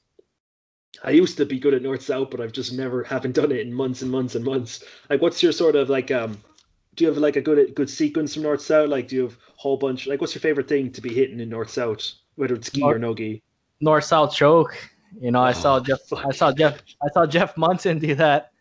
I 1.03 1.11
used 1.11 1.37
to 1.37 1.45
be 1.45 1.59
good 1.59 1.73
at 1.73 1.81
north 1.81 2.03
south, 2.03 2.29
but 2.29 2.39
I've 2.39 2.51
just 2.51 2.73
never 2.73 3.03
haven't 3.03 3.35
done 3.35 3.51
it 3.51 3.61
in 3.61 3.73
months 3.73 4.01
and 4.01 4.11
months 4.11 4.35
and 4.35 4.45
months. 4.45 4.83
Like, 5.09 5.21
what's 5.21 5.41
your 5.41 5.51
sort 5.51 5.75
of 5.75 5.89
like? 5.89 6.11
Um, 6.11 6.37
do 6.95 7.03
you 7.03 7.09
have 7.09 7.17
like 7.17 7.35
a 7.35 7.41
good 7.41 7.73
good 7.75 7.89
sequence 7.89 8.33
from 8.33 8.43
north 8.43 8.61
south? 8.61 8.89
Like, 8.89 9.07
do 9.07 9.15
you 9.15 9.23
have 9.23 9.33
a 9.33 9.37
whole 9.55 9.77
bunch? 9.77 10.07
Like, 10.07 10.21
what's 10.21 10.35
your 10.35 10.41
favorite 10.41 10.67
thing 10.67 10.91
to 10.91 11.01
be 11.01 11.13
hitting 11.13 11.39
in 11.39 11.49
north 11.49 11.71
south, 11.71 12.11
whether 12.35 12.53
it's 12.53 12.69
gi 12.69 12.83
or 12.83 12.99
no 12.99 13.15
gi? 13.15 13.41
North 13.81 14.05
South 14.05 14.33
choke. 14.33 14.77
You 15.19 15.31
know, 15.31 15.41
I 15.41 15.51
saw 15.51 15.75
Oh, 15.75 15.79
Jeff. 15.79 15.99
I 16.13 16.31
saw 16.31 16.51
Jeff. 16.51 16.81
I 17.01 17.09
saw 17.13 17.25
Jeff 17.25 17.57
Monson 17.57 17.99
do 17.99 18.15
that 18.15 18.51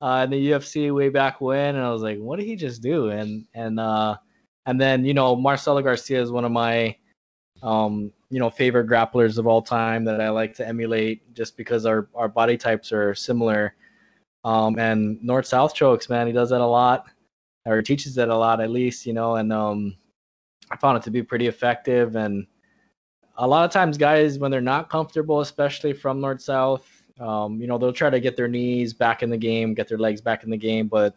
uh, 0.00 0.22
in 0.24 0.30
the 0.30 0.50
UFC 0.50 0.92
way 0.94 1.08
back 1.08 1.40
when, 1.40 1.76
and 1.76 1.84
I 1.84 1.92
was 1.92 2.02
like, 2.02 2.18
"What 2.18 2.38
did 2.38 2.46
he 2.46 2.56
just 2.56 2.82
do?" 2.82 3.10
And 3.10 3.46
and 3.54 3.78
uh, 3.78 4.16
and 4.66 4.80
then 4.80 5.04
you 5.04 5.14
know, 5.14 5.36
Marcelo 5.36 5.82
Garcia 5.82 6.20
is 6.20 6.32
one 6.32 6.44
of 6.44 6.52
my 6.52 6.96
um, 7.62 8.12
you 8.30 8.38
know 8.38 8.50
favorite 8.50 8.88
grapplers 8.88 9.38
of 9.38 9.46
all 9.46 9.62
time 9.62 10.04
that 10.04 10.20
I 10.20 10.30
like 10.30 10.54
to 10.54 10.66
emulate, 10.66 11.34
just 11.34 11.56
because 11.56 11.86
our 11.86 12.08
our 12.14 12.28
body 12.28 12.56
types 12.56 12.92
are 12.92 13.14
similar. 13.14 13.74
Um, 14.44 14.78
and 14.78 15.22
North 15.22 15.46
South 15.46 15.74
chokes, 15.74 16.08
man, 16.08 16.26
he 16.26 16.32
does 16.32 16.50
that 16.50 16.62
a 16.62 16.66
lot, 16.66 17.06
or 17.66 17.82
teaches 17.82 18.14
that 18.14 18.28
a 18.28 18.36
lot 18.36 18.60
at 18.60 18.70
least, 18.70 19.04
you 19.04 19.12
know. 19.12 19.36
And 19.36 19.52
um, 19.52 19.96
I 20.70 20.76
found 20.76 20.96
it 20.96 21.02
to 21.04 21.10
be 21.10 21.22
pretty 21.22 21.46
effective 21.46 22.16
and 22.16 22.46
a 23.36 23.46
lot 23.46 23.64
of 23.64 23.70
times 23.70 23.96
guys 23.96 24.38
when 24.38 24.50
they're 24.50 24.60
not 24.60 24.90
comfortable 24.90 25.40
especially 25.40 25.92
from 25.92 26.20
north 26.20 26.40
south 26.40 27.02
um, 27.20 27.60
you 27.60 27.66
know 27.66 27.78
they'll 27.78 27.92
try 27.92 28.10
to 28.10 28.20
get 28.20 28.36
their 28.36 28.48
knees 28.48 28.92
back 28.92 29.22
in 29.22 29.30
the 29.30 29.36
game 29.36 29.74
get 29.74 29.88
their 29.88 29.98
legs 29.98 30.20
back 30.20 30.44
in 30.44 30.50
the 30.50 30.56
game 30.56 30.86
but 30.86 31.14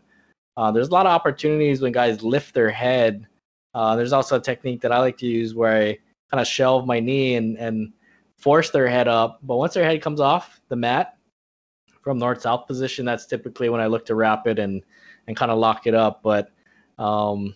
uh, 0.55 0.71
there's 0.71 0.89
a 0.89 0.91
lot 0.91 1.05
of 1.05 1.11
opportunities 1.11 1.81
when 1.81 1.91
guys 1.91 2.23
lift 2.23 2.53
their 2.53 2.69
head 2.69 3.27
uh, 3.73 3.95
there's 3.95 4.13
also 4.13 4.37
a 4.37 4.41
technique 4.41 4.81
that 4.81 4.91
i 4.91 4.99
like 4.99 5.17
to 5.17 5.27
use 5.27 5.53
where 5.53 5.75
i 5.75 5.97
kind 6.33 6.41
of 6.41 6.47
shelve 6.47 6.87
my 6.87 6.99
knee 6.99 7.35
and, 7.35 7.59
and 7.59 7.93
force 8.37 8.71
their 8.71 8.87
head 8.87 9.07
up 9.07 9.37
but 9.43 9.57
once 9.57 9.75
their 9.75 9.83
head 9.83 10.01
comes 10.01 10.19
off 10.19 10.59
the 10.69 10.75
mat 10.75 11.15
from 12.01 12.17
north 12.17 12.41
south 12.41 12.65
position 12.65 13.05
that's 13.05 13.27
typically 13.27 13.69
when 13.69 13.79
i 13.79 13.85
look 13.85 14.03
to 14.03 14.15
wrap 14.15 14.47
it 14.47 14.57
and 14.57 14.81
and 15.27 15.37
kind 15.37 15.51
of 15.51 15.59
lock 15.59 15.85
it 15.85 15.93
up 15.93 16.23
but 16.23 16.49
um, 16.97 17.53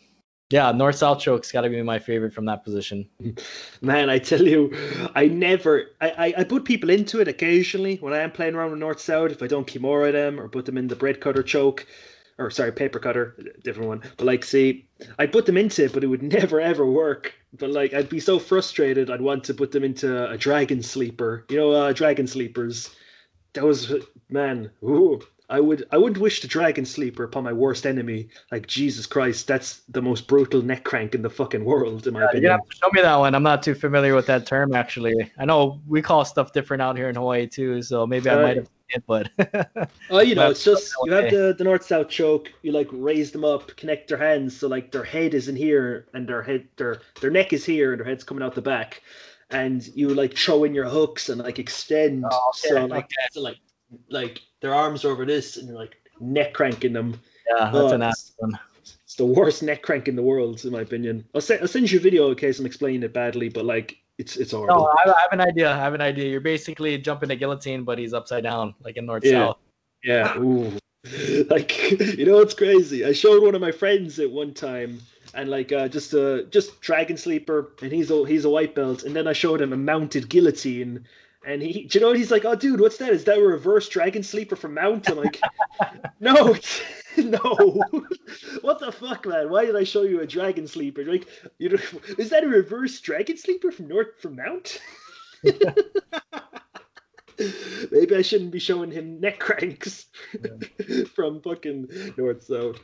yeah 0.51 0.71
north 0.71 0.95
south 0.95 1.19
choke's 1.19 1.51
got 1.51 1.61
to 1.61 1.69
be 1.69 1.81
my 1.81 1.97
favorite 1.97 2.31
from 2.31 2.45
that 2.45 2.63
position 2.63 3.09
Man, 3.81 4.11
I 4.11 4.19
tell 4.19 4.43
you, 4.43 4.71
I 5.15 5.27
never. 5.27 5.87
I, 5.99 6.09
I, 6.09 6.33
I 6.39 6.43
put 6.43 6.63
people 6.63 6.91
into 6.91 7.19
it 7.19 7.27
occasionally 7.27 7.97
when 7.97 8.13
I 8.13 8.19
am 8.19 8.31
playing 8.31 8.55
around 8.55 8.71
with 8.71 8.79
North 8.79 8.99
South. 8.99 9.31
If 9.31 9.41
I 9.41 9.47
don't 9.47 9.67
Kimura 9.67 10.11
them 10.11 10.39
or 10.39 10.47
put 10.47 10.65
them 10.65 10.77
in 10.77 10.87
the 10.87 10.95
bread 10.95 11.19
cutter 11.19 11.43
choke, 11.43 11.85
or 12.37 12.51
sorry, 12.51 12.71
paper 12.71 12.99
cutter, 12.99 13.35
different 13.63 13.87
one. 13.87 14.01
But 14.17 14.25
like, 14.25 14.43
see, 14.43 14.87
I 15.17 15.25
put 15.25 15.45
them 15.45 15.57
into 15.57 15.85
it, 15.85 15.93
but 15.93 16.03
it 16.03 16.07
would 16.07 16.23
never 16.33 16.61
ever 16.61 16.85
work. 16.85 17.33
But 17.53 17.71
like, 17.71 17.93
I'd 17.93 18.09
be 18.09 18.19
so 18.19 18.39
frustrated. 18.39 19.09
I'd 19.09 19.21
want 19.21 19.43
to 19.45 19.53
put 19.53 19.71
them 19.71 19.83
into 19.83 20.29
a 20.29 20.37
dragon 20.37 20.83
sleeper. 20.83 21.45
You 21.49 21.57
know, 21.57 21.71
uh, 21.71 21.93
dragon 21.93 22.27
sleepers. 22.27 22.95
Those 23.53 23.91
man, 24.29 24.71
ooh, 24.83 25.21
I 25.49 25.59
would 25.61 25.85
I 25.91 25.97
wouldn't 25.97 26.19
wish 26.21 26.41
to 26.41 26.47
dragon 26.47 26.85
sleeper 26.85 27.23
upon 27.23 27.43
my 27.43 27.53
worst 27.53 27.85
enemy. 27.85 28.27
Like 28.51 28.67
Jesus 28.67 29.05
Christ, 29.05 29.47
that's 29.47 29.81
the 29.89 30.01
most 30.01 30.27
brutal 30.27 30.61
neck 30.61 30.83
crank 30.83 31.15
in 31.15 31.21
the 31.21 31.29
fucking 31.29 31.63
world, 31.63 32.05
in 32.05 32.13
my 32.13 32.19
You're 32.21 32.29
opinion. 32.29 32.51
to 32.69 32.75
show 32.75 32.89
me 32.91 33.01
that 33.01 33.15
one. 33.15 33.33
I'm 33.33 33.43
not 33.43 33.63
too 33.63 33.73
familiar 33.75 34.13
with 34.13 34.25
that 34.27 34.45
term 34.45 34.73
actually. 34.75 35.31
I 35.37 35.45
know 35.45 35.81
we 35.87 36.01
call 36.01 36.25
stuff 36.25 36.51
different 36.51 36.81
out 36.81 36.97
here 36.97 37.07
in 37.09 37.15
Hawaii 37.15 37.47
too, 37.47 37.81
so 37.81 38.05
maybe 38.05 38.29
I 38.29 38.35
Uh, 38.35 38.41
might 38.41 38.57
have 38.57 38.65
seen 38.67 38.71
it, 38.89 39.03
but 39.07 39.29
Oh, 40.09 40.19
you 40.21 40.35
know, 40.35 40.49
it's 40.49 40.63
just 40.63 40.93
you 41.03 41.11
have 41.13 41.29
the, 41.29 41.55
the 41.57 41.63
north 41.63 41.83
south 41.85 42.09
choke. 42.09 42.51
You 42.61 42.71
like 42.71 42.87
raise 42.91 43.31
them 43.31 43.45
up, 43.45 43.75
connect 43.77 44.07
their 44.09 44.17
hands, 44.17 44.57
so 44.57 44.67
like 44.67 44.91
their 44.91 45.03
head 45.03 45.33
is 45.33 45.47
in 45.47 45.55
here 45.55 46.07
and 46.13 46.27
their 46.27 46.41
head 46.41 46.67
their 46.77 47.01
their 47.21 47.31
neck 47.31 47.53
is 47.53 47.65
here 47.65 47.91
and 47.93 47.99
their 47.99 48.07
head's 48.07 48.23
coming 48.23 48.43
out 48.43 48.55
the 48.55 48.61
back, 48.61 49.01
and 49.49 49.85
you 49.95 50.09
like 50.09 50.35
throw 50.37 50.63
in 50.63 50.73
your 50.73 50.89
hooks 50.89 51.29
and 51.29 51.41
like 51.41 51.59
extend. 51.59 52.23
Oh, 52.29 52.49
okay, 52.49 52.69
So 52.69 52.85
like 52.85 53.05
okay. 53.05 53.27
so 53.31 53.41
like 53.41 53.57
like 54.09 54.41
their 54.61 54.73
arms 54.73 55.05
are 55.05 55.11
over 55.11 55.25
this 55.25 55.57
and 55.57 55.67
you're 55.67 55.77
like 55.77 55.95
neck 56.19 56.53
cranking 56.53 56.93
them. 56.93 57.19
yeah, 57.49 57.65
that's 57.71 57.75
Oh, 57.75 57.95
an 57.95 58.01
ass 58.01 58.31
one. 58.37 58.57
It's 59.03 59.15
the 59.15 59.25
worst 59.25 59.63
neck 59.63 59.81
crank 59.83 60.07
in 60.07 60.15
the 60.15 60.21
world, 60.21 60.63
in 60.65 60.71
my 60.71 60.81
opinion. 60.81 61.25
I'll 61.33 61.41
send 61.41 61.61
I'll 61.61 61.67
send 61.67 61.89
you 61.91 61.99
a 61.99 62.01
video 62.01 62.29
in 62.29 62.35
case 62.35 62.59
I'm 62.59 62.65
explaining 62.65 63.03
it 63.03 63.13
badly, 63.13 63.49
but 63.49 63.65
like 63.65 63.97
it's 64.17 64.35
it's 64.37 64.51
horrible. 64.51 64.75
No, 64.77 64.85
I, 65.05 65.11
I 65.11 65.19
have 65.21 65.31
an 65.31 65.41
idea. 65.41 65.71
I 65.71 65.77
have 65.77 65.93
an 65.93 66.01
idea. 66.01 66.25
You're 66.29 66.41
basically 66.41 66.97
jumping 66.97 67.31
a 67.31 67.35
guillotine, 67.35 67.83
but 67.83 67.97
he's 67.99 68.13
upside 68.13 68.43
down, 68.43 68.73
like 68.83 68.97
in 68.97 69.05
North 69.05 69.23
Yeah. 69.23 69.47
South. 69.47 69.57
Yeah. 70.03 70.37
Ooh. 70.39 70.71
Like 71.49 71.91
you 71.91 72.25
know, 72.25 72.39
it's 72.39 72.53
crazy. 72.53 73.05
I 73.05 73.13
showed 73.13 73.41
one 73.41 73.55
of 73.55 73.61
my 73.61 73.71
friends 73.71 74.19
at 74.19 74.29
one 74.29 74.53
time, 74.53 74.99
and 75.33 75.49
like 75.49 75.71
uh, 75.71 75.87
just 75.87 76.13
a 76.13 76.45
just 76.49 76.81
dragon 76.81 77.15
sleeper, 77.15 77.71
and 77.81 77.93
he's 77.93 78.11
a 78.11 78.25
he's 78.25 78.43
a 78.43 78.49
white 78.49 78.75
belt, 78.75 79.03
and 79.03 79.15
then 79.15 79.25
I 79.25 79.31
showed 79.33 79.61
him 79.61 79.71
a 79.71 79.77
mounted 79.77 80.27
guillotine, 80.27 81.05
and 81.47 81.61
he, 81.61 81.85
do 81.85 81.97
you 81.97 82.05
know, 82.05 82.11
he's 82.11 82.29
like, 82.29 82.43
"Oh, 82.43 82.55
dude, 82.55 82.81
what's 82.81 82.97
that? 82.97 83.13
Is 83.13 83.23
that 83.23 83.37
a 83.37 83.41
reverse 83.41 83.87
dragon 83.87 84.21
sleeper 84.21 84.57
from 84.57 84.73
Mount?" 84.73 85.09
I'm 85.09 85.15
like, 85.15 85.39
"No, 86.19 86.33
no, 87.17 87.39
what 88.61 88.79
the 88.79 88.91
fuck, 88.91 89.25
man? 89.25 89.49
Why 89.49 89.65
did 89.65 89.77
I 89.77 89.85
show 89.85 90.03
you 90.03 90.19
a 90.19 90.27
dragon 90.27 90.67
sleeper? 90.67 91.05
Like, 91.05 91.25
you 91.57 91.69
know, 91.69 91.79
is 92.17 92.29
that 92.31 92.43
a 92.43 92.47
reverse 92.47 92.99
dragon 92.99 93.37
sleeper 93.37 93.71
from 93.71 93.87
North 93.87 94.19
from 94.19 94.35
Mount?" 94.35 94.81
Maybe 97.91 98.15
I 98.15 98.23
shouldn't 98.23 98.51
be 98.51 98.59
showing 98.59 98.91
him 98.91 99.21
neck 99.21 99.39
cranks 99.39 100.07
yeah. 100.43 101.03
from 101.13 101.39
fucking 101.41 101.87
north 102.17 102.43
south. 102.43 102.79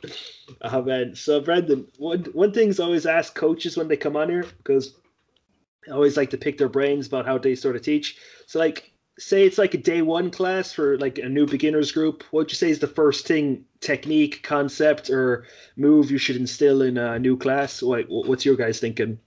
Ah, 0.62 0.76
oh 0.76 0.82
man. 0.82 1.14
So 1.16 1.40
Brendan, 1.40 1.88
one 1.98 2.24
one 2.32 2.52
thing's 2.52 2.78
always 2.80 3.04
ask 3.04 3.34
coaches 3.34 3.76
when 3.76 3.88
they 3.88 3.96
come 3.96 4.16
on 4.16 4.30
here 4.30 4.46
because 4.58 4.94
I 5.88 5.92
always 5.92 6.16
like 6.16 6.30
to 6.30 6.38
pick 6.38 6.58
their 6.58 6.68
brains 6.68 7.06
about 7.06 7.26
how 7.26 7.38
they 7.38 7.54
sort 7.54 7.76
of 7.76 7.82
teach. 7.82 8.16
So 8.46 8.58
like 8.58 8.92
say 9.18 9.46
it's 9.46 9.58
like 9.58 9.74
a 9.74 9.78
day 9.78 10.02
one 10.02 10.30
class 10.30 10.72
for 10.72 10.98
like 10.98 11.18
a 11.18 11.28
new 11.28 11.46
beginners 11.46 11.92
group. 11.92 12.24
What 12.30 12.40
would 12.40 12.50
you 12.50 12.56
say 12.56 12.70
is 12.70 12.78
the 12.78 12.86
first 12.86 13.26
thing, 13.26 13.64
technique, 13.80 14.42
concept, 14.42 15.10
or 15.10 15.46
move 15.76 16.10
you 16.10 16.18
should 16.18 16.36
instill 16.36 16.82
in 16.82 16.98
a 16.98 17.18
new 17.18 17.36
class? 17.36 17.82
What 17.82 18.06
what's 18.08 18.44
your 18.44 18.56
guys 18.56 18.80
thinking? 18.80 19.18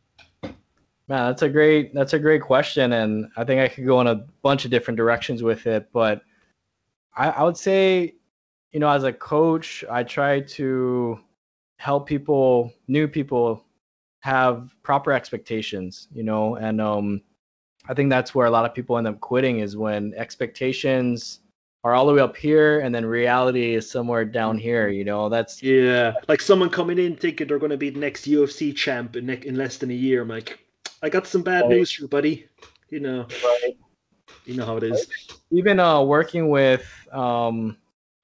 Man, 1.09 1.27
that's 1.27 1.41
a 1.41 1.49
great 1.49 1.93
that's 1.93 2.13
a 2.13 2.19
great 2.19 2.41
question, 2.41 2.93
and 2.93 3.29
I 3.37 3.43
think 3.43 3.61
I 3.61 3.67
could 3.69 3.85
go 3.85 4.01
in 4.01 4.07
a 4.07 4.25
bunch 4.41 4.65
of 4.65 4.71
different 4.71 4.97
directions 4.97 5.41
with 5.41 5.65
it. 5.65 5.89
But 5.93 6.21
I, 7.15 7.29
I 7.29 7.43
would 7.43 7.57
say, 7.57 8.15
you 8.71 8.79
know, 8.79 8.89
as 8.89 9.03
a 9.03 9.13
coach, 9.13 9.85
I 9.89 10.03
try 10.03 10.41
to 10.41 11.19
help 11.77 12.07
people, 12.07 12.73
new 12.87 13.07
people, 13.07 13.63
have 14.19 14.75
proper 14.83 15.11
expectations. 15.11 16.07
You 16.13 16.23
know, 16.23 16.55
and 16.55 16.81
um, 16.81 17.21
I 17.87 17.93
think 17.93 18.09
that's 18.09 18.35
where 18.35 18.47
a 18.47 18.51
lot 18.51 18.65
of 18.65 18.73
people 18.73 18.97
end 18.97 19.07
up 19.07 19.19
quitting 19.19 19.59
is 19.59 19.77
when 19.77 20.13
expectations 20.15 21.39
are 21.83 21.93
all 21.93 22.07
the 22.07 22.13
way 22.13 22.19
up 22.19 22.35
here 22.35 22.81
and 22.81 22.93
then 22.93 23.05
reality 23.05 23.75
is 23.75 23.89
somewhere 23.89 24.25
down 24.25 24.57
here 24.57 24.89
you 24.89 25.05
know 25.05 25.29
that's 25.29 25.63
yeah 25.63 26.11
like 26.27 26.41
someone 26.41 26.69
coming 26.69 26.97
in 26.97 27.15
thinking 27.15 27.47
they're 27.47 27.59
going 27.59 27.69
to 27.69 27.77
be 27.77 27.91
the 27.91 27.99
next 27.99 28.25
ufc 28.25 28.75
champ 28.75 29.15
in, 29.15 29.27
ne- 29.27 29.45
in 29.45 29.55
less 29.55 29.77
than 29.77 29.91
a 29.91 29.93
year 29.93 30.23
i'm 30.23 30.27
like 30.27 30.59
I 31.01 31.09
got 31.09 31.27
some 31.27 31.43
bad 31.43 31.61
right. 31.61 31.69
news 31.69 31.91
for 31.91 32.03
you, 32.03 32.07
buddy. 32.07 32.47
You 32.89 32.99
know, 32.99 33.27
right. 33.43 33.77
you 34.45 34.55
know 34.55 34.65
how 34.65 34.77
it 34.77 34.83
is. 34.83 35.07
Even 35.51 35.79
uh, 35.79 36.01
working 36.01 36.49
with, 36.49 36.89
um, 37.11 37.77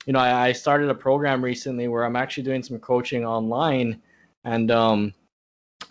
you 0.05 0.13
know, 0.13 0.19
I, 0.19 0.47
I, 0.47 0.51
started 0.51 0.89
a 0.89 0.95
program 0.95 1.43
recently 1.43 1.87
where 1.87 2.03
I'm 2.03 2.15
actually 2.15 2.43
doing 2.43 2.63
some 2.63 2.79
coaching 2.79 3.25
online, 3.25 4.01
and 4.43 4.71
um, 4.71 5.13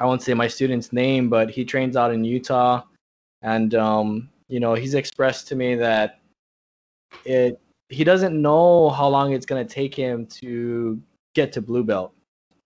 I 0.03 0.07
won't 0.07 0.23
say 0.23 0.35
my 0.35 0.49
student's 0.49 0.93
name, 0.93 1.29
but 1.29 1.51
he 1.51 1.65
trains 1.65 1.97
out 1.97 2.13
in 2.13 2.25
Utah, 2.25 2.83
and 3.41 3.75
um, 3.75 4.29
you 4.49 4.61
know, 4.61 4.75
he's 4.75 4.95
expressed 4.95 5.49
to 5.49 5.57
me 5.57 5.75
that 5.77 6.21
it 7.25 7.61
he 7.89 8.05
doesn't 8.05 8.41
know 8.41 8.91
how 8.91 9.09
long 9.09 9.33
it's 9.33 9.47
going 9.47 9.67
to 9.67 9.75
take 9.75 9.95
him 9.95 10.27
to 10.27 11.01
get 11.35 11.53
to 11.53 11.61
blue 11.61 11.85
belt 11.85 12.15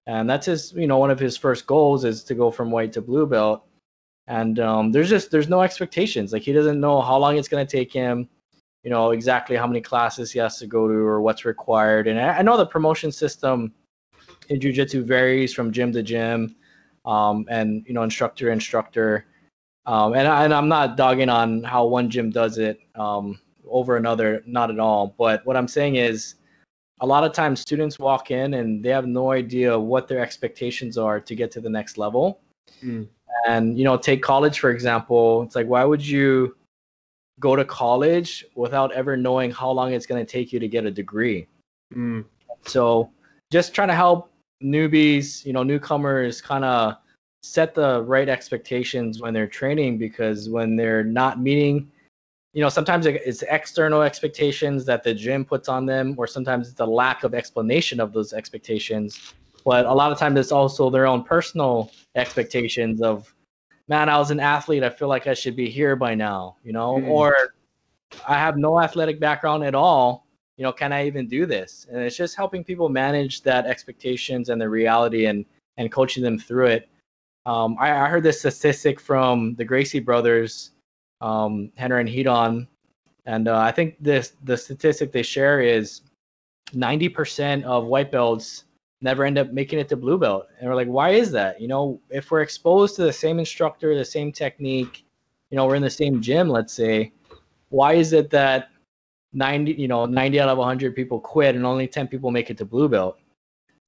and 0.07 0.31
that's 0.31 0.46
his 0.46 0.72
you 0.75 0.87
know 0.87 0.99
one 0.99 1.11
of 1.11 1.18
his 1.18 1.37
first 1.37 1.66
goals 1.66 2.05
is 2.05 2.22
to 2.22 2.35
go 2.35 2.49
from 2.51 2.70
white 2.70 2.92
to 2.92 3.03
blue 3.03 3.27
belt 3.27 3.66
and 4.29 4.59
um, 4.59 4.92
there's 4.92 5.09
just 5.09 5.31
there's 5.31 5.49
no 5.49 5.62
expectations. 5.62 6.33
Like 6.33 6.42
he 6.42 6.53
doesn't 6.53 6.81
know 6.81 7.01
how 7.01 7.16
long 7.16 7.37
it's 7.37 7.49
going 7.49 7.64
to 7.64 7.70
take 7.70 7.92
him, 7.92 8.29
you 8.83 8.90
know, 8.90 9.12
exactly 9.12 9.57
how 9.57 9.66
many 9.66 9.81
classes 9.81 10.33
he 10.33 10.38
has 10.40 10.59
to 10.59 10.66
go 10.66 10.88
to 10.88 10.94
or 10.94 11.20
what's 11.20 11.44
required. 11.44 12.09
And 12.09 12.20
I, 12.20 12.38
I 12.38 12.42
know 12.42 12.57
the 12.57 12.66
promotion 12.66 13.12
system 13.12 13.72
in 14.49 14.59
jujitsu 14.59 15.05
varies 15.05 15.55
from 15.55 15.70
gym 15.70 15.92
to 15.92 16.03
gym, 16.03 16.57
um, 17.07 17.47
and 17.49 17.85
you 17.87 17.95
know, 17.95 18.03
instructor 18.03 18.51
instructor. 18.51 19.27
Um, 19.87 20.14
and, 20.14 20.27
I, 20.27 20.45
and 20.45 20.53
I'm 20.53 20.69
not 20.69 20.97
dogging 20.97 21.29
on 21.29 21.62
how 21.62 21.87
one 21.87 22.11
gym 22.11 22.31
does 22.31 22.59
it 22.59 22.81
um, 22.97 23.38
over 23.69 23.97
another, 23.97 24.42
not 24.45 24.71
at 24.71 24.81
all. 24.81 25.14
But 25.16 25.47
what 25.47 25.57
I'm 25.57 25.69
saying 25.69 25.95
is, 25.97 26.35
a 27.01 27.07
lot 27.07 27.25
of 27.25 27.33
times 27.33 27.61
students 27.61 27.99
walk 27.99 28.31
in 28.31 28.55
and 28.55 28.83
they 28.83 28.88
have 28.88 29.07
no 29.07 29.31
idea 29.31 29.79
what 29.79 30.09
their 30.09 30.21
expectations 30.21 30.97
are 30.97 31.21
to 31.21 31.35
get 31.35 31.51
to 31.53 31.61
the 31.61 31.69
next 31.69 31.99
level. 31.99 32.40
Mm. 32.83 33.09
And 33.47 33.79
you 33.79 33.85
know, 33.85 33.97
take 33.97 34.23
college 34.23 34.59
for 34.59 34.71
example. 34.71 35.42
It's 35.42 35.55
like 35.55 35.66
why 35.66 35.85
would 35.85 36.05
you 36.05 36.57
go 37.38 37.55
to 37.55 37.64
college 37.64 38.47
without 38.55 38.92
ever 38.92 39.14
knowing 39.14 39.51
how 39.51 39.71
long 39.71 39.92
it's 39.92 40.07
going 40.07 40.25
to 40.25 40.31
take 40.31 40.53
you 40.53 40.59
to 40.59 40.69
get 40.69 40.87
a 40.87 40.90
degree? 40.90 41.47
Mm. 41.95 42.25
So 42.64 43.11
just 43.53 43.75
trying 43.75 43.88
to 43.88 43.95
help 43.95 44.33
newbies, 44.62 45.45
you 45.45 45.53
know, 45.53 45.62
newcomers 45.62 46.40
kind 46.40 46.64
of 46.64 46.97
set 47.42 47.75
the 47.75 48.03
right 48.03 48.29
expectations 48.29 49.21
when 49.21 49.33
they're 49.33 49.47
training 49.47 49.99
because 49.99 50.49
when 50.49 50.77
they're 50.77 51.05
not 51.05 51.40
meeting 51.40 51.90
you 52.57 52.62
know 52.62 52.71
sometimes 52.71 53.05
it's 53.05 53.42
external 53.42 54.01
expectations 54.01 54.87
that 54.87 55.05
the 55.05 55.12
gym 55.12 55.45
puts 55.45 55.69
on 55.69 55.85
them 55.85 56.14
or 56.16 56.27
sometimes 56.27 56.71
it's 56.71 56.81
a 56.81 56.87
lack 56.87 57.23
of 57.23 57.35
explanation 57.35 58.01
of 58.01 58.14
those 58.14 58.33
expectations. 58.33 59.35
But 59.62 59.85
a 59.85 59.92
lot 59.92 60.11
of 60.11 60.19
times 60.19 60.38
it's 60.38 60.53
also 60.53 60.88
their 60.88 61.07
own 61.07 61.23
personal 61.23 61.90
expectations 62.14 63.03
of 63.03 63.33
man 63.88 64.09
i 64.09 64.16
was 64.16 64.31
an 64.31 64.40
athlete. 64.40 64.83
I 64.83 64.88
feel 64.88 65.09
like 65.09 65.27
i 65.27 65.35
should 65.35 65.55
be 65.55 65.69
here 65.69 65.97
by 65.97 66.14
now 66.14 66.57
you 66.64 66.73
know? 66.73 66.95
Mm. 66.95 67.09
or 67.09 67.37
i 68.27 68.38
have 68.38 68.57
no 68.57 68.81
athletic 68.81 69.21
background 69.21 69.62
at 69.62 69.75
all 69.75 70.25
you 70.57 70.62
know 70.62 70.73
can 70.73 70.92
i 70.92 71.07
even 71.07 71.29
do 71.29 71.47
this 71.47 71.87
and 71.90 72.01
it's 72.01 72.16
just 72.16 72.37
helping 72.37 72.64
people 72.64 72.88
manage 72.88 73.42
that 73.42 73.66
expectations 73.66 74.49
and 74.49 74.61
the 74.61 74.69
reality 74.69 75.27
and 75.27 75.45
and 75.77 75.92
coaching 75.92 76.23
them 76.23 76.38
through 76.38 76.66
it 76.66 76.88
um, 77.45 77.77
I, 77.79 77.92
I, 77.92 78.09
heard 78.09 78.25
this 78.25 78.40
statistic 78.40 78.99
from 78.99 79.55
the 79.55 79.64
gracie 79.64 80.01
brothers 80.01 80.73
um, 81.21 81.71
Rener 81.79 82.01
and 82.01 82.09
Ryron 82.09 82.66
and 83.27 83.49
uh, 83.49 83.59
i 83.59 83.71
think 83.71 83.97
this 84.01 84.33
the 84.45 84.57
statistic 84.57 85.12
they 85.12 85.23
share 85.23 85.61
is 85.61 86.03
90% 86.75 87.62
of 87.62 87.85
white 87.85 88.11
belts 88.11 88.64
never 89.01 89.25
end 89.25 89.38
up 89.38 89.53
making 89.53 89.79
it 89.79 89.88
to 89.88 89.97
blue 89.97 90.19
belt. 90.19 90.47
And 90.59 90.69
we're 90.69 90.75
like, 90.75 90.88
why 90.88 91.11
is 91.11 91.31
that? 91.33 91.61
You 91.61 91.69
know, 91.69 92.01
if 92.11 92.31
we're 92.31 92.40
exposed 92.42 92.97
to 92.97 93.03
the 93.03 93.12
same 93.12 93.38
instructor, 93.38 93.97
the 93.97 94.05
same 94.05 94.33
technique, 94.33 95.05
you 95.51 95.57
know, 95.57 95.66
we're 95.66 95.77
in 95.77 95.83
the 95.83 95.90
same 95.90 96.21
gym, 96.21 96.49
let's 96.49 96.73
say, 96.73 97.12
why 97.69 97.95
is 97.95 98.12
it 98.12 98.31
that 98.31 98.71
90, 99.37 99.75
you 99.75 99.87
know, 99.87 100.07
90 100.07 100.40
out 100.40 100.49
of 100.49 100.59
100 100.59 100.96
people 100.96 101.20
quit 101.20 101.55
and 101.55 101.64
only 101.64 101.87
10 101.87 102.09
people 102.09 102.31
make 102.31 102.51
it 102.51 102.59
to 102.59 102.64
blue 102.64 102.88
belt? 102.88 103.18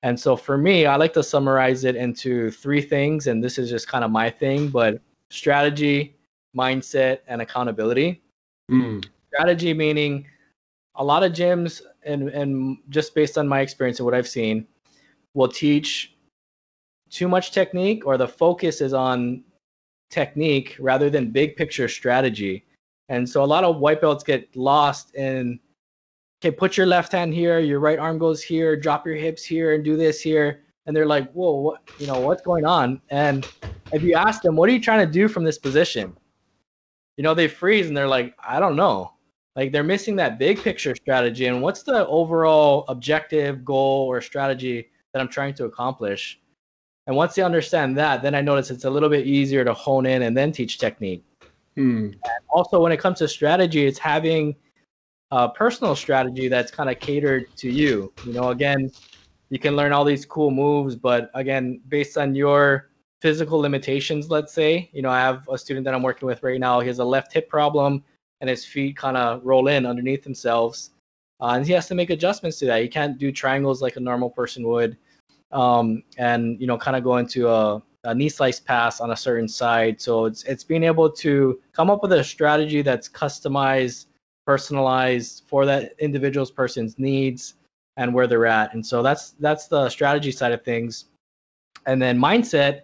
And 0.03 0.19
so 0.19 0.37
for 0.37 0.57
me, 0.57 0.87
I 0.87 0.97
like 0.97 1.13
to 1.15 1.23
summarize 1.23 1.85
it 1.85 1.97
into 1.97 2.51
three 2.53 2.83
things, 2.83 3.27
and 3.27 3.43
this 3.43 3.59
is 3.59 3.69
just 3.69 3.89
kind 3.89 4.05
of 4.05 4.13
my 4.13 4.31
thing, 4.31 4.69
but 4.69 5.01
strategy, 5.31 6.17
mindset, 6.57 7.21
and 7.27 7.43
accountability. 7.43 8.23
Mm. 8.71 9.05
Strategy 9.33 9.75
meaning 9.75 10.27
a 10.95 11.05
lot 11.05 11.25
of 11.25 11.33
gyms, 11.33 11.83
and 12.05 12.29
and 12.29 12.79
just 12.91 13.15
based 13.15 13.37
on 13.39 13.49
my 13.49 13.61
experience 13.61 13.99
and 13.99 14.05
what 14.05 14.15
I've 14.15 14.29
seen, 14.29 14.67
will 15.35 15.49
teach 15.49 16.15
too 17.11 17.27
much 17.27 17.53
technique 17.53 18.07
or 18.07 18.17
the 18.17 18.29
focus 18.29 18.81
is 18.81 18.93
on 18.93 19.43
technique 20.11 20.77
rather 20.79 21.11
than 21.11 21.31
big 21.31 21.57
picture 21.57 21.89
strategy. 21.89 22.65
And 23.09 23.29
so 23.29 23.43
a 23.43 23.47
lot 23.47 23.65
of 23.65 23.79
white 23.79 24.01
belts 24.01 24.23
get 24.23 24.55
lost 24.57 25.15
in 25.15 25.59
okay, 26.41 26.55
put 26.55 26.77
your 26.77 26.87
left 26.87 27.13
hand 27.13 27.35
here, 27.35 27.59
your 27.59 27.81
right 27.81 27.99
arm 27.99 28.19
goes 28.19 28.43
here, 28.43 28.77
drop 28.77 29.05
your 29.07 29.17
hips 29.17 29.45
here 29.45 29.75
and 29.75 29.85
do 29.85 29.97
this 29.97 30.21
here. 30.21 30.61
And 30.87 30.95
they're 30.95 31.07
like, 31.07 31.31
whoa, 31.33 31.53
what 31.53 31.83
you 31.99 32.07
know, 32.07 32.21
what's 32.21 32.43
going 32.43 32.65
on? 32.65 33.01
And 33.11 33.47
if 33.93 34.03
you 34.03 34.15
ask 34.15 34.43
them, 34.43 34.57
what 34.57 34.69
are 34.69 34.73
you 34.73 34.81
trying 34.81 35.07
to 35.07 35.13
do 35.13 35.29
from 35.29 35.45
this 35.45 35.59
position? 35.59 36.17
You 37.17 37.25
know, 37.25 37.35
they 37.35 37.49
freeze 37.49 37.89
and 37.89 37.97
they're 37.97 38.07
like, 38.07 38.35
I 38.47 38.61
don't 38.61 38.77
know. 38.77 39.13
Like 39.57 39.73
they're 39.73 39.83
missing 39.83 40.15
that 40.17 40.39
big 40.39 40.63
picture 40.63 40.95
strategy. 40.95 41.47
And 41.47 41.61
what's 41.61 41.83
the 41.83 42.07
overall 42.07 42.85
objective, 42.89 43.65
goal, 43.65 44.07
or 44.07 44.21
strategy 44.21 44.89
that 45.13 45.21
I'm 45.21 45.29
trying 45.29 45.55
to 45.55 45.65
accomplish. 45.65 46.41
And 47.07 47.17
once 47.17 47.35
they 47.35 47.43
understand 47.43 47.97
that, 47.97 48.23
then 48.23 48.35
I 48.35 48.41
notice 48.41 48.71
it's 48.71 48.85
a 48.85 48.91
little 48.91 49.09
bit 49.09 49.27
easier 49.27 49.65
to 49.65 49.73
hone 49.73 50.07
in 50.07 50.23
and 50.23 50.37
then 50.37 50.53
teach 50.53 50.79
technique. 50.79 51.25
Hmm. 51.77 52.11
also, 52.51 52.81
when 52.81 52.93
it 52.93 52.99
comes 52.99 53.19
to 53.19 53.29
strategy, 53.29 53.87
it's 53.87 53.99
having 53.99 54.57
a 55.31 55.49
personal 55.49 55.95
strategy 55.95 56.49
that's 56.49 56.71
kind 56.71 56.91
of 56.91 56.99
catered 56.99 57.57
to 57.59 57.71
you. 57.71 58.13
You 58.25 58.33
know, 58.33 58.49
again, 58.51 58.91
you 59.51 59.59
can 59.59 59.77
learn 59.77 59.93
all 59.93 60.05
these 60.05 60.25
cool 60.27 60.51
moves, 60.51 60.97
but 60.97 61.31
again, 61.35 61.81
based 61.89 62.19
on 62.19 62.35
your 62.35 62.91
physical 63.21 63.59
limitations, 63.59 64.31
let's 64.31 64.53
say, 64.53 64.91
you 64.93 65.03
know, 65.03 65.11
I 65.11 65.21
have 65.21 65.49
a 65.49 65.59
student 65.59 65.85
that 65.85 65.95
I'm 65.95 66.03
working 66.03 66.27
with 66.27 66.43
right 66.43 66.61
now. 66.61 66.81
He 66.81 66.87
has 66.89 66.99
a 66.99 67.05
left 67.05 67.33
hip 67.33 67.49
problem 67.49 68.05
and 68.41 68.49
his 68.49 68.65
feet 68.65 68.97
kind 68.97 69.17
of 69.17 69.45
roll 69.45 69.69
in 69.69 69.87
underneath 69.87 70.23
themselves. 70.23 70.91
Uh, 71.41 71.53
and 71.57 71.67
he 71.67 71.73
has 71.73 71.87
to 71.89 71.95
make 71.95 72.11
adjustments 72.11 72.59
to 72.59 72.67
that. 72.67 72.83
He 72.83 72.89
can't 72.89 73.19
do 73.19 73.31
triangles 73.33 73.83
like 73.83 73.97
a 73.97 74.01
normal 74.01 74.31
person 74.31 74.67
would, 74.69 74.97
um, 75.53 76.03
and 76.17 76.61
you 76.61 76.67
know, 76.67 76.77
kind 76.77 76.97
of 76.97 77.05
go 77.05 77.17
into 77.19 77.49
a, 77.49 77.83
a, 78.11 78.15
knee 78.15 78.29
slice 78.29 78.61
pass 78.61 79.01
on 79.01 79.11
a 79.11 79.17
certain 79.17 79.49
side. 79.49 80.01
So 80.01 80.25
it's 80.27 80.45
it's 80.45 80.65
being 80.65 80.85
able 80.85 81.11
to 81.11 81.61
come 81.73 81.91
up 81.91 82.03
with 82.03 82.13
a 82.13 82.25
strategy 82.25 82.83
that's 82.83 83.09
customized 83.09 84.07
personalized 84.47 85.43
for 85.47 85.67
that 85.67 85.95
individual's 85.99 86.51
person's 86.51 86.99
needs 86.99 87.55
and 87.99 88.15
where 88.15 88.27
they're 88.27 88.47
at. 88.47 88.73
And 88.73 88.85
so 88.85 89.03
that's 89.03 89.33
that's 89.41 89.67
the 89.67 89.89
strategy 89.91 90.33
side 90.33 90.53
of 90.53 90.63
things. 90.63 91.07
And 91.87 92.01
then 92.01 92.19
mindset, 92.19 92.83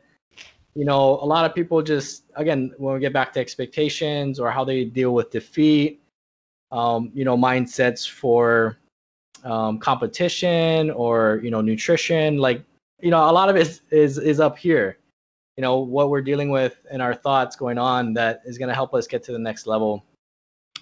you 0.74 0.84
know, 0.84 1.18
a 1.22 1.26
lot 1.34 1.44
of 1.44 1.54
people 1.54 1.80
just 1.82 2.24
again 2.36 2.74
when 2.78 2.94
we 2.94 3.00
get 3.00 3.12
back 3.12 3.32
to 3.34 3.40
expectations 3.40 4.38
or 4.38 4.50
how 4.50 4.64
they 4.64 4.84
deal 4.84 5.14
with 5.14 5.30
defeat, 5.30 6.02
um, 6.70 7.10
you 7.14 7.24
know, 7.24 7.36
mindsets 7.36 8.08
for 8.08 8.78
um, 9.44 9.78
competition 9.78 10.90
or 10.90 11.40
you 11.42 11.50
know 11.50 11.60
nutrition, 11.60 12.38
like 12.38 12.62
you 13.00 13.10
know, 13.10 13.30
a 13.30 13.32
lot 13.32 13.48
of 13.48 13.56
it 13.56 13.62
is 13.66 13.82
is, 13.90 14.18
is 14.18 14.40
up 14.40 14.58
here. 14.58 14.98
You 15.56 15.62
know 15.62 15.78
what 15.78 16.10
we're 16.10 16.22
dealing 16.22 16.50
with 16.50 16.76
and 16.90 17.00
our 17.00 17.14
thoughts 17.14 17.54
going 17.54 17.78
on 17.78 18.12
that 18.14 18.42
is 18.44 18.58
going 18.58 18.68
to 18.68 18.74
help 18.74 18.92
us 18.94 19.06
get 19.06 19.22
to 19.24 19.32
the 19.32 19.38
next 19.38 19.66
level. 19.66 20.04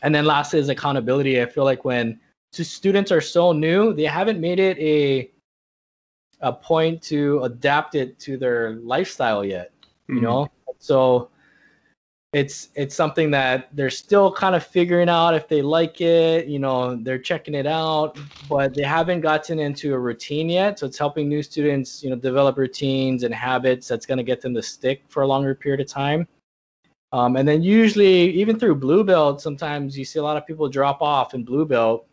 And 0.03 0.15
then 0.15 0.25
last 0.25 0.55
is 0.55 0.69
accountability. 0.69 1.41
I 1.41 1.47
feel 1.47 1.65
like 1.65 1.85
when 1.85 2.19
students 2.53 3.13
are 3.13 3.21
so 3.21 3.53
new, 3.53 3.93
they 3.93 4.05
haven't 4.05 4.41
made 4.41 4.59
it 4.61 4.79
a 4.79 5.31
a 6.41 6.53
point 6.53 7.01
to 7.03 7.41
adapt 7.45 7.95
it 7.95 8.19
to 8.19 8.37
their 8.37 8.75
lifestyle 8.77 9.45
yet. 9.45 9.73
You 10.09 10.17
mm-hmm. 10.17 10.25
know, 10.25 10.49
so 10.79 11.31
it's 12.33 12.71
it's 12.75 12.95
something 12.95 13.31
that 13.31 13.69
they're 13.77 13.91
still 13.91 14.33
kind 14.33 14.55
of 14.55 14.65
figuring 14.65 15.11
out 15.11 15.35
if 15.35 15.49
they 15.49 15.61
like 15.61 16.01
it. 16.01 16.47
You 16.47 16.59
know, 16.59 16.97
they're 16.97 17.19
checking 17.19 17.55
it 17.55 17.67
out, 17.67 18.19
but 18.49 18.75
they 18.75 18.83
haven't 18.83 19.21
gotten 19.21 19.59
into 19.59 19.93
a 19.93 19.99
routine 19.99 20.49
yet. 20.49 20.79
So 20.79 20.87
it's 20.87 20.97
helping 20.97 21.29
new 21.29 21.43
students, 21.43 22.03
you 22.03 22.09
know, 22.09 22.17
develop 22.17 22.57
routines 22.57 23.23
and 23.23 23.35
habits 23.35 23.87
that's 23.87 24.07
going 24.07 24.19
to 24.19 24.25
get 24.25 24.41
them 24.41 24.55
to 24.55 24.63
stick 24.63 25.03
for 25.09 25.23
a 25.23 25.27
longer 25.27 25.55
period 25.55 25.81
of 25.81 25.89
time. 25.89 26.27
Um, 27.13 27.37
and 27.37 27.47
then 27.47 27.63
usually, 27.63 28.31
even 28.31 28.59
through 28.59 28.77
blue 28.77 29.05
belt, 29.05 29.43
sometimes 29.43 29.99
you 29.99 30.05
see 30.05 30.19
a 30.19 30.23
lot 30.23 30.39
of 30.39 30.47
people 30.47 30.69
drop 30.71 31.03
off 31.03 31.35
in 31.35 31.45
blue 31.45 31.67
belt. 31.67 32.07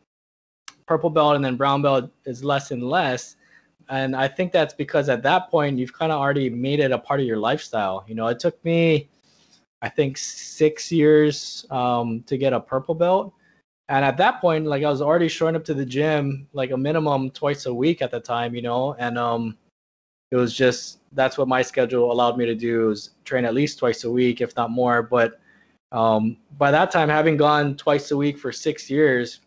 Purple 0.86 1.09
belt 1.09 1.38
and 1.38 1.45
then 1.45 1.55
brown 1.55 1.82
belt 1.82 2.11
is 2.26 2.43
less 2.43 2.72
and 2.72 2.84
less. 2.84 3.38
And 3.88 4.15
I 4.15 4.28
think 4.28 4.51
that's 4.51 4.74
because 4.74 5.07
at 5.07 5.24
that 5.24 5.49
point, 5.49 5.80
you've 5.80 5.93
kind 5.93 6.11
of 6.11 6.20
already 6.20 6.49
made 6.49 6.82
it 6.82 6.91
a 6.91 6.97
part 6.97 7.22
of 7.22 7.26
your 7.26 7.38
lifestyle. 7.38 8.03
You 8.07 8.15
know, 8.15 8.28
it 8.28 8.39
took 8.39 8.63
me, 8.65 9.07
I 9.82 9.90
think, 9.90 10.18
six 10.18 10.92
years 10.92 11.66
um, 11.70 12.24
to 12.24 12.38
get 12.38 12.54
a 12.54 12.60
purple 12.60 12.96
belt. 12.96 13.34
And 13.90 14.06
at 14.06 14.18
that 14.18 14.40
point, 14.40 14.66
like 14.66 14.84
I 14.84 14.90
was 14.90 15.02
already 15.02 15.28
showing 15.28 15.56
up 15.56 15.66
to 15.66 15.74
the 15.74 15.86
gym 15.86 16.48
like 16.54 16.72
a 16.72 16.78
minimum 16.78 17.32
twice 17.32 17.66
a 17.66 17.74
week 17.74 18.02
at 18.02 18.12
the 18.12 18.20
time, 18.20 18.54
you 18.54 18.62
know, 18.62 18.94
and 19.00 19.18
um, 19.18 19.58
it 20.32 20.36
was 20.36 20.56
just 20.56 21.00
that's 21.14 21.40
what 21.40 21.48
my 21.48 21.64
schedule 21.64 22.12
allowed 22.12 22.38
me 22.38 22.46
to 22.46 22.54
do 22.54 22.92
is 22.92 23.12
train 23.26 23.46
at 23.46 23.56
least 23.56 23.80
twice 23.80 24.04
a 24.04 24.12
week, 24.12 24.42
if 24.42 24.56
not 24.56 24.70
more. 24.70 25.02
But 25.02 25.40
um, 25.92 26.38
by 26.60 26.70
that 26.70 26.92
time, 26.92 27.10
having 27.10 27.36
gone 27.36 27.76
twice 27.76 28.12
a 28.12 28.18
week 28.18 28.38
for 28.38 28.52
six 28.52 28.92
years, 28.92 29.40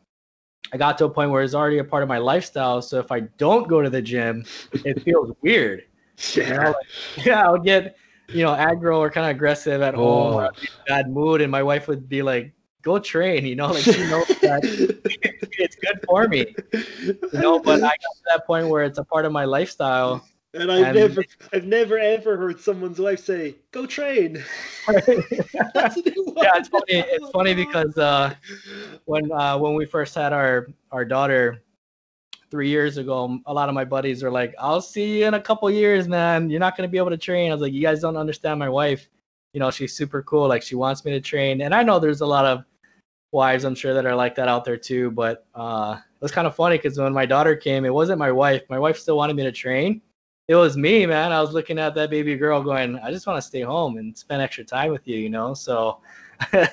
I 0.73 0.77
got 0.77 0.99
to 0.99 1.05
a 1.05 1.11
point 1.11 1.31
where 1.31 1.43
it's 1.43 1.55
already 1.55 1.79
a 1.79 1.85
part 1.85 2.03
of 2.03 2.09
my 2.09 2.19
lifestyle. 2.19 2.83
So 2.83 2.99
if 2.99 3.13
I 3.13 3.21
don't 3.21 3.69
go 3.69 3.81
to 3.81 3.91
the 3.91 4.03
gym, 4.03 4.45
it 4.73 5.03
feels 5.03 5.31
weird. 5.41 5.85
Yeah, 6.35 6.43
you 6.49 6.55
know, 6.55 6.65
like, 6.65 6.77
yeah, 7.27 7.47
I 7.47 7.51
would 7.51 7.65
get 7.65 7.97
you 8.33 8.43
know 8.43 8.53
aggro 8.53 8.99
or 8.99 9.11
kind 9.11 9.27
of 9.27 9.37
aggressive 9.37 9.83
at 9.83 9.95
home, 9.95 10.49
bad 10.87 11.11
mood, 11.11 11.41
and 11.41 11.51
my 11.51 11.63
wife 11.63 11.89
would 11.89 12.09
be 12.09 12.23
like, 12.23 12.53
"Go 12.83 12.99
train," 12.99 13.47
you 13.47 13.57
know, 13.57 13.69
like 13.69 13.85
she 13.85 14.05
knows 14.05 14.27
that 14.43 14.61
it's 15.59 15.77
good 15.77 16.01
for 16.07 16.29
me, 16.29 16.55
you 17.03 17.19
know. 17.33 17.59
But 17.59 17.83
I 17.83 17.89
got 17.89 17.93
to 17.93 18.23
that 18.29 18.47
point 18.47 18.69
where 18.69 18.85
it's 18.85 18.99
a 18.99 19.05
part 19.05 19.25
of 19.25 19.33
my 19.33 19.45
lifestyle 19.45 20.25
and 20.55 20.71
I've 20.71 20.85
and, 20.85 20.99
never, 20.99 21.25
I've 21.53 21.65
never 21.65 21.99
ever 21.99 22.37
heard 22.37 22.61
someone's 22.61 22.99
wife 22.99 23.25
say, 23.25 23.57
"Go 23.71 23.87
train." 23.87 24.37
yeah, 24.89 24.99
it's 25.09 26.69
funny. 26.69 26.85
It's 26.89 27.31
funny 27.31 27.55
because 27.55 27.97
uh, 27.97 28.35
when 29.07 29.33
uh, 29.33 29.57
when 29.59 29.75
we 29.75 29.87
first 29.87 30.15
had 30.15 30.33
our 30.33 30.67
our 30.91 31.05
daughter 31.05 31.63
three 32.53 32.69
years 32.69 32.99
ago, 32.99 33.41
a 33.47 33.53
lot 33.53 33.69
of 33.71 33.75
my 33.75 33.85
buddies 33.85 34.23
were 34.23 34.31
like, 34.31 34.55
"I'll 34.59 34.83
see 34.83 35.21
you 35.21 35.27
in 35.27 35.35
a 35.35 35.41
couple 35.41 35.71
years, 35.71 36.07
man. 36.07 36.51
You're 36.51 36.61
not 36.61 36.77
gonna 36.77 36.89
be 36.89 36.99
able 36.99 37.11
to 37.11 37.17
train." 37.17 37.51
I 37.51 37.55
was 37.55 37.63
like, 37.63 37.73
"You 37.73 37.83
guys 37.83 38.01
don't 38.01 38.17
understand 38.17 38.61
my 38.61 38.69
wife. 38.69 39.09
You 39.55 39.61
know, 39.61 39.71
she's 39.71 39.97
super 39.97 40.23
cool. 40.23 40.47
Like, 40.47 40.63
she 40.63 40.77
wants 40.77 41.05
me 41.05 41.13
to 41.13 41.21
train." 41.21 41.63
And 41.63 41.75
I 41.75 41.83
know 41.83 41.99
there's 41.99 42.21
a 42.21 42.27
lot 42.27 42.45
of 42.45 42.65
wives, 43.33 43.65
I'm 43.65 43.75
sure, 43.75 43.95
that 43.95 44.07
are 44.07 44.15
like 44.15 44.35
that 44.37 44.49
out 44.49 44.65
there 44.65 44.77
too. 44.77 45.11
But 45.13 45.47
uh, 45.55 45.97
it 45.99 46.23
was 46.23 46.31
kind 46.31 46.47
of 46.47 46.55
funny 46.55 46.77
because 46.77 46.99
when 46.99 47.15
my 47.15 47.27
daughter 47.27 47.57
came, 47.57 47.85
it 47.87 47.95
wasn't 47.95 48.19
my 48.19 48.31
wife. 48.31 48.63
My 48.69 48.79
wife 48.79 48.99
still 48.99 49.17
wanted 49.17 49.35
me 49.35 49.43
to 49.45 49.53
train 49.53 50.03
it 50.49 50.57
was 50.57 50.77
me, 50.77 51.07
man. 51.07 51.33
I 51.33 51.41
was 51.41 51.53
looking 51.53 51.79
at 51.79 51.95
that 51.95 52.11
baby 52.11 52.37
girl 52.37 52.63
going, 52.63 52.99
I 52.99 53.11
just 53.11 53.27
want 53.27 53.39
to 53.39 53.47
stay 53.47 53.61
home 53.63 53.97
and 53.97 54.17
spend 54.17 54.43
extra 54.43 54.65
time 54.65 54.91
with 54.91 55.07
you, 55.07 55.17
you 55.17 55.31
know? 55.31 55.55
So 55.55 56.01
my, 56.53 56.67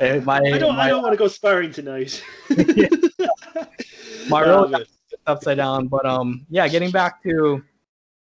I 0.00 0.58
don't, 0.58 0.76
my, 0.76 0.84
I 0.84 0.88
don't 0.88 1.02
want 1.02 1.12
to 1.12 1.18
go 1.18 1.28
sparring 1.28 1.72
tonight. 1.72 2.22
my 4.28 4.42
road 4.42 4.86
upside 5.26 5.56
down. 5.56 5.88
But 5.88 6.06
um, 6.06 6.46
yeah, 6.50 6.68
getting 6.68 6.90
back 6.90 7.22
to 7.22 7.62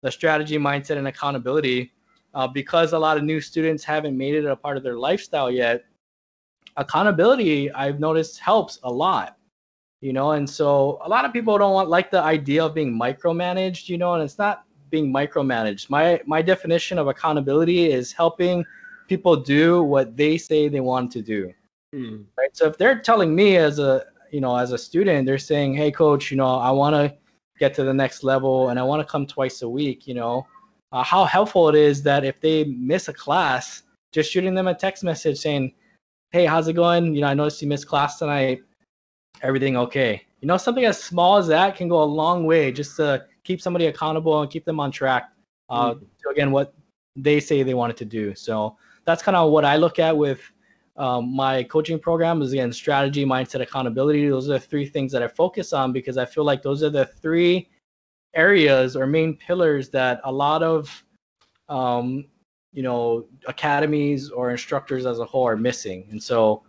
the 0.02 0.10
strategy, 0.10 0.58
mindset, 0.58 0.98
and 0.98 1.08
accountability, 1.08 1.92
uh, 2.34 2.46
because 2.46 2.92
a 2.92 2.98
lot 2.98 3.16
of 3.16 3.24
new 3.24 3.40
students 3.40 3.84
haven't 3.84 4.16
made 4.16 4.34
it 4.34 4.44
a 4.44 4.56
part 4.56 4.76
of 4.76 4.82
their 4.82 4.98
lifestyle 4.98 5.50
yet, 5.50 5.84
accountability 6.76 7.72
I've 7.72 8.00
noticed 8.00 8.38
helps 8.38 8.78
a 8.82 8.92
lot 8.92 9.38
you 10.02 10.12
know 10.12 10.32
and 10.32 10.48
so 10.48 11.00
a 11.06 11.08
lot 11.08 11.24
of 11.24 11.32
people 11.32 11.56
don't 11.56 11.72
want 11.72 11.88
like 11.88 12.10
the 12.10 12.20
idea 12.20 12.62
of 12.62 12.74
being 12.74 12.92
micromanaged 12.92 13.88
you 13.88 13.96
know 13.96 14.12
and 14.12 14.22
it's 14.22 14.36
not 14.36 14.66
being 14.90 15.12
micromanaged. 15.12 15.90
My 15.90 16.20
my 16.26 16.42
definition 16.42 16.98
of 16.98 17.08
accountability 17.08 17.90
is 17.90 18.12
helping 18.12 18.64
people 19.08 19.36
do 19.36 19.82
what 19.82 20.16
they 20.16 20.38
say 20.38 20.68
they 20.68 20.80
want 20.80 21.12
to 21.12 21.22
do. 21.22 21.52
Mm. 21.94 22.24
Right. 22.36 22.56
So 22.56 22.66
if 22.66 22.76
they're 22.78 22.98
telling 23.00 23.34
me 23.34 23.56
as 23.56 23.78
a 23.78 24.04
you 24.30 24.40
know 24.40 24.56
as 24.56 24.72
a 24.72 24.78
student, 24.78 25.26
they're 25.26 25.38
saying, 25.38 25.74
"Hey, 25.74 25.90
coach, 25.90 26.30
you 26.30 26.36
know, 26.36 26.56
I 26.56 26.70
want 26.70 26.94
to 26.94 27.14
get 27.58 27.74
to 27.74 27.84
the 27.84 27.94
next 27.94 28.22
level 28.22 28.68
and 28.68 28.78
I 28.78 28.82
want 28.82 29.00
to 29.00 29.10
come 29.10 29.26
twice 29.26 29.62
a 29.62 29.68
week." 29.68 30.06
You 30.06 30.14
know, 30.14 30.46
uh, 30.92 31.02
how 31.02 31.24
helpful 31.24 31.68
it 31.68 31.74
is 31.74 32.02
that 32.04 32.24
if 32.24 32.40
they 32.40 32.64
miss 32.64 33.08
a 33.08 33.12
class, 33.12 33.82
just 34.12 34.30
shooting 34.30 34.54
them 34.54 34.68
a 34.68 34.74
text 34.74 35.04
message 35.04 35.38
saying, 35.38 35.74
"Hey, 36.30 36.46
how's 36.46 36.68
it 36.68 36.74
going? 36.74 37.14
You 37.14 37.22
know, 37.22 37.28
I 37.28 37.34
noticed 37.34 37.62
you 37.62 37.68
missed 37.68 37.86
class 37.86 38.18
tonight. 38.18 38.60
Everything 39.42 39.76
okay?" 39.76 40.22
You 40.40 40.48
know, 40.48 40.56
something 40.56 40.84
as 40.84 41.02
small 41.02 41.38
as 41.38 41.46
that 41.48 41.76
can 41.76 41.88
go 41.88 42.02
a 42.02 42.04
long 42.04 42.44
way 42.44 42.70
just 42.70 42.96
to 42.96 43.24
keep 43.44 43.60
somebody 43.60 43.86
accountable 43.86 44.40
and 44.42 44.50
keep 44.50 44.64
them 44.64 44.80
on 44.80 44.90
track 44.90 45.30
uh, 45.68 45.92
mm-hmm. 45.92 46.04
to 46.04 46.28
again 46.30 46.50
what 46.50 46.74
they 47.16 47.40
say 47.40 47.62
they 47.62 47.74
wanted 47.74 47.96
to 47.96 48.04
do. 48.04 48.34
So 48.34 48.76
that's 49.04 49.22
kind 49.22 49.36
of 49.36 49.50
what 49.50 49.64
I 49.64 49.76
look 49.76 49.98
at 49.98 50.16
with 50.16 50.40
um, 50.98 51.34
my 51.34 51.62
coaching 51.62 51.98
program 51.98 52.40
is 52.42 52.52
again 52.52 52.72
strategy, 52.72 53.24
mindset, 53.24 53.60
accountability. 53.60 54.28
Those 54.28 54.48
are 54.48 54.54
the 54.54 54.60
three 54.60 54.86
things 54.86 55.12
that 55.12 55.22
I 55.22 55.28
focus 55.28 55.72
on 55.72 55.92
because 55.92 56.16
I 56.16 56.24
feel 56.24 56.44
like 56.44 56.62
those 56.62 56.82
are 56.82 56.90
the 56.90 57.06
three 57.06 57.68
areas 58.34 58.96
or 58.96 59.06
main 59.06 59.36
pillars 59.36 59.88
that 59.90 60.20
a 60.24 60.32
lot 60.32 60.62
of 60.62 61.04
um, 61.68 62.24
you 62.72 62.82
know 62.82 63.26
academies 63.46 64.30
or 64.30 64.50
instructors 64.50 65.04
as 65.04 65.18
a 65.18 65.24
whole 65.24 65.46
are 65.46 65.56
missing. 65.56 66.06
And 66.10 66.22
so 66.22 66.62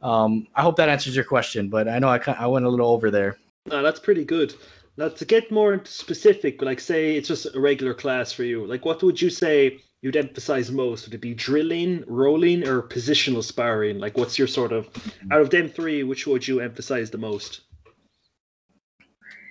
um, 0.00 0.46
I 0.54 0.62
hope 0.62 0.76
that 0.76 0.88
answers 0.88 1.16
your 1.16 1.24
question. 1.24 1.68
But 1.68 1.88
I 1.88 1.98
know 1.98 2.08
I 2.08 2.18
I 2.38 2.46
went 2.46 2.66
a 2.66 2.68
little 2.68 2.88
over 2.88 3.10
there. 3.10 3.36
That's 3.66 4.00
pretty 4.00 4.24
good. 4.24 4.54
Now, 4.96 5.08
to 5.08 5.24
get 5.24 5.50
more 5.50 5.80
specific, 5.84 6.60
like 6.60 6.78
say 6.78 7.16
it's 7.16 7.28
just 7.28 7.46
a 7.54 7.60
regular 7.60 7.94
class 7.94 8.30
for 8.30 8.44
you, 8.44 8.66
like 8.66 8.84
what 8.84 9.02
would 9.02 9.20
you 9.20 9.30
say 9.30 9.80
you'd 10.02 10.16
emphasize 10.16 10.70
most? 10.70 11.06
Would 11.06 11.14
it 11.14 11.20
be 11.20 11.32
drilling, 11.32 12.04
rolling, 12.06 12.66
or 12.66 12.82
positional 12.82 13.42
sparring? 13.42 13.98
Like, 13.98 14.18
what's 14.18 14.36
your 14.38 14.48
sort 14.48 14.72
of 14.72 14.90
out 15.30 15.40
of 15.40 15.48
them 15.48 15.68
three, 15.68 16.02
which 16.02 16.26
would 16.26 16.46
you 16.46 16.60
emphasize 16.60 17.10
the 17.10 17.18
most? 17.18 17.62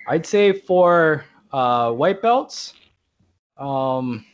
I'd 0.06 0.26
say 0.26 0.52
for 0.52 1.24
uh, 1.52 1.92
white 1.92 2.22
belts, 2.22 2.74
um, 3.56 4.24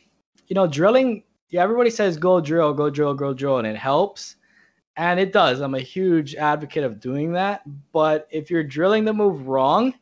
you 0.47 0.53
know, 0.53 0.67
drilling. 0.67 1.23
Yeah, 1.49 1.63
everybody 1.63 1.89
says 1.89 2.17
go 2.17 2.39
drill, 2.41 2.73
go 2.73 2.89
drill, 2.89 3.13
go 3.13 3.33
drill, 3.33 3.57
and 3.57 3.67
it 3.67 3.75
helps, 3.77 4.35
and 4.97 5.19
it 5.19 5.31
does. 5.31 5.61
I'm 5.61 5.75
a 5.75 5.79
huge 5.79 6.35
advocate 6.35 6.83
of 6.83 6.99
doing 6.99 7.31
that. 7.33 7.61
But 7.91 8.27
if 8.29 8.51
you're 8.51 8.63
drilling 8.63 9.05
the 9.05 9.13
move 9.13 9.47
wrong, 9.47 9.93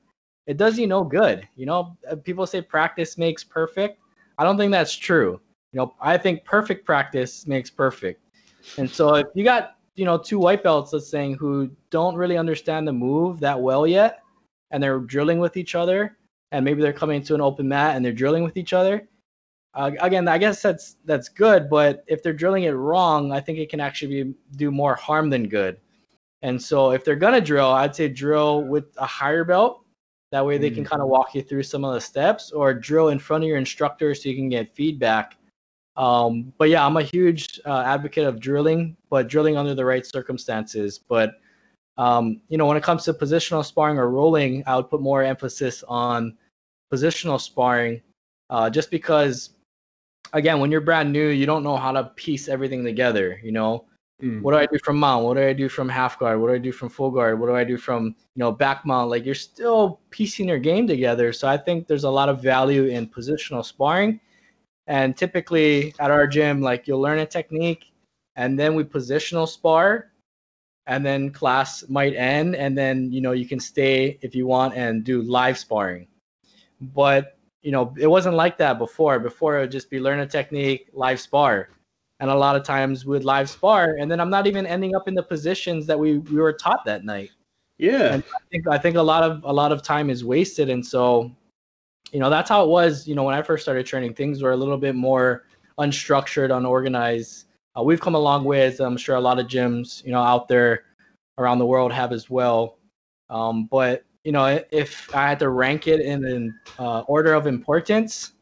it 0.48 0.58
does 0.58 0.80
you 0.80 0.88
no 0.88 1.04
good. 1.04 1.48
You 1.56 1.68
know, 1.68 1.98
uh, 2.10 2.16
people 2.16 2.48
say 2.48 2.62
practice 2.62 3.18
makes 3.18 3.44
perfect. 3.44 4.00
I 4.38 4.44
don't 4.44 4.58
think 4.58 4.72
that's 4.72 4.96
true. 4.96 5.40
You 5.78 5.84
know, 5.84 5.94
I 6.02 6.18
think 6.18 6.44
perfect 6.44 6.88
practice 6.88 7.46
makes 7.46 7.70
perfect. 7.70 8.20
And 8.80 8.90
so 8.90 9.14
if 9.14 9.28
you 9.36 9.44
got, 9.44 9.76
you 9.94 10.06
know, 10.06 10.18
two 10.18 10.40
white 10.40 10.64
belts, 10.64 10.92
let's 10.92 11.08
say, 11.08 11.34
who 11.34 11.70
don't 11.92 12.16
really 12.16 12.36
understand 12.36 12.88
the 12.88 12.94
move 12.94 13.40
that 13.42 13.62
well 13.62 13.86
yet, 13.86 14.24
and 14.72 14.82
they're 14.82 14.98
drilling 14.98 15.38
with 15.38 15.56
each 15.56 15.76
other, 15.76 16.18
and 16.52 16.66
maybe 16.66 16.82
they're 16.82 16.92
coming 16.92 17.22
to 17.22 17.36
an 17.36 17.42
open 17.42 17.68
mat 17.68 17.96
and 17.96 18.04
they're 18.04 18.12
drilling 18.12 18.42
with 18.42 18.58
each 18.58 18.74
other. 18.74 19.08
Uh, 19.76 19.92
again, 20.02 20.28
I 20.28 20.40
guess 20.40 20.64
that's 20.64 20.96
that's 21.06 21.30
good, 21.30 21.70
but 21.70 22.04
if 22.08 22.24
they're 22.24 22.34
drilling 22.34 22.64
it 22.64 22.72
wrong, 22.72 23.32
I 23.32 23.40
think 23.40 23.60
it 23.60 23.70
can 23.70 23.80
actually 23.80 24.24
be, 24.24 24.34
do 24.56 24.72
more 24.72 24.96
harm 24.96 25.30
than 25.30 25.48
good. 25.48 25.78
And 26.42 26.60
so 26.60 26.90
if 26.90 27.06
they're 27.06 27.16
gonna 27.16 27.40
drill, 27.40 27.70
I'd 27.70 27.96
say 27.96 28.08
drill 28.08 28.64
with 28.64 28.86
a 28.98 29.06
higher 29.06 29.44
belt 29.44 29.84
that 30.32 30.44
way 30.44 30.58
they 30.58 30.72
can 30.72 30.84
mm. 30.84 30.88
kind 30.88 31.04
of 31.04 31.08
walk 31.08 31.36
you 31.36 31.44
through 31.44 31.64
some 31.64 31.86
of 31.86 31.94
the 31.94 32.02
steps 32.02 32.50
or 32.50 32.74
drill 32.74 33.10
in 33.10 33.20
front 33.20 33.44
of 33.44 33.48
your 33.48 33.58
instructor 33.58 34.16
so 34.16 34.28
you 34.28 34.36
can 34.36 34.50
get 34.50 34.74
feedback. 34.74 35.38
Um, 35.98 36.54
but 36.58 36.70
yeah, 36.70 36.86
I'm 36.86 36.96
a 36.96 37.04
huge 37.04 37.60
uh, 37.66 37.82
advocate 37.86 38.26
of 38.26 38.40
drilling, 38.40 38.96
but 39.10 39.28
drilling 39.28 39.58
under 39.58 39.76
the 39.76 39.84
right 39.84 40.06
circumstances. 40.06 40.98
But 40.98 41.32
Um, 41.98 42.42
you 42.48 42.60
know, 42.60 42.68
when 42.68 42.78
it 42.78 42.84
comes 42.84 43.06
to 43.06 43.14
positional 43.14 43.66
sparring 43.66 43.98
or 43.98 44.10
rolling, 44.12 44.64
I 44.68 44.76
would 44.76 44.88
put 44.88 45.02
more 45.02 45.24
emphasis 45.24 45.84
on 45.88 46.38
positional 46.94 47.40
sparring, 47.42 48.02
uh, 48.52 48.70
just 48.70 48.92
because, 48.92 49.58
again, 50.34 50.60
when 50.60 50.70
you're 50.70 50.86
brand 50.86 51.12
new, 51.12 51.30
you 51.30 51.48
don't 51.48 51.64
know 51.64 51.76
how 51.76 51.92
to 51.92 52.04
piece 52.16 52.48
everything 52.48 52.84
together. 52.84 53.42
You 53.44 53.52
know, 53.52 53.86
mm. 54.22 54.44
what 54.44 54.52
do 54.54 54.60
I 54.60 54.68
do 54.68 54.78
from 54.86 55.00
mount? 55.00 55.26
What 55.26 55.38
do 55.38 55.42
I 55.42 55.54
do 55.54 55.68
from 55.70 55.90
half 55.90 56.20
guard? 56.20 56.40
What 56.40 56.50
do 56.50 56.54
I 56.54 56.60
do 56.60 56.72
from 56.72 56.90
full 56.90 57.10
guard? 57.10 57.40
What 57.40 57.48
do 57.48 57.56
I 57.56 57.64
do 57.64 57.78
from 57.78 58.14
you 58.36 58.42
know 58.42 58.52
back 58.52 58.86
mount? 58.86 59.10
Like 59.10 59.26
you're 59.26 59.34
still 59.34 60.00
piecing 60.12 60.48
your 60.48 60.60
game 60.60 60.86
together. 60.86 61.34
So 61.34 61.48
I 61.48 61.58
think 61.58 61.88
there's 61.88 62.06
a 62.06 62.12
lot 62.20 62.30
of 62.30 62.44
value 62.44 62.86
in 62.86 63.10
positional 63.10 63.66
sparring. 63.66 64.20
And 64.88 65.16
typically 65.18 65.94
at 66.00 66.12
our 66.12 66.26
gym, 66.28 66.62
like 66.62 66.88
you'll 66.88 67.02
learn 67.02 67.20
a 67.20 67.26
technique, 67.26 67.92
and 68.36 68.58
then 68.58 68.76
we 68.76 68.84
positional 68.84 69.48
spar 69.48 70.12
and 70.88 71.06
then 71.06 71.30
class 71.30 71.84
might 71.90 72.16
end 72.16 72.56
and 72.56 72.76
then 72.78 73.12
you 73.12 73.22
know 73.22 73.34
you 73.34 73.46
can 73.46 73.60
stay 73.60 74.18
if 74.22 74.34
you 74.34 74.48
want 74.48 74.74
and 74.74 75.04
do 75.04 75.22
live 75.22 75.58
sparring. 75.58 76.08
But 76.82 77.38
you 77.62 77.72
know 77.72 77.94
it 78.00 78.08
wasn't 78.08 78.36
like 78.36 78.58
that 78.58 78.80
before. 78.80 79.20
Before 79.20 79.58
it 79.58 79.62
would 79.62 79.72
just 79.72 79.90
be 79.90 80.00
learn 80.00 80.22
a 80.22 80.28
technique 80.28 80.88
live 80.94 81.20
spar. 81.20 81.70
And 82.20 82.32
a 82.32 82.36
lot 82.36 82.56
of 82.56 82.64
times 82.64 83.06
with 83.06 83.24
live 83.24 83.50
spar 83.50 83.98
and 84.00 84.10
then 84.10 84.20
i'm 84.20 84.32
not 84.32 84.48
even 84.48 84.66
ending 84.66 84.96
up 84.96 85.08
in 85.08 85.14
the 85.14 85.22
positions 85.22 85.86
that 85.86 86.00
we, 86.00 86.18
we 86.18 86.40
were 86.40 86.54
taught 86.54 86.84
that 86.86 87.04
night. 87.04 87.30
Yeah. 87.78 88.14
And 88.14 88.24
i 88.24 88.40
think 88.50 88.68
i 88.68 88.78
think 88.78 88.96
a 88.96 89.02
lot 89.02 89.24
of 89.24 89.44
a 89.44 89.54
lot 89.54 89.72
of 89.72 89.84
time 89.84 90.10
is 90.10 90.24
wasted 90.24 90.70
and 90.70 90.84
so 90.84 91.32
you 92.12 92.20
know 92.20 92.30
that's 92.30 92.50
how 92.50 92.64
it 92.64 92.70
was 92.70 93.08
you 93.08 93.16
know 93.16 93.24
when 93.24 93.36
i 93.36 93.42
first 93.42 93.64
started 93.64 93.86
training 93.86 94.14
things 94.14 94.42
were 94.42 94.52
a 94.52 94.58
little 94.58 94.78
bit 94.78 94.96
more 94.96 95.46
unstructured 95.80 96.56
unorganized. 96.56 97.46
Uh, 97.78 97.84
we've 97.84 98.02
come 98.02 98.16
a 98.16 98.20
long 98.20 98.44
way 98.44 98.64
as 98.64 98.80
i'm 98.80 98.98
sure 98.98 99.16
a 99.16 99.22
lot 99.22 99.40
of 99.40 99.48
gyms 99.48 100.04
you 100.04 100.12
know 100.12 100.22
out 100.22 100.48
there 100.48 100.86
around 101.38 101.60
the 101.60 101.66
world 101.66 101.92
have 101.94 102.12
as 102.12 102.32
well. 102.32 102.80
Um, 103.30 103.66
but 103.66 104.04
you 104.28 104.34
know 104.34 104.62
if 104.72 105.14
i 105.16 105.30
had 105.30 105.40
to 105.40 105.50
rank 105.50 105.88
it 105.88 106.02
in 106.02 106.26
an 106.26 106.60
uh, 106.80 107.00
order 107.02 107.34
of 107.34 107.48
importance 107.48 108.34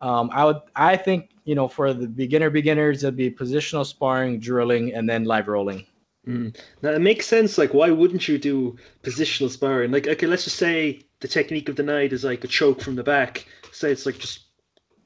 um, 0.00 0.28
i 0.32 0.44
would 0.44 0.60
i 0.74 0.96
think 0.96 1.30
you 1.44 1.54
know 1.54 1.68
for 1.68 1.94
the 1.94 2.08
beginner 2.08 2.50
beginners 2.50 3.04
it'd 3.04 3.16
be 3.16 3.30
positional 3.30 3.86
sparring 3.86 4.40
drilling 4.40 4.92
and 4.92 5.08
then 5.08 5.22
live 5.24 5.46
rolling 5.46 5.86
mm. 6.26 6.56
now 6.82 6.90
it 6.90 7.00
makes 7.00 7.26
sense 7.26 7.56
like 7.58 7.72
why 7.72 7.90
wouldn't 7.90 8.28
you 8.28 8.38
do 8.38 8.76
positional 9.02 9.50
sparring 9.50 9.90
like 9.90 10.06
okay 10.06 10.26
let's 10.26 10.44
just 10.44 10.56
say 10.56 11.00
the 11.20 11.28
technique 11.28 11.68
of 11.68 11.76
the 11.76 11.82
night 11.82 12.12
is 12.12 12.24
like 12.24 12.44
a 12.44 12.48
choke 12.48 12.80
from 12.80 12.94
the 12.94 13.02
back 13.02 13.46
say 13.72 13.90
it's 13.90 14.06
like 14.06 14.18
just 14.18 14.50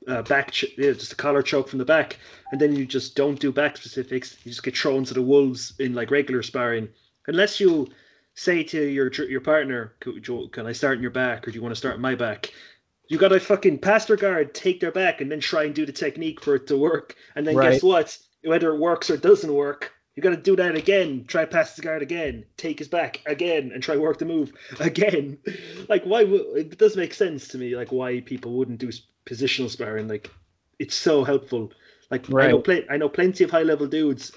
uh, 0.06 0.22
back, 0.22 0.50
ch- 0.50 0.66
yeah, 0.76 0.92
just 0.92 1.12
a 1.12 1.16
collar 1.16 1.42
choke 1.42 1.68
from 1.68 1.78
the 1.78 1.84
back, 1.84 2.18
and 2.52 2.60
then 2.60 2.74
you 2.74 2.84
just 2.84 3.16
don't 3.16 3.40
do 3.40 3.52
back 3.52 3.76
specifics. 3.76 4.36
You 4.44 4.50
just 4.50 4.62
get 4.62 4.76
thrown 4.76 5.04
to 5.04 5.14
the 5.14 5.22
wolves 5.22 5.74
in 5.78 5.94
like 5.94 6.10
regular 6.10 6.42
sparring, 6.42 6.88
unless 7.26 7.60
you 7.60 7.88
say 8.34 8.62
to 8.64 8.82
your 8.82 9.12
your 9.12 9.40
partner, 9.40 9.94
"Can 10.00 10.66
I 10.66 10.72
start 10.72 10.96
in 10.96 11.02
your 11.02 11.10
back, 11.10 11.46
or 11.46 11.50
do 11.50 11.56
you 11.56 11.62
want 11.62 11.72
to 11.72 11.78
start 11.78 11.96
in 11.96 12.02
my 12.02 12.14
back?" 12.14 12.52
You 13.08 13.18
got 13.18 13.28
to 13.28 13.40
fucking 13.40 13.78
pass 13.80 14.06
their 14.06 14.16
guard, 14.16 14.54
take 14.54 14.80
their 14.80 14.92
back, 14.92 15.20
and 15.20 15.30
then 15.30 15.40
try 15.40 15.64
and 15.64 15.74
do 15.74 15.84
the 15.84 15.92
technique 15.92 16.40
for 16.40 16.54
it 16.54 16.66
to 16.68 16.76
work. 16.76 17.14
And 17.36 17.46
then 17.46 17.56
right. 17.56 17.72
guess 17.72 17.82
what? 17.82 18.18
Whether 18.44 18.74
it 18.74 18.78
works 18.78 19.10
or 19.10 19.16
doesn't 19.16 19.52
work, 19.52 19.92
you 20.14 20.22
got 20.22 20.30
to 20.30 20.36
do 20.36 20.56
that 20.56 20.76
again. 20.76 21.24
Try 21.26 21.44
pass 21.44 21.74
the 21.74 21.82
guard 21.82 22.02
again, 22.02 22.44
take 22.56 22.78
his 22.78 22.88
back 22.88 23.20
again, 23.26 23.72
and 23.72 23.82
try 23.82 23.96
work 23.96 24.18
the 24.18 24.24
move 24.24 24.52
again. 24.80 25.38
Like 25.88 26.04
why? 26.04 26.22
It 26.22 26.78
doesn't 26.78 27.00
make 27.00 27.14
sense 27.14 27.48
to 27.48 27.58
me. 27.58 27.76
Like 27.76 27.92
why 27.92 28.20
people 28.20 28.56
wouldn't 28.56 28.78
do 28.78 28.90
positional 29.26 29.70
sparring. 29.70 30.08
Like 30.08 30.30
it's 30.78 30.94
so 30.94 31.24
helpful. 31.24 31.72
Like 32.10 32.26
right. 32.28 32.48
I 32.48 32.50
know, 32.50 32.60
pl- 32.60 32.84
I 32.90 32.96
know 32.96 33.08
plenty 33.08 33.44
of 33.44 33.50
high 33.50 33.62
level 33.62 33.86
dudes, 33.86 34.32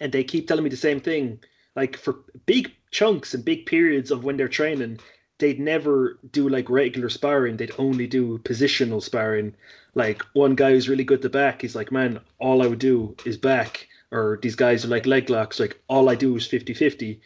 and 0.00 0.12
they 0.12 0.24
keep 0.24 0.48
telling 0.48 0.64
me 0.64 0.70
the 0.70 0.76
same 0.76 1.00
thing. 1.00 1.40
Like 1.76 1.96
for 1.96 2.16
big 2.46 2.72
chunks 2.90 3.34
and 3.34 3.44
big 3.44 3.66
periods 3.66 4.10
of 4.10 4.24
when 4.24 4.36
they're 4.36 4.48
training, 4.48 5.00
they'd 5.38 5.60
never 5.60 6.18
do 6.32 6.48
like 6.48 6.70
regular 6.70 7.08
sparring. 7.08 7.56
They'd 7.56 7.72
only 7.78 8.06
do 8.06 8.38
positional 8.38 9.02
sparring. 9.02 9.54
Like 9.94 10.22
one 10.32 10.54
guy 10.54 10.70
who's 10.70 10.88
really 10.88 11.04
good 11.04 11.18
at 11.18 11.22
the 11.22 11.28
back, 11.28 11.62
he's 11.62 11.76
like, 11.76 11.92
man, 11.92 12.20
all 12.38 12.62
I 12.62 12.66
would 12.66 12.78
do 12.78 13.16
is 13.24 13.36
back. 13.36 13.87
Or 14.10 14.38
these 14.40 14.56
guys 14.56 14.84
are 14.84 14.88
like 14.88 15.06
leg 15.06 15.28
locks, 15.28 15.60
like 15.60 15.80
all 15.88 16.08
I 16.08 16.14
do 16.14 16.34
is 16.36 16.46
50 16.46 16.72
50. 16.74 17.20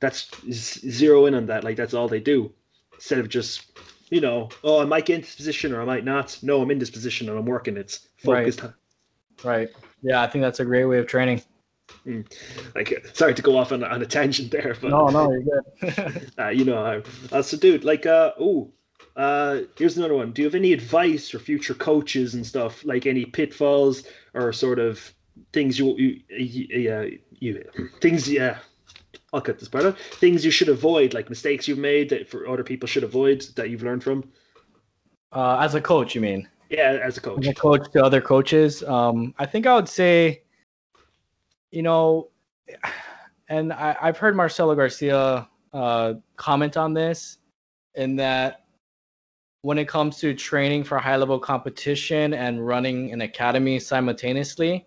That's 0.00 0.30
zero 0.50 1.26
in 1.26 1.34
on 1.34 1.46
that. 1.46 1.64
Like 1.64 1.76
that's 1.76 1.94
all 1.94 2.08
they 2.08 2.20
do. 2.20 2.52
Instead 2.94 3.18
of 3.18 3.28
just 3.28 3.72
you 4.10 4.20
know, 4.20 4.48
oh, 4.64 4.82
I 4.82 4.84
might 4.84 5.06
get 5.06 5.14
in 5.16 5.20
this 5.22 5.36
position 5.36 5.72
or 5.72 5.80
I 5.80 5.84
might 5.84 6.04
not. 6.04 6.36
No, 6.42 6.60
I'm 6.60 6.70
in 6.70 6.78
this 6.78 6.90
position 6.90 7.28
and 7.28 7.38
I'm 7.38 7.46
working. 7.46 7.76
It's 7.76 8.08
focused. 8.18 8.62
Right. 8.62 8.72
right. 9.44 9.68
Yeah, 10.02 10.20
I 10.20 10.26
think 10.26 10.42
that's 10.42 10.60
a 10.60 10.64
great 10.64 10.84
way 10.84 10.98
of 10.98 11.06
training. 11.06 11.42
Mm. 12.06 12.26
Like, 12.74 13.06
sorry 13.14 13.34
to 13.34 13.42
go 13.42 13.56
off 13.56 13.72
on, 13.72 13.84
on 13.84 14.02
a 14.02 14.06
tangent 14.06 14.50
there, 14.52 14.76
but 14.80 14.90
no, 14.90 15.08
no, 15.08 15.30
you're 15.32 15.42
good. 15.42 16.32
uh, 16.38 16.48
you 16.48 16.64
know, 16.64 17.02
uh, 17.32 17.42
so 17.42 17.56
dude, 17.56 17.84
like, 17.84 18.06
uh, 18.06 18.32
oh, 18.38 18.70
uh, 19.16 19.60
here's 19.76 19.96
another 19.96 20.14
one. 20.14 20.32
Do 20.32 20.42
you 20.42 20.46
have 20.46 20.54
any 20.54 20.72
advice 20.72 21.30
for 21.30 21.38
future 21.38 21.74
coaches 21.74 22.34
and 22.34 22.46
stuff? 22.46 22.84
Like 22.84 23.06
any 23.06 23.24
pitfalls 23.24 24.04
or 24.34 24.52
sort 24.52 24.78
of 24.78 25.12
things 25.52 25.78
you 25.78 25.94
you, 25.96 26.20
you, 26.30 26.92
uh, 26.92 27.06
you 27.38 27.64
things 28.00 28.30
yeah 28.30 28.58
I'll 29.32 29.40
cut 29.40 29.58
this 29.58 29.68
part 29.68 29.84
out. 29.84 29.98
Things 29.98 30.44
you 30.44 30.50
should 30.50 30.68
avoid, 30.68 31.14
like 31.14 31.28
mistakes 31.28 31.68
you've 31.68 31.78
made 31.78 32.08
that 32.10 32.28
for 32.28 32.48
other 32.48 32.64
people 32.64 32.88
should 32.88 33.04
avoid 33.04 33.42
that 33.56 33.70
you've 33.70 33.82
learned 33.82 34.02
from. 34.02 34.28
Uh, 35.32 35.58
as 35.60 35.74
a 35.74 35.80
coach, 35.80 36.14
you 36.14 36.20
mean? 36.20 36.48
Yeah, 36.68 36.98
as 37.02 37.16
a 37.16 37.20
coach. 37.20 37.46
As 37.46 37.48
a 37.48 37.54
coach 37.54 37.90
to 37.92 38.04
other 38.04 38.20
coaches. 38.20 38.82
Um, 38.82 39.34
I 39.38 39.46
think 39.46 39.66
I 39.66 39.74
would 39.76 39.88
say, 39.88 40.42
you 41.70 41.82
know, 41.82 42.30
and 43.48 43.72
I, 43.72 43.96
have 44.00 44.18
heard 44.18 44.36
Marcelo 44.36 44.74
Garcia 44.74 45.48
uh, 45.72 46.14
comment 46.36 46.76
on 46.76 46.92
this, 46.94 47.38
in 47.94 48.16
that 48.16 48.64
when 49.62 49.78
it 49.78 49.86
comes 49.88 50.18
to 50.18 50.34
training 50.34 50.84
for 50.84 50.98
high 50.98 51.16
level 51.16 51.38
competition 51.38 52.34
and 52.34 52.66
running 52.66 53.12
an 53.12 53.20
academy 53.20 53.78
simultaneously, 53.78 54.86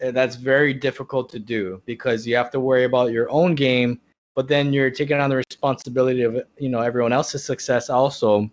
that's 0.00 0.36
very 0.36 0.72
difficult 0.72 1.28
to 1.30 1.38
do 1.38 1.82
because 1.86 2.26
you 2.26 2.34
have 2.36 2.50
to 2.52 2.60
worry 2.60 2.84
about 2.84 3.12
your 3.12 3.30
own 3.30 3.54
game, 3.54 4.00
but 4.34 4.48
then 4.48 4.72
you're 4.72 4.90
taking 4.90 5.20
on 5.20 5.30
the 5.30 5.36
responsibility 5.36 6.22
of 6.22 6.40
you 6.58 6.68
know 6.68 6.80
everyone 6.80 7.12
else's 7.12 7.44
success 7.44 7.90
also. 7.90 8.50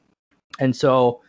And 0.59 0.75
so, 0.75 1.21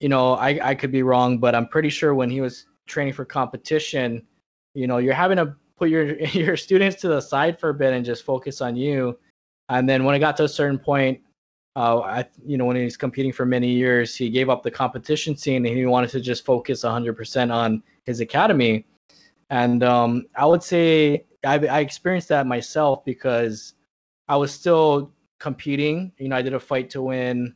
you 0.00 0.08
know, 0.08 0.34
I 0.34 0.70
I 0.70 0.74
could 0.74 0.92
be 0.92 1.02
wrong, 1.02 1.38
but 1.38 1.54
I'm 1.54 1.68
pretty 1.68 1.90
sure 1.90 2.14
when 2.14 2.30
he 2.30 2.40
was 2.40 2.66
training 2.86 3.14
for 3.14 3.24
competition, 3.24 4.26
you 4.74 4.86
know, 4.86 4.98
you're 4.98 5.14
having 5.14 5.36
to 5.36 5.54
put 5.76 5.90
your 5.90 6.18
your 6.32 6.56
students 6.56 7.00
to 7.02 7.08
the 7.08 7.20
side 7.20 7.58
for 7.58 7.70
a 7.70 7.74
bit 7.74 7.92
and 7.92 8.04
just 8.04 8.24
focus 8.24 8.60
on 8.60 8.76
you. 8.76 9.18
And 9.68 9.88
then 9.88 10.04
when 10.04 10.14
it 10.14 10.18
got 10.18 10.36
to 10.38 10.44
a 10.44 10.48
certain 10.48 10.78
point, 10.78 11.20
uh, 11.76 12.00
I, 12.00 12.24
you 12.44 12.56
know, 12.56 12.64
when 12.66 12.76
he 12.76 12.84
was 12.84 12.96
competing 12.96 13.32
for 13.32 13.46
many 13.46 13.68
years, 13.68 14.14
he 14.14 14.30
gave 14.30 14.48
up 14.48 14.62
the 14.62 14.70
competition 14.70 15.36
scene 15.36 15.64
and 15.66 15.76
he 15.76 15.86
wanted 15.86 16.10
to 16.10 16.20
just 16.20 16.44
focus 16.44 16.84
100% 16.84 17.52
on 17.52 17.82
his 18.04 18.20
academy. 18.20 18.84
And 19.54 19.84
um, 19.84 20.26
I 20.34 20.46
would 20.46 20.64
say 20.64 21.26
I, 21.46 21.64
I 21.68 21.78
experienced 21.78 22.26
that 22.30 22.44
myself 22.44 23.04
because 23.04 23.74
I 24.26 24.36
was 24.36 24.52
still 24.52 25.12
competing. 25.38 26.10
You 26.18 26.28
know, 26.28 26.36
I 26.36 26.42
did 26.42 26.54
a 26.54 26.60
fight 26.60 26.90
to 26.90 27.02
win 27.02 27.54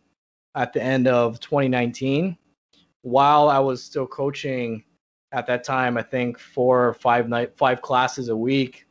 at 0.54 0.72
the 0.72 0.80
end 0.80 1.08
of 1.08 1.40
2019 1.40 2.38
while 3.02 3.48
I 3.48 3.58
was 3.58 3.82
still 3.82 4.06
coaching 4.06 4.84
at 5.32 5.48
that 5.48 5.64
time. 5.64 5.98
I 5.98 6.02
think 6.02 6.38
four 6.38 6.86
or 6.86 6.94
five 6.94 7.28
night 7.28 7.56
five 7.56 7.82
classes 7.82 8.28
a 8.28 8.36
week, 8.36 8.86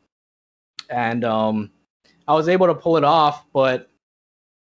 and 0.90 1.24
um, 1.24 1.72
I 2.28 2.34
was 2.34 2.50
able 2.50 2.68
to 2.68 2.76
pull 2.76 2.98
it 2.98 3.06
off. 3.06 3.46
But 3.54 3.90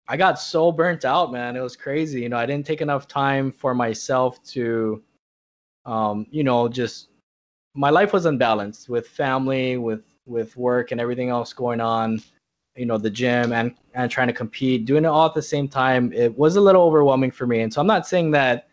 I 0.07 0.17
got 0.17 0.39
so 0.39 0.71
burnt 0.71 1.05
out, 1.05 1.33
man. 1.33 1.57
It 1.57 1.63
was 1.63 1.75
crazy. 1.75 2.21
You 2.21 2.29
know, 2.29 2.39
I 2.39 2.47
didn't 2.47 2.65
take 2.65 2.81
enough 2.81 3.09
time 3.09 3.51
for 3.51 3.75
myself 3.75 4.41
to, 4.51 5.03
um, 5.85 6.29
you 6.31 6.45
know, 6.45 6.69
just 6.69 7.09
my 7.77 7.91
life 7.91 8.13
was 8.13 8.27
unbalanced 8.27 8.89
with 8.89 9.09
family, 9.09 9.77
with 9.77 10.03
with 10.27 10.57
work 10.57 10.91
and 10.91 11.01
everything 11.01 11.29
else 11.29 11.53
going 11.53 11.81
on. 11.81 12.21
You 12.77 12.87
know, 12.87 12.99
the 12.99 13.11
gym 13.11 13.53
and 13.53 13.75
and 13.95 14.11
trying 14.11 14.29
to 14.29 14.35
compete, 14.35 14.85
doing 14.85 15.05
it 15.05 15.09
all 15.09 15.27
at 15.27 15.35
the 15.35 15.43
same 15.43 15.69
time. 15.69 16.13
It 16.13 16.37
was 16.37 16.57
a 16.57 16.61
little 16.61 16.83
overwhelming 16.83 17.31
for 17.31 17.47
me. 17.47 17.61
And 17.61 17.73
so 17.73 17.81
I'm 17.81 17.87
not 17.87 18.07
saying 18.07 18.33
that, 18.33 18.69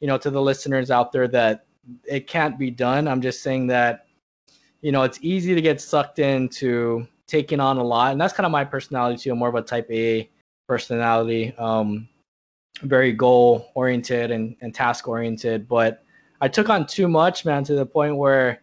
you 0.00 0.06
know, 0.06 0.18
to 0.18 0.30
the 0.30 0.42
listeners 0.42 0.90
out 0.90 1.12
there 1.12 1.28
that 1.28 1.66
it 2.04 2.26
can't 2.26 2.58
be 2.58 2.70
done. 2.70 3.08
I'm 3.08 3.22
just 3.22 3.42
saying 3.42 3.68
that, 3.68 4.06
you 4.82 4.92
know, 4.92 5.04
it's 5.04 5.18
easy 5.22 5.54
to 5.54 5.62
get 5.62 5.80
sucked 5.80 6.18
into 6.18 7.06
taking 7.26 7.60
on 7.60 7.78
a 7.78 7.82
lot, 7.82 8.12
and 8.12 8.20
that's 8.20 8.32
kind 8.32 8.44
of 8.44 8.52
my 8.52 8.64
personality 8.64 9.16
too. 9.18 9.32
I'm 9.32 9.38
more 9.38 9.48
of 9.48 9.54
a 9.54 9.62
Type 9.62 9.90
A 9.90 10.28
personality, 10.68 11.54
um, 11.56 12.08
very 12.82 13.12
goal 13.12 13.70
oriented 13.74 14.30
and, 14.30 14.56
and 14.60 14.74
task 14.74 15.08
oriented, 15.08 15.66
but 15.66 16.04
I 16.40 16.48
took 16.48 16.68
on 16.68 16.86
too 16.86 17.08
much, 17.08 17.44
man, 17.44 17.64
to 17.64 17.74
the 17.74 17.86
point 17.86 18.16
where 18.16 18.62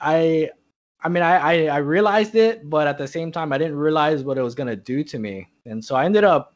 I 0.00 0.50
I 1.02 1.08
mean 1.08 1.22
I, 1.22 1.36
I, 1.36 1.66
I 1.66 1.76
realized 1.78 2.34
it, 2.34 2.68
but 2.68 2.86
at 2.86 2.98
the 2.98 3.08
same 3.08 3.32
time 3.32 3.52
I 3.52 3.58
didn't 3.58 3.76
realize 3.76 4.22
what 4.22 4.38
it 4.38 4.42
was 4.42 4.54
gonna 4.54 4.76
do 4.76 5.02
to 5.04 5.18
me. 5.18 5.48
And 5.64 5.84
so 5.84 5.94
I 5.94 6.04
ended 6.04 6.24
up, 6.24 6.54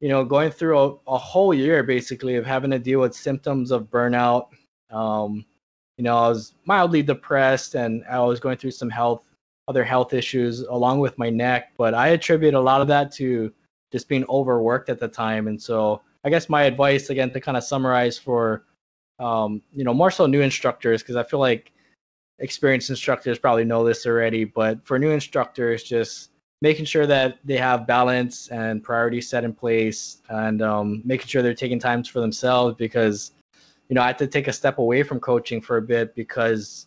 you 0.00 0.08
know, 0.08 0.24
going 0.24 0.50
through 0.50 0.78
a, 0.78 0.96
a 1.08 1.18
whole 1.18 1.52
year 1.54 1.82
basically 1.82 2.36
of 2.36 2.46
having 2.46 2.70
to 2.70 2.78
deal 2.78 3.00
with 3.00 3.14
symptoms 3.14 3.70
of 3.70 3.90
burnout. 3.90 4.48
Um, 4.90 5.44
you 5.96 6.04
know, 6.04 6.16
I 6.16 6.28
was 6.28 6.54
mildly 6.64 7.02
depressed 7.02 7.74
and 7.74 8.04
I 8.10 8.20
was 8.20 8.40
going 8.40 8.56
through 8.56 8.72
some 8.72 8.90
health 8.90 9.24
other 9.68 9.84
health 9.84 10.12
issues 10.12 10.62
along 10.62 10.98
with 10.98 11.16
my 11.16 11.30
neck. 11.30 11.72
But 11.76 11.94
I 11.94 12.08
attribute 12.08 12.54
a 12.54 12.60
lot 12.60 12.80
of 12.80 12.88
that 12.88 13.12
to 13.12 13.52
just 13.92 14.08
being 14.08 14.24
overworked 14.28 14.88
at 14.88 14.98
the 14.98 15.08
time. 15.08 15.46
And 15.46 15.60
so 15.60 16.02
I 16.24 16.30
guess 16.30 16.48
my 16.48 16.62
advice 16.64 17.08
again 17.10 17.30
to 17.32 17.40
kind 17.40 17.56
of 17.56 17.62
summarize 17.64 18.18
for 18.18 18.64
um, 19.20 19.62
you 19.72 19.84
know 19.84 19.94
more 19.94 20.10
so 20.10 20.26
new 20.26 20.40
instructors 20.40 21.02
because 21.02 21.16
I 21.16 21.22
feel 21.22 21.40
like 21.40 21.72
experienced 22.38 22.90
instructors 22.90 23.38
probably 23.38 23.64
know 23.64 23.84
this 23.84 24.06
already, 24.06 24.44
but 24.44 24.84
for 24.84 24.98
new 24.98 25.10
instructors, 25.10 25.82
just 25.82 26.30
making 26.62 26.86
sure 26.86 27.06
that 27.06 27.38
they 27.44 27.56
have 27.56 27.86
balance 27.86 28.48
and 28.48 28.82
priorities 28.82 29.28
set 29.28 29.44
in 29.44 29.52
place 29.52 30.18
and 30.28 30.62
um, 30.62 31.02
making 31.04 31.26
sure 31.26 31.42
they're 31.42 31.54
taking 31.54 31.78
times 31.78 32.08
for 32.08 32.20
themselves 32.20 32.76
because 32.76 33.32
you 33.88 33.94
know 33.94 34.02
i 34.02 34.06
had 34.06 34.18
to 34.18 34.26
take 34.26 34.46
a 34.46 34.52
step 34.52 34.78
away 34.78 35.02
from 35.02 35.18
coaching 35.18 35.60
for 35.60 35.78
a 35.78 35.82
bit 35.82 36.14
because 36.14 36.86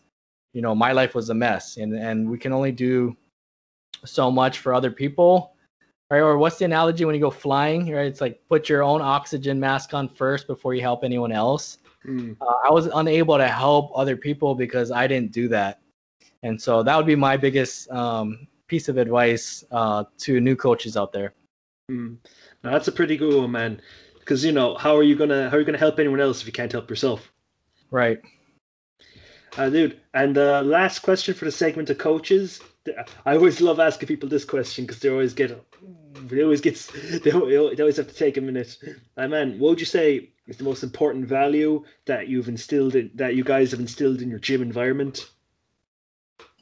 you 0.53 0.61
know 0.61 0.75
my 0.75 0.91
life 0.91 1.15
was 1.15 1.29
a 1.29 1.33
mess 1.33 1.77
and 1.77 1.93
and 1.95 2.29
we 2.29 2.37
can 2.37 2.53
only 2.53 2.71
do 2.71 3.15
so 4.05 4.29
much 4.29 4.59
for 4.59 4.73
other 4.73 4.91
people. 4.91 5.53
Right? 6.09 6.19
Or 6.19 6.37
what's 6.37 6.57
the 6.57 6.65
analogy 6.65 7.05
when 7.05 7.15
you 7.15 7.21
go 7.21 7.31
flying 7.31 7.91
right? 7.91 8.05
It's 8.05 8.21
like 8.21 8.39
put 8.47 8.69
your 8.69 8.83
own 8.83 9.01
oxygen 9.01 9.59
mask 9.59 9.93
on 9.93 10.07
first 10.07 10.47
before 10.47 10.75
you 10.75 10.81
help 10.81 11.03
anyone 11.03 11.31
else 11.31 11.79
mm. 12.05 12.35
uh, 12.41 12.55
i 12.67 12.71
was 12.71 12.87
unable 12.95 13.37
to 13.37 13.47
help 13.47 13.91
other 13.95 14.15
people 14.15 14.55
because 14.55 14.91
i 14.91 15.07
didn't 15.07 15.31
do 15.31 15.47
that 15.47 15.79
and 16.43 16.61
so 16.61 16.83
that 16.83 16.95
would 16.95 17.05
be 17.05 17.15
my 17.15 17.37
biggest 17.37 17.89
um, 17.89 18.47
piece 18.67 18.89
of 18.89 18.97
advice 18.97 19.63
uh, 19.71 20.03
to 20.17 20.39
new 20.39 20.55
coaches 20.55 20.97
out 20.97 21.13
there. 21.13 21.33
Mm. 21.89 22.17
Now, 22.63 22.71
that's 22.71 22.89
a 22.89 22.91
pretty 22.91 23.17
good 23.17 23.41
one, 23.41 23.51
man. 23.51 23.81
Because 24.19 24.43
you 24.43 24.51
know, 24.51 24.75
how 24.75 24.95
are 24.95 25.03
you 25.03 25.15
gonna 25.15 25.49
how 25.49 25.57
are 25.57 25.59
you 25.59 25.65
gonna 25.65 25.77
help 25.77 25.99
anyone 25.99 26.21
else 26.21 26.41
if 26.41 26.47
you 26.47 26.53
can't 26.53 26.71
help 26.71 26.89
yourself? 26.89 27.31
Right. 27.91 28.19
Uh, 29.57 29.69
dude, 29.69 29.99
and 30.13 30.37
uh, 30.37 30.61
last 30.63 30.99
question 30.99 31.33
for 31.33 31.45
the 31.45 31.51
segment 31.51 31.89
of 31.89 31.97
coaches. 31.97 32.61
I 33.25 33.35
always 33.35 33.61
love 33.61 33.79
asking 33.79 34.07
people 34.07 34.27
this 34.27 34.43
question 34.43 34.85
because 34.85 34.99
they 34.99 35.09
always 35.09 35.33
get, 35.33 35.57
they 36.23 36.43
always 36.43 36.59
gets, 36.59 36.87
they 37.23 37.31
always 37.31 37.97
have 37.97 38.07
to 38.07 38.15
take 38.15 38.37
a 38.37 38.41
minute. 38.41 38.77
Uh, 39.15 39.27
man, 39.27 39.59
what 39.59 39.69
would 39.69 39.79
you 39.79 39.85
say 39.85 40.32
is 40.47 40.57
the 40.57 40.63
most 40.63 40.83
important 40.83 41.25
value 41.25 41.83
that 42.05 42.27
you've 42.27 42.49
instilled 42.49 42.95
in, 42.95 43.11
that 43.15 43.35
you 43.35 43.43
guys 43.43 43.71
have 43.71 43.79
instilled 43.79 44.21
in 44.21 44.29
your 44.29 44.39
gym 44.39 44.61
environment? 44.61 45.29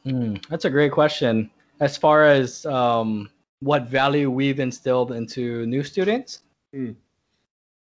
Mm, 0.06 0.44
that's 0.48 0.66
a 0.66 0.70
great 0.70 0.92
question 0.92 1.50
as 1.80 1.98
far 1.98 2.26
as 2.26 2.66
um, 2.68 3.30
what 3.60 3.88
value 3.88 4.30
we've 4.30 4.60
instilled 4.60 5.12
into 5.12 5.66
new 5.66 5.84
students. 5.84 6.42
Mm. 6.74 6.96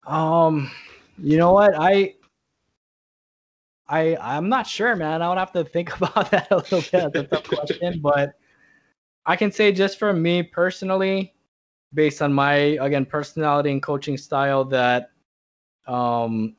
Um, 0.07 0.71
you 1.17 1.37
know 1.37 1.53
what 1.53 1.73
I. 1.77 2.15
I 3.87 4.15
I'm 4.21 4.49
not 4.49 4.67
sure, 4.67 4.95
man. 4.95 5.21
I 5.21 5.29
would 5.29 5.37
have 5.37 5.51
to 5.53 5.63
think 5.63 5.95
about 6.01 6.31
that 6.31 6.47
a 6.51 6.57
little 6.57 6.81
bit. 6.81 6.91
That's 6.91 7.15
a 7.15 7.23
tough 7.23 7.43
question, 7.43 7.99
but 8.03 8.33
I 9.25 9.35
can 9.35 9.51
say 9.51 9.71
just 9.71 9.99
for 9.99 10.13
me 10.13 10.43
personally, 10.43 11.33
based 11.93 12.21
on 12.21 12.33
my 12.33 12.53
again 12.53 13.05
personality 13.05 13.71
and 13.71 13.81
coaching 13.83 14.17
style, 14.17 14.63
that 14.65 15.11
um, 15.89 16.55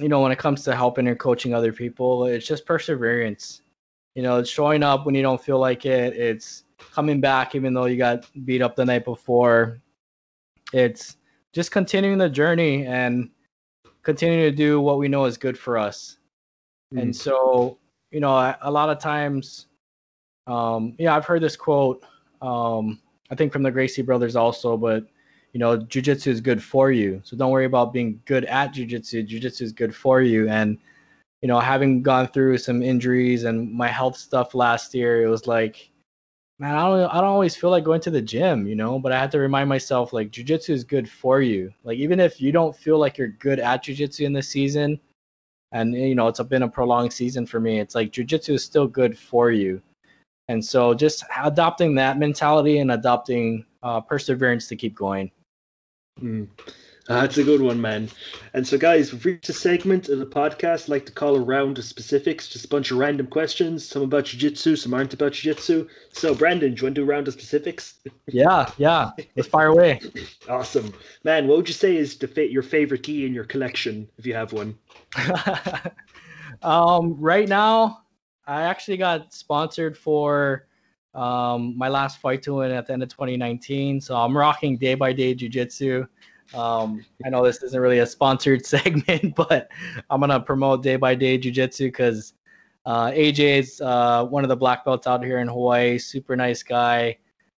you 0.00 0.08
know, 0.08 0.20
when 0.20 0.32
it 0.32 0.38
comes 0.38 0.64
to 0.64 0.74
helping 0.74 1.06
and 1.06 1.18
coaching 1.18 1.54
other 1.54 1.72
people, 1.72 2.24
it's 2.26 2.46
just 2.46 2.66
perseverance. 2.66 3.62
You 4.14 4.22
know, 4.22 4.38
it's 4.38 4.50
showing 4.50 4.82
up 4.82 5.06
when 5.06 5.14
you 5.14 5.22
don't 5.22 5.42
feel 5.42 5.58
like 5.58 5.86
it. 5.86 6.16
It's 6.16 6.64
coming 6.78 7.20
back 7.20 7.54
even 7.54 7.72
though 7.72 7.86
you 7.86 7.96
got 7.96 8.26
beat 8.44 8.62
up 8.62 8.76
the 8.76 8.84
night 8.84 9.04
before. 9.04 9.80
It's 10.72 11.16
just 11.52 11.70
continuing 11.70 12.18
the 12.18 12.28
journey 12.28 12.84
and 12.86 13.30
continuing 14.02 14.42
to 14.42 14.56
do 14.56 14.80
what 14.80 14.98
we 14.98 15.08
know 15.08 15.24
is 15.24 15.38
good 15.38 15.58
for 15.58 15.78
us. 15.78 16.18
Mm. 16.92 17.02
And 17.02 17.16
so, 17.16 17.78
you 18.10 18.20
know, 18.20 18.54
a 18.60 18.70
lot 18.70 18.90
of 18.90 18.98
times, 18.98 19.66
um, 20.46 20.94
yeah, 20.98 21.16
I've 21.16 21.24
heard 21.24 21.42
this 21.42 21.56
quote, 21.56 22.04
um, 22.42 23.00
I 23.30 23.36
think 23.36 23.52
from 23.52 23.62
the 23.62 23.70
Gracie 23.70 24.02
brothers 24.02 24.36
also, 24.36 24.76
but 24.76 25.06
you 25.54 25.60
know, 25.60 25.78
jujitsu 25.78 26.26
is 26.26 26.40
good 26.40 26.62
for 26.62 26.90
you. 26.90 27.20
So 27.24 27.36
don't 27.36 27.52
worry 27.52 27.64
about 27.64 27.92
being 27.92 28.20
good 28.26 28.44
at 28.46 28.74
jujitsu. 28.74 29.26
Jujitsu 29.26 29.62
is 29.62 29.72
good 29.72 29.94
for 29.94 30.20
you. 30.20 30.48
And, 30.48 30.78
you 31.42 31.48
know, 31.48 31.60
having 31.60 32.02
gone 32.02 32.26
through 32.26 32.58
some 32.58 32.82
injuries 32.82 33.44
and 33.44 33.72
my 33.72 33.86
health 33.86 34.16
stuff 34.16 34.54
last 34.54 34.94
year, 34.94 35.22
it 35.22 35.28
was 35.28 35.46
like, 35.46 35.92
man, 36.58 36.74
I 36.74 36.82
don't 36.82 37.08
I 37.08 37.14
don't 37.20 37.30
always 37.30 37.54
feel 37.54 37.70
like 37.70 37.84
going 37.84 38.00
to 38.00 38.10
the 38.10 38.20
gym, 38.20 38.66
you 38.66 38.74
know, 38.74 38.98
but 38.98 39.12
I 39.12 39.18
had 39.20 39.30
to 39.30 39.38
remind 39.38 39.68
myself 39.68 40.12
like 40.12 40.32
jujitsu 40.32 40.70
is 40.70 40.82
good 40.82 41.08
for 41.08 41.40
you. 41.40 41.72
Like 41.84 41.98
even 41.98 42.18
if 42.18 42.40
you 42.40 42.50
don't 42.50 42.76
feel 42.76 42.98
like 42.98 43.16
you're 43.16 43.28
good 43.28 43.60
at 43.60 43.84
jujitsu 43.84 44.26
in 44.26 44.32
this 44.32 44.48
season, 44.48 44.98
and 45.70 45.94
you 45.94 46.16
know 46.16 46.26
it's 46.26 46.42
been 46.42 46.62
a 46.64 46.68
prolonged 46.68 47.12
season 47.12 47.46
for 47.46 47.60
me, 47.60 47.78
it's 47.78 47.94
like 47.94 48.10
jujitsu 48.10 48.54
is 48.54 48.64
still 48.64 48.88
good 48.88 49.16
for 49.16 49.52
you. 49.52 49.80
And 50.48 50.64
so 50.64 50.94
just 50.94 51.24
adopting 51.44 51.94
that 51.94 52.18
mentality 52.18 52.78
and 52.78 52.90
adopting 52.90 53.64
uh, 53.84 54.00
perseverance 54.00 54.66
to 54.68 54.76
keep 54.76 54.96
going. 54.96 55.30
Mm. 56.20 56.48
That's 57.06 57.36
a 57.36 57.44
good 57.44 57.60
one, 57.60 57.80
man. 57.80 58.08
And 58.54 58.66
so, 58.66 58.78
guys, 58.78 59.12
we've 59.12 59.24
reached 59.26 59.50
a 59.50 59.52
segment 59.52 60.08
of 60.08 60.18
the 60.18 60.26
podcast 60.26 60.88
I 60.88 60.92
like 60.92 61.06
to 61.06 61.12
call 61.12 61.36
a 61.36 61.40
round 61.40 61.78
of 61.78 61.84
specifics, 61.84 62.48
just 62.48 62.64
a 62.64 62.68
bunch 62.68 62.90
of 62.90 62.96
random 62.96 63.26
questions, 63.26 63.86
some 63.86 64.02
about 64.02 64.24
jiu-jitsu, 64.24 64.76
some 64.76 64.94
aren't 64.94 65.12
about 65.12 65.32
jiu-jitsu. 65.32 65.86
So, 66.12 66.34
Brandon, 66.34 66.72
do 66.72 66.80
you 66.80 66.86
want 66.86 66.94
to 66.94 67.02
do 67.02 67.02
a 67.02 67.06
round 67.06 67.28
of 67.28 67.34
specifics? 67.34 67.94
Yeah, 68.26 68.70
yeah. 68.78 69.10
Let's 69.36 69.48
fire 69.48 69.66
away. 69.66 70.00
awesome. 70.48 70.92
Man, 71.24 71.46
what 71.46 71.58
would 71.58 71.68
you 71.68 71.74
say 71.74 71.96
is 71.96 72.16
the 72.16 72.48
your 72.50 72.62
favorite 72.62 73.02
key 73.02 73.26
in 73.26 73.34
your 73.34 73.44
collection, 73.44 74.08
if 74.16 74.26
you 74.26 74.34
have 74.34 74.52
one? 74.52 74.76
um, 76.62 77.20
right 77.20 77.48
now, 77.48 78.02
I 78.46 78.62
actually 78.62 78.96
got 78.96 79.34
sponsored 79.34 79.96
for 79.96 80.66
um, 81.14 81.76
my 81.76 81.88
last 81.88 82.20
fight 82.20 82.42
to 82.42 82.54
win 82.54 82.70
at 82.70 82.86
the 82.86 82.92
end 82.92 83.02
of 83.02 83.08
2019. 83.08 84.00
So 84.00 84.16
I'm 84.16 84.36
rocking 84.36 84.76
day 84.76 84.94
by 84.94 85.12
day 85.12 85.34
jiu-jitsu. 85.34 86.06
Um, 86.52 87.04
I 87.24 87.30
know 87.30 87.44
this 87.44 87.62
isn't 87.62 87.80
really 87.80 88.00
a 88.00 88.06
sponsored 88.06 88.66
segment, 88.66 89.34
but 89.34 89.70
I'm 90.10 90.20
gonna 90.20 90.40
promote 90.40 90.82
Day 90.82 90.96
by 90.96 91.14
Day 91.14 91.38
Jiu 91.38 91.50
Jitsu 91.50 91.88
because 91.88 92.34
uh, 92.84 93.06
AJ 93.10 93.38
is 93.38 93.80
uh, 93.80 94.24
one 94.26 94.44
of 94.44 94.48
the 94.48 94.56
black 94.56 94.84
belts 94.84 95.06
out 95.06 95.24
here 95.24 95.38
in 95.38 95.48
Hawaii. 95.48 95.98
Super 95.98 96.36
nice 96.36 96.62
guy, 96.62 97.16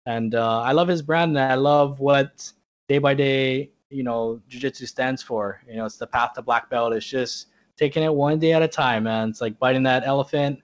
and 0.07 0.35
uh, 0.35 0.61
I 0.61 0.73
love 0.73 0.89
his 0.89 1.03
brand. 1.03 1.37
And 1.37 1.53
I 1.53 1.55
love 1.55 2.01
what 2.01 2.53
Day 2.89 2.99
by 2.99 3.15
Day, 3.15 3.71
you 3.91 4.03
know, 4.03 4.41
Jiu 4.49 4.61
Jitsu 4.61 4.87
stands 4.87 5.23
for. 5.23 5.63
You 5.69 5.77
know, 5.77 5.87
it's 5.87 5.97
the 5.97 6.07
path 6.07 6.35
to 6.35 6.43
black 6.43 6.69
belt. 6.69 6.93
It's 6.93 7.07
just 7.07 7.47
taking 7.77 8.03
it 8.03 8.15
one 8.15 8.39
day 8.39 8.53
at 8.53 8.63
a 8.63 8.69
time, 8.69 9.05
man. 9.05 9.31
It's 9.31 9.41
like 9.41 9.59
biting 9.59 9.83
that 9.85 10.05
elephant. 10.07 10.61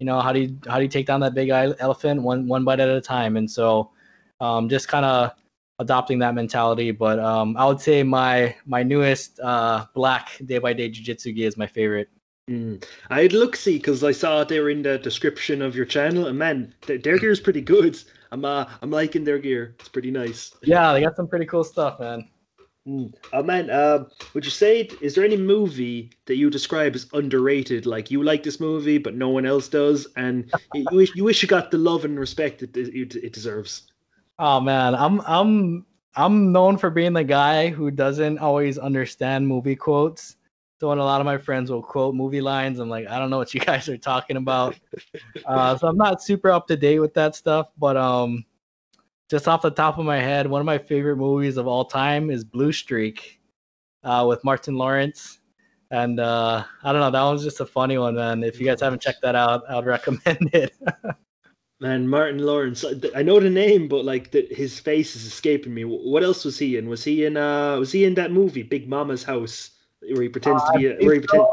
You 0.00 0.06
know, 0.06 0.20
how 0.20 0.32
do 0.32 0.40
you 0.40 0.58
how 0.68 0.76
do 0.76 0.82
you 0.82 0.88
take 0.88 1.06
down 1.06 1.20
that 1.20 1.34
big 1.34 1.50
elephant 1.50 2.22
one 2.22 2.46
one 2.48 2.64
bite 2.64 2.80
at 2.80 2.88
a 2.88 3.00
time? 3.00 3.36
And 3.36 3.50
so, 3.50 3.90
um, 4.40 4.68
just 4.68 4.88
kind 4.88 5.04
of 5.04 5.32
adopting 5.78 6.18
that 6.20 6.34
mentality. 6.34 6.90
But 6.90 7.18
um, 7.18 7.56
I 7.56 7.66
would 7.66 7.80
say 7.80 8.02
my 8.02 8.54
my 8.66 8.82
newest 8.82 9.40
uh, 9.40 9.86
black 9.94 10.40
day 10.46 10.58
by 10.58 10.72
day 10.72 10.88
jiu-jitsu 10.88 11.32
gi 11.32 11.44
is 11.44 11.56
my 11.56 11.66
favorite. 11.66 12.08
Mm. 12.50 12.84
I'd 13.08 13.32
look 13.32 13.56
see 13.56 13.78
because 13.78 14.04
I 14.04 14.12
saw 14.12 14.44
they 14.44 14.60
were 14.60 14.68
in 14.68 14.82
the 14.82 14.98
description 14.98 15.62
of 15.62 15.74
your 15.74 15.86
channel, 15.86 16.26
and 16.26 16.38
man, 16.38 16.74
their, 16.86 16.98
their 16.98 17.18
gear 17.18 17.30
is 17.30 17.40
pretty 17.40 17.62
good. 17.62 17.98
I'm 18.32 18.44
uh, 18.44 18.66
I'm 18.82 18.90
liking 18.90 19.24
their 19.24 19.38
gear. 19.38 19.74
It's 19.78 19.88
pretty 19.88 20.10
nice. 20.10 20.54
Yeah, 20.62 20.92
they 20.92 21.00
got 21.00 21.16
some 21.16 21.28
pretty 21.28 21.46
cool 21.46 21.64
stuff, 21.64 22.00
man. 22.00 22.28
Mm. 22.86 23.14
Oh 23.32 23.42
man, 23.42 23.70
uh, 23.70 24.04
would 24.34 24.44
you 24.44 24.50
say 24.50 24.88
is 25.00 25.14
there 25.14 25.24
any 25.24 25.38
movie 25.38 26.10
that 26.26 26.36
you 26.36 26.50
describe 26.50 26.94
as 26.94 27.06
underrated? 27.14 27.86
Like 27.86 28.10
you 28.10 28.22
like 28.22 28.42
this 28.42 28.60
movie, 28.60 28.98
but 28.98 29.14
no 29.14 29.30
one 29.30 29.46
else 29.46 29.68
does, 29.68 30.06
and 30.16 30.52
you 30.74 30.86
wish 30.90 31.14
you 31.14 31.24
wish 31.24 31.42
you 31.42 31.48
got 31.48 31.70
the 31.70 31.78
love 31.78 32.04
and 32.04 32.18
respect 32.18 32.62
it 32.62 32.76
it, 32.76 33.16
it 33.16 33.32
deserves. 33.32 33.90
Oh 34.38 34.60
man, 34.60 34.94
I'm 34.94 35.22
I'm 35.22 35.86
I'm 36.16 36.52
known 36.52 36.76
for 36.76 36.90
being 36.90 37.14
the 37.14 37.24
guy 37.24 37.68
who 37.68 37.90
doesn't 37.90 38.38
always 38.38 38.76
understand 38.76 39.48
movie 39.48 39.76
quotes. 39.76 40.36
So 40.78 40.88
when 40.90 40.98
a 40.98 41.04
lot 41.04 41.20
of 41.20 41.24
my 41.24 41.38
friends 41.38 41.70
will 41.70 41.82
quote 41.82 42.14
movie 42.14 42.42
lines, 42.42 42.78
I'm 42.78 42.90
like, 42.90 43.08
I 43.08 43.18
don't 43.18 43.30
know 43.30 43.38
what 43.38 43.54
you 43.54 43.60
guys 43.64 43.88
are 43.88 43.96
talking 43.96 44.36
about. 44.36 44.76
uh, 45.46 45.78
so 45.78 45.88
I'm 45.88 45.96
not 45.96 46.22
super 46.22 46.50
up 46.50 46.66
to 46.66 46.76
date 46.76 46.98
with 46.98 47.14
that 47.14 47.34
stuff. 47.34 47.70
But 47.78 47.96
um, 47.96 48.44
just 49.34 49.48
off 49.48 49.62
the 49.62 49.70
top 49.70 49.98
of 49.98 50.04
my 50.04 50.20
head, 50.20 50.46
one 50.46 50.60
of 50.60 50.64
my 50.64 50.78
favorite 50.78 51.16
movies 51.16 51.56
of 51.56 51.66
all 51.66 51.84
time 51.84 52.30
is 52.30 52.44
Blue 52.44 52.70
Streak 52.70 53.40
uh, 54.04 54.24
with 54.28 54.44
Martin 54.44 54.76
Lawrence. 54.76 55.40
And 55.90 56.20
uh, 56.20 56.62
I 56.84 56.92
don't 56.92 57.00
know, 57.00 57.10
that 57.10 57.20
one's 57.20 57.42
just 57.42 57.58
a 57.58 57.66
funny 57.66 57.98
one, 57.98 58.14
man. 58.14 58.44
If 58.44 58.60
you 58.60 58.66
guys 58.66 58.80
haven't 58.80 59.02
checked 59.02 59.22
that 59.22 59.34
out, 59.34 59.64
I 59.68 59.74
would 59.74 59.86
recommend 59.86 60.50
it. 60.52 60.72
Man, 61.80 62.08
Martin 62.08 62.38
Lawrence. 62.38 62.84
I 63.16 63.22
know 63.22 63.40
the 63.40 63.50
name, 63.50 63.88
but 63.88 64.04
like 64.04 64.30
the, 64.30 64.46
his 64.52 64.78
face 64.78 65.16
is 65.16 65.26
escaping 65.26 65.74
me. 65.74 65.84
What 65.84 66.22
else 66.22 66.44
was 66.44 66.56
he 66.56 66.76
in? 66.78 66.88
Was 66.88 67.02
he 67.02 67.24
in? 67.24 67.36
Uh, 67.36 67.76
was 67.76 67.90
he 67.90 68.04
in 68.04 68.14
that 68.14 68.30
movie 68.30 68.62
Big 68.62 68.88
Momma's 68.88 69.24
House, 69.24 69.70
where 70.00 70.22
he 70.22 70.28
pretends 70.28 70.62
uh, 70.62 70.72
to 70.72 70.78
be 70.78 70.86
a, 70.86 70.96
where 71.04 71.14
he 71.14 71.20
pretends 71.20 71.48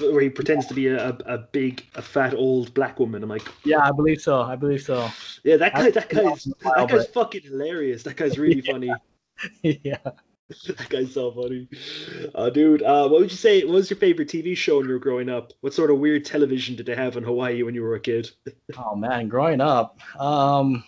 where 0.00 0.20
he 0.20 0.28
pretends 0.28 0.66
to 0.66 0.74
be 0.74 0.88
a, 0.88 1.08
a 1.26 1.38
big, 1.52 1.84
a 1.94 2.02
fat 2.02 2.34
old 2.34 2.74
black 2.74 2.98
woman? 2.98 3.22
I'm 3.22 3.28
like, 3.28 3.46
yeah, 3.64 3.80
I 3.80 3.92
believe 3.92 4.20
so. 4.20 4.40
I 4.40 4.56
believe 4.56 4.82
so. 4.82 5.08
Yeah, 5.44 5.56
that 5.56 5.74
guy, 5.74 5.90
that 5.90 6.08
guy's 6.08 6.44
that 6.44 6.88
guy's 6.88 7.06
fucking 7.08 7.42
hilarious. 7.42 8.02
That 8.02 8.16
guy's 8.16 8.38
really 8.38 8.60
funny. 8.72 8.92
yeah. 9.62 9.98
that 10.66 10.88
guy's 10.88 11.14
so 11.14 11.32
funny. 11.32 11.68
Uh, 12.34 12.50
dude, 12.50 12.82
uh, 12.82 13.08
what 13.08 13.20
would 13.20 13.30
you 13.30 13.36
say? 13.36 13.64
What 13.64 13.74
was 13.74 13.90
your 13.90 13.98
favorite 13.98 14.28
TV 14.28 14.56
show 14.56 14.78
when 14.78 14.86
you 14.86 14.92
were 14.92 14.98
growing 14.98 15.28
up? 15.28 15.52
What 15.60 15.74
sort 15.74 15.90
of 15.90 15.98
weird 15.98 16.24
television 16.24 16.76
did 16.76 16.86
they 16.86 16.94
have 16.94 17.16
in 17.16 17.24
Hawaii 17.24 17.62
when 17.62 17.74
you 17.74 17.82
were 17.82 17.94
a 17.94 18.00
kid? 18.00 18.30
oh 18.78 18.94
man, 18.94 19.28
growing 19.28 19.60
up, 19.60 19.98
um, 20.20 20.84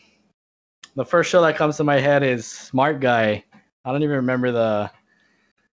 the 0.94 1.04
first 1.04 1.30
show 1.30 1.42
that 1.42 1.56
comes 1.56 1.76
to 1.78 1.84
my 1.84 1.98
head 1.98 2.22
is 2.22 2.46
Smart 2.46 3.00
Guy. 3.00 3.44
I 3.84 3.92
don't 3.92 4.02
even 4.02 4.16
remember 4.16 4.52
the 4.52 4.90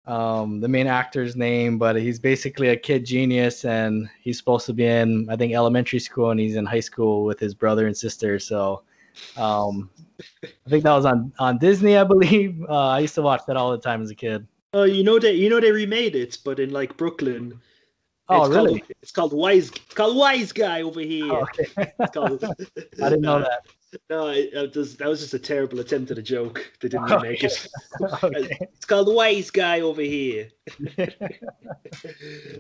um, 0.05 0.59
the 0.59 0.67
main 0.67 0.87
actor's 0.87 1.35
name, 1.35 1.77
but 1.77 1.95
he's 1.95 2.19
basically 2.19 2.69
a 2.69 2.77
kid 2.77 3.05
genius, 3.05 3.65
and 3.65 4.09
he's 4.21 4.37
supposed 4.37 4.65
to 4.65 4.73
be 4.73 4.85
in 4.85 5.27
I 5.29 5.35
think 5.35 5.53
elementary 5.53 5.99
school, 5.99 6.31
and 6.31 6.39
he's 6.39 6.55
in 6.55 6.65
high 6.65 6.81
school 6.81 7.23
with 7.23 7.39
his 7.39 7.53
brother 7.53 7.87
and 7.87 7.95
sister. 7.95 8.39
So 8.39 8.83
um, 9.37 9.89
I 10.43 10.69
think 10.69 10.83
that 10.83 10.93
was 10.93 11.05
on 11.05 11.31
on 11.39 11.57
Disney, 11.57 11.97
I 11.97 12.03
believe. 12.03 12.63
Uh, 12.69 12.89
I 12.89 12.99
used 12.99 13.15
to 13.15 13.21
watch 13.21 13.41
that 13.47 13.57
all 13.57 13.71
the 13.71 13.77
time 13.77 14.01
as 14.01 14.09
a 14.09 14.15
kid. 14.15 14.47
Oh, 14.73 14.83
you 14.83 15.03
know 15.03 15.19
they 15.19 15.33
you 15.33 15.49
know 15.49 15.59
they 15.59 15.71
remade 15.71 16.15
it, 16.15 16.37
but 16.43 16.59
in 16.59 16.71
like 16.71 16.97
Brooklyn. 16.97 17.59
Oh, 18.29 18.45
it's 18.45 18.55
really? 18.55 18.79
Called, 18.79 18.91
it's 19.01 19.11
called 19.11 19.33
Wise. 19.33 19.69
It's 19.69 19.93
called 19.93 20.15
Wise 20.15 20.51
Guy 20.51 20.81
over 20.81 21.01
here. 21.01 21.31
Oh, 21.31 21.41
okay. 21.43 21.93
Called, 22.13 22.43
I 23.01 23.09
didn't 23.09 23.21
know 23.21 23.39
that. 23.47 23.65
No, 24.09 24.27
it, 24.27 24.49
it 24.53 24.75
was, 24.75 24.97
that 24.97 25.07
was 25.07 25.21
just 25.21 25.33
a 25.33 25.39
terrible 25.39 25.79
attempt 25.79 26.11
at 26.11 26.17
a 26.17 26.21
joke. 26.21 26.71
They 26.81 26.89
didn't 26.89 27.21
make 27.21 27.43
it. 27.43 27.67
okay. 28.23 28.57
It's 28.61 28.85
called 28.85 29.07
the 29.07 29.13
Wise 29.13 29.49
Guy 29.49 29.81
over 29.81 30.01
here. 30.01 30.49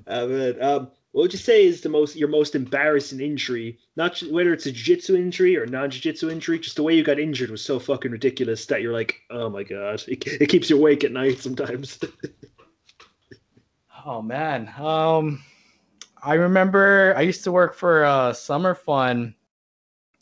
uh, 0.07 0.25
man, 0.25 0.61
um, 0.61 0.91
what 1.13 1.21
would 1.21 1.33
you 1.33 1.39
say 1.39 1.65
is 1.65 1.81
the 1.81 1.89
most 1.89 2.15
your 2.15 2.27
most 2.27 2.55
embarrassing 2.55 3.21
injury? 3.21 3.77
Not 3.95 4.19
whether 4.31 4.51
it's 4.51 4.65
a 4.65 4.71
jiu-jitsu 4.71 5.15
injury 5.15 5.55
or 5.55 5.67
non-jiu-jitsu 5.67 6.29
injury, 6.29 6.57
just 6.59 6.75
the 6.75 6.83
way 6.83 6.95
you 6.95 7.03
got 7.03 7.19
injured 7.19 7.51
was 7.51 7.63
so 7.63 7.79
fucking 7.79 8.11
ridiculous 8.11 8.65
that 8.65 8.81
you're 8.81 8.93
like, 8.93 9.21
oh 9.29 9.47
my 9.49 9.63
god, 9.63 10.03
it, 10.07 10.25
it 10.25 10.49
keeps 10.49 10.69
you 10.71 10.77
awake 10.77 11.03
at 11.03 11.11
night 11.11 11.39
sometimes. 11.39 11.99
Oh 14.05 14.21
man. 14.21 14.67
Um 14.77 15.41
I 16.21 16.33
remember 16.33 17.13
I 17.15 17.21
used 17.21 17.45
to 17.45 17.53
work 17.53 17.73
for 17.73 18.03
uh 18.03 18.33
Summer 18.33 18.75
Fun 18.75 19.33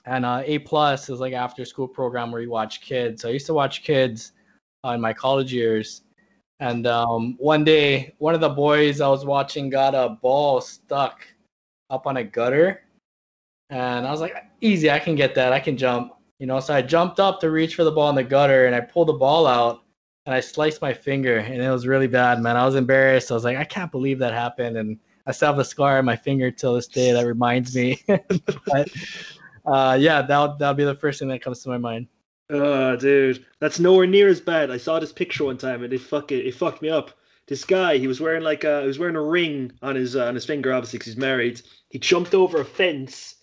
and 0.06 0.26
uh 0.26 0.42
A 0.46 0.60
plus 0.60 1.10
is 1.10 1.20
like 1.20 1.34
after 1.34 1.66
school 1.66 1.88
program 1.88 2.32
where 2.32 2.42
you 2.42 2.50
watch 2.50 2.82
kids. 2.82 3.22
So 3.22 3.30
I 3.30 3.32
used 3.32 3.46
to 3.48 3.54
watch 3.54 3.84
kids 3.84 4.34
uh, 4.86 4.92
in 4.92 5.02
my 5.02 5.14
college 5.14 5.54
years. 5.54 6.04
And 6.60 6.88
um 6.88 7.36
one 7.40 7.64
day 7.64 8.16
one 8.20 8.34
of 8.36 8.42
the 8.42 8.50
boys 8.50 9.02
I 9.02 9.08
was 9.08 9.26
watching 9.26 9.70
got 9.70 9.96
a 9.96 10.18
ball 10.22 10.62
stuck 10.62 11.26
up 11.90 12.08
on 12.08 12.18
a 12.18 12.24
gutter. 12.24 12.84
And 13.70 14.06
I 14.06 14.12
was 14.12 14.22
like, 14.22 14.36
easy, 14.60 14.92
I 14.92 15.00
can 15.00 15.16
get 15.16 15.34
that. 15.36 15.54
I 15.54 15.60
can 15.60 15.78
jump. 15.78 16.14
You 16.40 16.48
know, 16.48 16.60
so 16.60 16.74
I 16.74 16.82
jumped 16.82 17.20
up 17.20 17.40
to 17.42 17.52
reach 17.52 17.76
for 17.76 17.84
the 17.84 17.92
ball 17.92 18.10
in 18.10 18.16
the 18.16 18.24
gutter 18.24 18.66
and 18.66 18.76
I 18.76 18.82
pulled 18.82 19.10
the 19.10 19.14
ball 19.14 19.46
out 19.46 19.84
and 20.26 20.34
I 20.34 20.40
sliced 20.40 20.82
my 20.82 20.94
finger 20.94 21.38
and 21.38 21.62
it 21.62 21.70
was 21.70 21.86
really 21.86 22.08
bad, 22.08 22.42
man. 22.42 22.58
I 22.58 22.66
was 22.66 22.76
embarrassed. 22.76 23.32
I 23.32 23.36
was 23.36 23.44
like, 23.44 23.58
I 23.58 23.64
can't 23.64 23.92
believe 23.92 24.18
that 24.20 24.34
happened. 24.34 24.78
And 24.78 25.00
I 25.28 25.32
still 25.32 25.50
have 25.50 25.60
a 25.60 25.66
scar 25.66 26.00
on 26.00 26.06
my 26.06 26.16
finger 26.16 26.50
till 26.50 26.74
this 26.74 26.88
day 26.88 27.12
that 27.12 27.26
reminds 27.26 27.76
me. 27.76 28.02
but 28.08 28.90
uh, 29.66 29.98
yeah, 30.00 30.22
that 30.22 30.60
that'll 30.60 30.74
be 30.76 30.84
the 30.84 30.96
first 30.96 31.20
thing 31.20 31.28
that 31.30 31.42
comes 31.42 31.62
to 31.64 31.70
my 31.70 31.78
mind. 31.78 32.08
oh, 32.50 32.96
dude, 32.98 33.46
that's 33.60 33.80
nowhere 33.80 34.08
near 34.08 34.28
as 34.28 34.42
bad. 34.42 34.72
I 34.72 34.78
saw 34.78 35.00
this 35.00 35.14
picture 35.14 35.46
one 35.46 35.58
time 35.58 35.84
and 35.84 35.94
it 35.94 36.02
fuck 36.02 36.32
it, 36.32 36.46
it 36.46 36.56
fucked 36.56 36.82
me 36.82 36.90
up. 36.90 37.12
This 37.48 37.66
guy, 37.66 37.98
he 37.98 38.08
was 38.08 38.22
wearing 38.22 38.44
like 38.44 38.64
a, 38.64 38.82
he 38.82 38.88
was 38.88 39.00
wearing 39.00 39.16
a 39.16 39.22
ring 39.22 39.72
on 39.82 39.96
his 39.96 40.16
uh, 40.16 40.26
on 40.26 40.36
his 40.36 40.46
finger, 40.46 40.72
obviously 40.74 41.00
because 41.00 41.14
he's 41.14 41.18
married. 41.22 41.62
He 41.90 42.00
jumped 42.00 42.34
over 42.34 42.62
a 42.62 42.66
fence. 42.66 43.36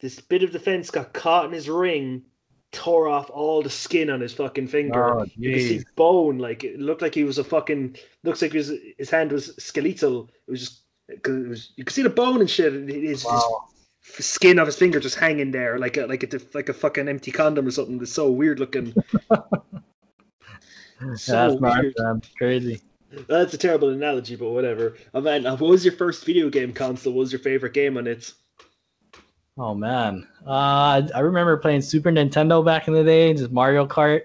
This 0.00 0.20
bit 0.20 0.42
of 0.44 0.52
the 0.52 0.60
fence 0.60 0.90
got 0.90 1.12
caught 1.12 1.46
in 1.46 1.52
his 1.52 1.68
ring, 1.68 2.22
tore 2.70 3.08
off 3.08 3.30
all 3.30 3.62
the 3.62 3.70
skin 3.70 4.10
on 4.10 4.20
his 4.20 4.32
fucking 4.32 4.68
finger. 4.68 5.20
Oh, 5.20 5.26
You 5.36 5.54
could 5.54 5.62
see 5.62 5.84
bone, 5.96 6.38
like 6.38 6.62
it 6.62 6.78
looked 6.78 7.02
like 7.02 7.14
he 7.14 7.24
was 7.24 7.38
a 7.38 7.44
fucking. 7.44 7.96
Looks 8.22 8.42
like 8.42 8.52
his 8.52 8.72
his 8.96 9.10
hand 9.10 9.32
was 9.32 9.56
skeletal. 9.62 10.30
It 10.46 10.50
was 10.52 10.60
just 10.60 10.82
because 11.08 11.36
it 11.44 11.48
was. 11.48 11.72
You 11.76 11.84
could 11.84 11.94
see 11.94 12.02
the 12.02 12.10
bone 12.10 12.40
and 12.40 12.50
shit. 12.50 12.72
His, 12.88 13.24
Wow. 13.24 13.66
his 13.72 13.77
skin 14.18 14.58
of 14.58 14.66
his 14.66 14.76
finger 14.76 15.00
just 15.00 15.16
hanging 15.16 15.50
there, 15.50 15.78
like 15.78 15.96
a 15.96 16.06
like 16.06 16.22
a 16.22 16.40
like 16.54 16.68
a 16.68 16.74
fucking 16.74 17.08
empty 17.08 17.30
condom 17.30 17.66
or 17.66 17.70
something. 17.70 18.00
It's 18.00 18.12
so 18.12 18.30
weird 18.30 18.60
looking. 18.60 18.94
so 21.16 21.58
That's 21.58 21.60
weird. 21.60 21.94
Crazy. 22.36 22.80
That's 23.26 23.54
a 23.54 23.58
terrible 23.58 23.88
analogy, 23.88 24.36
but 24.36 24.50
whatever. 24.50 24.96
Oh, 25.14 25.22
man, 25.22 25.46
uh, 25.46 25.56
what 25.56 25.70
was 25.70 25.82
your 25.82 25.94
first 25.94 26.26
video 26.26 26.50
game 26.50 26.74
console? 26.74 27.14
What 27.14 27.20
was 27.20 27.32
your 27.32 27.38
favorite 27.38 27.72
game 27.72 27.96
on 27.96 28.06
it? 28.06 28.32
Oh 29.56 29.74
man. 29.74 30.26
Uh, 30.46 31.02
I 31.14 31.20
remember 31.20 31.56
playing 31.56 31.82
Super 31.82 32.10
Nintendo 32.10 32.64
back 32.64 32.86
in 32.86 32.94
the 32.94 33.02
day, 33.02 33.34
just 33.34 33.50
Mario 33.50 33.86
Kart. 33.86 34.22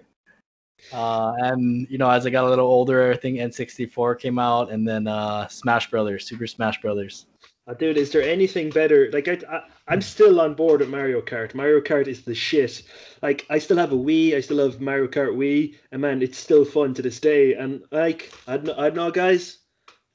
Uh, 0.91 1.33
and 1.37 1.87
you 1.89 1.97
know, 1.97 2.09
as 2.09 2.25
I 2.25 2.29
got 2.29 2.45
a 2.45 2.49
little 2.49 2.67
older, 2.67 3.11
I 3.11 3.17
think 3.17 3.39
N64 3.39 4.19
came 4.19 4.37
out, 4.37 4.71
and 4.71 4.87
then 4.87 5.07
uh, 5.07 5.47
Smash 5.47 5.89
Brothers, 5.89 6.27
Super 6.27 6.45
Smash 6.45 6.81
Brothers. 6.81 7.25
Uh, 7.65 7.73
dude, 7.73 7.97
is 7.97 8.11
there 8.11 8.21
anything 8.21 8.69
better? 8.69 9.09
Like, 9.13 9.27
I, 9.27 9.39
I, 9.49 9.63
I'm 9.87 10.01
still 10.01 10.41
on 10.41 10.53
board 10.53 10.81
with 10.81 10.89
Mario 10.89 11.21
Kart. 11.21 11.55
Mario 11.55 11.79
Kart 11.79 12.07
is 12.07 12.23
the 12.23 12.35
shit. 12.35 12.83
Like, 13.21 13.45
I 13.49 13.57
still 13.57 13.77
have 13.77 13.93
a 13.93 13.97
Wii. 13.97 14.35
I 14.35 14.41
still 14.41 14.59
have 14.59 14.81
Mario 14.81 15.07
Kart 15.07 15.35
Wii, 15.35 15.75
and 15.91 16.01
man, 16.01 16.21
it's 16.21 16.37
still 16.37 16.65
fun 16.65 16.93
to 16.95 17.01
this 17.01 17.19
day. 17.21 17.53
And 17.53 17.81
like, 17.91 18.33
I 18.47 18.57
don't, 18.57 18.77
I 18.77 18.83
don't 18.89 18.95
know, 18.95 19.11
guys. 19.11 19.59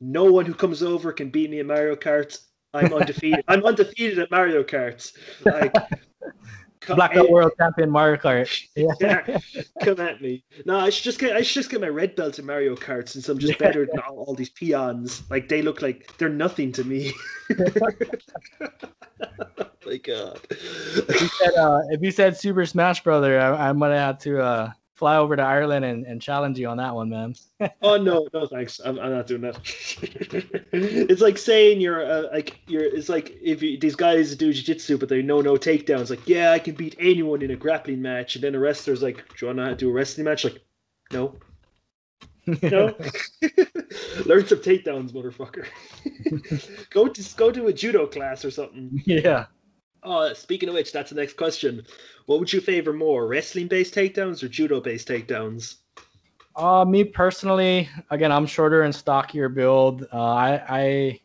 No 0.00 0.24
one 0.24 0.44
who 0.44 0.54
comes 0.54 0.82
over 0.82 1.12
can 1.12 1.30
beat 1.30 1.50
me 1.50 1.60
at 1.60 1.66
Mario 1.66 1.96
Kart. 1.96 2.38
I'm 2.74 2.92
undefeated. 2.92 3.44
I'm 3.48 3.64
undefeated 3.64 4.18
at 4.18 4.30
Mario 4.30 4.62
Kart. 4.62 5.10
Like, 5.44 5.74
Blackout 6.88 7.30
World 7.30 7.52
Champion 7.58 7.90
Mario 7.90 8.16
Kart. 8.16 8.66
Yeah. 8.76 8.88
Yeah, 9.00 9.38
come 9.82 10.00
at 10.00 10.20
me. 10.20 10.42
No, 10.64 10.78
I 10.78 10.90
should 10.90 11.04
just 11.04 11.18
get 11.18 11.36
I 11.36 11.42
should 11.42 11.54
just 11.54 11.70
get 11.70 11.80
my 11.80 11.88
red 11.88 12.16
belt 12.16 12.38
in 12.38 12.46
Mario 12.46 12.74
Kart 12.74 13.08
since 13.08 13.28
I'm 13.28 13.38
just 13.38 13.58
better 13.58 13.86
than 13.86 14.00
all, 14.00 14.18
all 14.18 14.34
these 14.34 14.50
peons. 14.50 15.22
Like 15.30 15.48
they 15.48 15.62
look 15.62 15.82
like 15.82 16.16
they're 16.18 16.28
nothing 16.28 16.72
to 16.72 16.84
me. 16.84 17.12
my 19.88 19.96
God. 19.96 20.40
If 20.50 21.20
you 21.20 21.28
said, 21.28 21.54
uh, 21.54 21.80
if 21.90 22.02
you 22.02 22.10
said 22.10 22.36
Super 22.36 22.66
Smash 22.66 23.02
Brother, 23.02 23.40
I, 23.40 23.68
I 23.68 23.72
might 23.72 23.94
have 23.94 24.18
to 24.20 24.40
uh, 24.42 24.72
fly 24.98 25.16
over 25.16 25.36
to 25.36 25.42
Ireland 25.42 25.84
and, 25.84 26.04
and 26.04 26.20
challenge 26.20 26.58
you 26.58 26.66
on 26.66 26.76
that 26.78 26.92
one, 26.92 27.08
man. 27.08 27.36
oh 27.82 27.96
no, 27.96 28.26
no 28.34 28.46
thanks. 28.46 28.80
I'm, 28.84 28.98
I'm 28.98 29.12
not 29.12 29.28
doing 29.28 29.42
that. 29.42 29.60
it's 30.72 31.22
like 31.22 31.38
saying 31.38 31.80
you're 31.80 32.04
uh, 32.04 32.24
like 32.32 32.58
you're. 32.66 32.84
It's 32.84 33.08
like 33.08 33.38
if 33.40 33.62
you, 33.62 33.78
these 33.78 33.94
guys 33.94 34.34
do 34.34 34.52
jiu-jitsu 34.52 34.98
but 34.98 35.08
they 35.08 35.22
know 35.22 35.40
no 35.40 35.54
takedowns. 35.54 36.10
Like 36.10 36.28
yeah, 36.28 36.50
I 36.50 36.58
can 36.58 36.74
beat 36.74 36.96
anyone 36.98 37.42
in 37.42 37.52
a 37.52 37.56
grappling 37.56 38.02
match, 38.02 38.34
and 38.34 38.42
then 38.42 38.56
a 38.56 38.58
wrestler's 38.58 39.02
like, 39.02 39.16
do 39.16 39.46
you 39.46 39.54
want 39.54 39.58
to 39.58 39.76
do 39.76 39.88
a 39.88 39.92
wrestling 39.92 40.24
match? 40.24 40.42
Like, 40.42 40.60
no, 41.12 41.36
no. 42.62 42.94
Learn 44.26 44.46
some 44.46 44.58
takedowns, 44.58 45.12
motherfucker. 45.12 45.66
go 46.90 47.06
to 47.06 47.36
go 47.36 47.52
to 47.52 47.68
a 47.68 47.72
judo 47.72 48.06
class 48.08 48.44
or 48.44 48.50
something. 48.50 49.00
yeah. 49.06 49.46
Oh, 50.02 50.32
speaking 50.32 50.68
of 50.68 50.74
which, 50.74 50.92
that's 50.92 51.10
the 51.10 51.16
next 51.16 51.36
question. 51.36 51.84
What 52.26 52.38
would 52.38 52.52
you 52.52 52.60
favor 52.60 52.92
more, 52.92 53.26
wrestling-based 53.26 53.94
takedowns 53.94 54.42
or 54.42 54.48
judo-based 54.48 55.08
takedowns? 55.08 55.76
Uh, 56.56 56.84
me 56.84 57.04
personally, 57.04 57.88
again, 58.10 58.32
I'm 58.32 58.46
shorter 58.46 58.82
and 58.82 58.94
stockier 58.94 59.48
build. 59.48 60.06
Uh, 60.12 60.16
I, 60.16 60.62
I, 60.68 61.20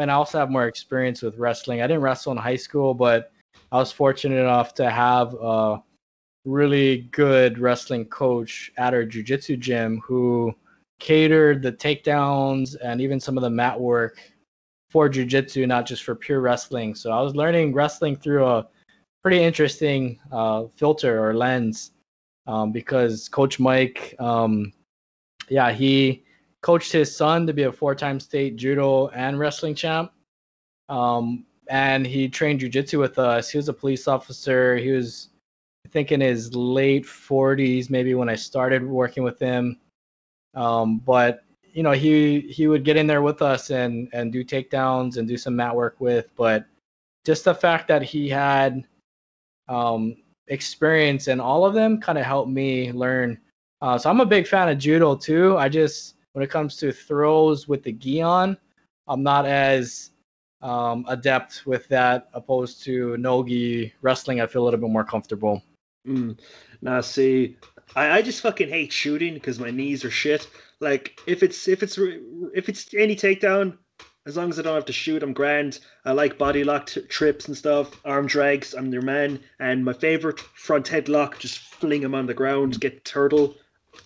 and 0.00 0.10
I 0.10 0.14
also 0.14 0.38
have 0.38 0.50
more 0.50 0.66
experience 0.66 1.22
with 1.22 1.38
wrestling. 1.38 1.82
I 1.82 1.86
didn't 1.86 2.02
wrestle 2.02 2.32
in 2.32 2.38
high 2.38 2.56
school, 2.56 2.94
but 2.94 3.32
I 3.72 3.78
was 3.78 3.92
fortunate 3.92 4.40
enough 4.40 4.74
to 4.74 4.90
have 4.90 5.34
a 5.34 5.82
really 6.44 7.08
good 7.10 7.58
wrestling 7.58 8.04
coach 8.06 8.70
at 8.76 8.94
our 8.94 9.04
jujitsu 9.04 9.58
gym 9.58 10.00
who 10.04 10.54
catered 11.00 11.62
the 11.62 11.72
takedowns 11.72 12.76
and 12.82 13.00
even 13.00 13.20
some 13.20 13.36
of 13.36 13.42
the 13.42 13.50
mat 13.50 13.78
work 13.78 14.20
for 14.96 15.10
jujitsu, 15.10 15.68
not 15.68 15.84
just 15.84 16.04
for 16.04 16.14
pure 16.14 16.40
wrestling. 16.40 16.94
So 16.94 17.10
I 17.12 17.20
was 17.20 17.36
learning 17.36 17.74
wrestling 17.74 18.16
through 18.16 18.46
a 18.46 18.66
pretty 19.22 19.42
interesting 19.42 20.18
uh, 20.32 20.68
filter 20.74 21.22
or 21.22 21.34
lens 21.34 21.90
um, 22.46 22.72
because 22.72 23.28
Coach 23.28 23.60
Mike, 23.60 24.14
um, 24.18 24.72
yeah, 25.50 25.70
he 25.70 26.24
coached 26.62 26.92
his 26.92 27.14
son 27.14 27.46
to 27.46 27.52
be 27.52 27.64
a 27.64 27.72
four-time 27.72 28.18
state 28.18 28.56
judo 28.56 29.08
and 29.08 29.38
wrestling 29.38 29.74
champ, 29.74 30.12
um, 30.88 31.44
and 31.68 32.06
he 32.06 32.26
trained 32.26 32.60
jujitsu 32.60 32.98
with 32.98 33.18
us. 33.18 33.50
He 33.50 33.58
was 33.58 33.68
a 33.68 33.74
police 33.74 34.08
officer. 34.08 34.78
He 34.78 34.92
was, 34.92 35.28
I 35.84 35.90
think, 35.90 36.10
in 36.10 36.22
his 36.22 36.56
late 36.56 37.04
40s, 37.04 37.90
maybe 37.90 38.14
when 38.14 38.30
I 38.30 38.34
started 38.34 38.82
working 38.82 39.24
with 39.24 39.38
him. 39.38 39.78
Um, 40.54 41.00
but 41.00 41.44
you 41.76 41.82
know, 41.82 41.92
he 41.92 42.40
he 42.40 42.68
would 42.68 42.84
get 42.84 42.96
in 42.96 43.06
there 43.06 43.20
with 43.20 43.42
us 43.42 43.68
and 43.68 44.08
and 44.14 44.32
do 44.32 44.42
takedowns 44.42 45.18
and 45.18 45.28
do 45.28 45.36
some 45.36 45.54
mat 45.54 45.76
work 45.76 45.96
with. 45.98 46.34
But 46.34 46.64
just 47.26 47.44
the 47.44 47.54
fact 47.54 47.86
that 47.88 48.02
he 48.02 48.30
had 48.30 48.86
um, 49.68 50.16
experience 50.48 51.28
in 51.28 51.38
all 51.38 51.66
of 51.66 51.74
them 51.74 52.00
kind 52.00 52.16
of 52.16 52.24
helped 52.24 52.50
me 52.50 52.92
learn. 52.92 53.38
Uh, 53.82 53.98
so 53.98 54.08
I'm 54.08 54.20
a 54.20 54.26
big 54.26 54.48
fan 54.48 54.70
of 54.70 54.78
judo 54.78 55.14
too. 55.14 55.58
I 55.58 55.68
just 55.68 56.14
when 56.32 56.42
it 56.42 56.48
comes 56.50 56.76
to 56.78 56.92
throws 56.92 57.68
with 57.68 57.82
the 57.82 57.92
gi 57.92 58.22
on, 58.22 58.56
I'm 59.06 59.22
not 59.22 59.44
as 59.44 60.12
um, 60.62 61.04
adept 61.08 61.66
with 61.66 61.86
that 61.88 62.30
opposed 62.32 62.84
to 62.84 63.18
no 63.18 63.44
gi 63.44 63.92
wrestling. 64.00 64.40
I 64.40 64.46
feel 64.46 64.62
a 64.62 64.64
little 64.64 64.80
bit 64.80 64.88
more 64.88 65.04
comfortable. 65.04 65.62
Mm. 66.08 66.38
Now, 66.80 67.02
see, 67.02 67.58
I, 67.94 68.12
I 68.12 68.22
just 68.22 68.40
fucking 68.40 68.70
hate 68.70 68.92
shooting 68.92 69.34
because 69.34 69.58
my 69.58 69.70
knees 69.70 70.06
are 70.06 70.10
shit. 70.10 70.48
Like 70.80 71.20
if 71.26 71.42
it's 71.42 71.68
if 71.68 71.82
it's 71.82 71.98
if 71.98 72.68
it's 72.68 72.92
any 72.94 73.16
takedown, 73.16 73.78
as 74.26 74.36
long 74.36 74.50
as 74.50 74.58
I 74.58 74.62
don't 74.62 74.74
have 74.74 74.84
to 74.86 74.92
shoot, 74.92 75.22
I'm 75.22 75.32
grand. 75.32 75.78
I 76.04 76.12
like 76.12 76.36
body 76.36 76.64
lock 76.64 76.86
t- 76.86 77.00
trips 77.02 77.46
and 77.48 77.56
stuff, 77.56 77.98
arm 78.04 78.26
drags. 78.26 78.74
I'm 78.74 78.92
your 78.92 79.02
man. 79.02 79.40
And 79.58 79.84
my 79.84 79.92
favorite 79.92 80.40
front 80.40 80.86
headlock, 80.86 81.38
just 81.38 81.58
fling 81.58 82.02
him 82.02 82.14
on 82.14 82.26
the 82.26 82.34
ground, 82.34 82.80
get 82.80 83.04
turtle. 83.04 83.54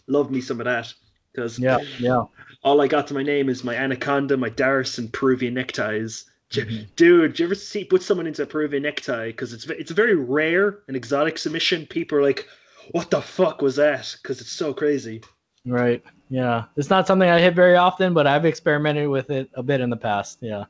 Love 0.07 0.31
me 0.31 0.41
some 0.41 0.61
of 0.61 0.67
that 0.67 0.93
because 1.33 1.59
Yeah, 1.59 1.79
yeah. 1.99 2.25
all 2.63 2.81
I 2.81 2.87
got 2.87 3.07
to 3.09 3.15
my 3.15 3.23
name 3.23 3.49
is 3.49 3.65
my 3.65 3.75
anaconda, 3.75 4.37
my 4.37 4.51
Darce, 4.51 4.99
and 4.99 5.13
Peruvian 5.13 5.55
neckties. 5.55 6.27
Mhm. 6.53 6.87
Dude, 6.97 7.35
do 7.35 7.43
you 7.43 7.47
ever 7.47 7.55
see 7.55 7.85
put 7.85 8.03
someone 8.03 8.27
into 8.27 8.43
a 8.43 8.47
Peruvian 8.47 8.83
necktie? 8.83 9.29
Because 9.29 9.53
it's 9.53 9.67
it's 9.67 9.91
a 9.91 9.95
very 9.95 10.15
rare 10.17 10.81
and 10.89 10.97
exotic 10.97 11.39
submission. 11.39 11.87
People 11.87 12.19
are 12.19 12.23
like, 12.23 12.49
"What 12.91 13.11
the 13.11 13.21
fuck 13.23 13.63
was 13.63 13.77
that?" 13.77 14.17
Because 14.23 14.41
it's 14.41 14.51
so 14.53 14.75
crazy. 14.75 15.23
Right. 15.65 16.03
Yeah. 16.31 16.67
It's 16.77 16.89
not 16.89 17.09
something 17.09 17.29
I 17.29 17.41
hit 17.41 17.55
very 17.55 17.75
often, 17.75 18.15
but 18.15 18.27
I've 18.27 18.45
experimented 18.45 19.09
with 19.09 19.31
it 19.31 19.51
a 19.55 19.65
bit 19.65 19.81
in 19.81 19.91
the 19.91 19.97
past. 19.97 20.39
Yeah. 20.41 20.65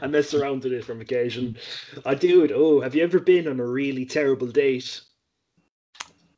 I 0.00 0.06
mess 0.06 0.32
around 0.32 0.64
with 0.64 0.72
it 0.72 0.84
from 0.86 1.02
occasion. 1.02 1.58
I 2.06 2.14
dude, 2.14 2.50
oh, 2.50 2.80
have 2.80 2.94
you 2.94 3.04
ever 3.04 3.20
been 3.20 3.46
on 3.46 3.60
a 3.60 3.66
really 3.66 4.06
terrible 4.06 4.46
date? 4.46 5.02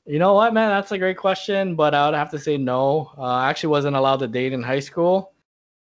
You 0.06 0.18
know 0.18 0.34
what, 0.34 0.52
man? 0.52 0.70
That's 0.70 0.90
a 0.90 0.98
great 0.98 1.16
question, 1.16 1.76
but 1.76 1.94
I 1.94 2.04
would 2.06 2.16
have 2.16 2.32
to 2.32 2.38
say 2.38 2.56
no. 2.56 3.12
Uh, 3.16 3.22
I 3.22 3.48
actually 3.48 3.68
wasn't 3.70 3.94
allowed 3.94 4.16
to 4.18 4.26
date 4.26 4.52
in 4.52 4.60
high 4.60 4.80
school, 4.80 5.32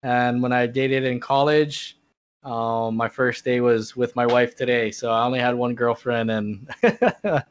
and 0.02 0.42
when 0.42 0.52
I 0.52 0.66
dated 0.66 1.04
in 1.04 1.20
college, 1.20 1.98
um, 2.42 2.96
my 2.96 3.08
first 3.08 3.44
day 3.44 3.60
was 3.60 3.94
with 3.94 4.16
my 4.16 4.26
wife 4.26 4.56
today. 4.56 4.90
So 4.90 5.12
I 5.12 5.24
only 5.24 5.38
had 5.38 5.54
one 5.54 5.76
girlfriend, 5.76 6.32
and 6.32 6.68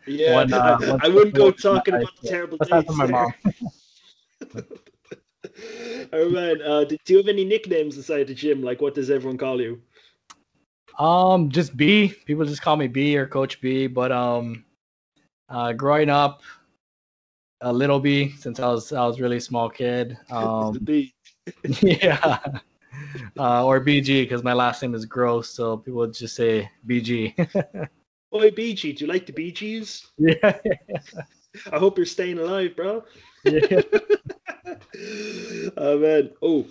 Yeah, 0.05 0.33
One, 0.33 0.51
uh, 0.53 0.97
I, 1.01 1.05
I 1.05 1.07
wouldn't 1.07 1.35
go 1.35 1.51
talking 1.51 1.93
about 1.93 2.11
the 2.21 2.27
terrible 2.27 2.57
dates. 2.57 2.93
my 2.97 3.07
mom. 3.07 3.33
oh 6.13 6.29
man, 6.29 6.61
uh, 6.61 6.83
do, 6.83 6.97
you 7.07 7.17
have 7.17 7.27
any 7.27 7.45
nicknames 7.45 7.97
inside 7.97 8.27
the 8.27 8.33
gym? 8.33 8.61
Like, 8.61 8.81
what 8.81 8.95
does 8.95 9.09
everyone 9.09 9.37
call 9.37 9.61
you? 9.61 9.81
Um, 10.99 11.49
just 11.49 11.77
B. 11.77 12.13
People 12.25 12.45
just 12.45 12.61
call 12.61 12.75
me 12.75 12.87
B 12.87 13.17
or 13.17 13.27
Coach 13.27 13.61
B. 13.61 13.87
But 13.87 14.11
um, 14.11 14.65
uh, 15.49 15.73
growing 15.73 16.09
up, 16.09 16.41
a 17.61 17.71
little 17.71 17.99
B 17.99 18.29
since 18.37 18.59
I 18.59 18.67
was 18.67 18.91
I 18.93 19.05
was 19.05 19.19
really 19.19 19.39
small 19.39 19.69
kid. 19.69 20.17
Um, 20.31 20.77
B. 20.83 21.13
yeah. 21.81 22.39
Uh, 23.37 23.65
or 23.65 23.79
BG 23.79 24.23
because 24.23 24.43
my 24.43 24.53
last 24.53 24.81
name 24.81 24.95
is 24.95 25.05
Gross, 25.05 25.49
so 25.49 25.77
people 25.77 25.99
would 25.99 26.13
just 26.13 26.35
say 26.35 26.69
BG. 26.87 27.37
Oi, 28.33 28.51
BG, 28.51 28.97
do 28.97 29.05
you 29.05 29.11
like 29.11 29.25
the 29.25 29.33
Bee 29.33 29.51
Gees? 29.51 30.07
Yeah. 30.17 30.57
I 31.71 31.79
hope 31.79 31.97
you're 31.97 32.05
staying 32.05 32.37
alive, 32.37 32.75
bro. 32.75 33.03
Yeah. 33.47 33.81
oh 35.77 35.97
man. 35.99 36.31
Oh, 36.41 36.65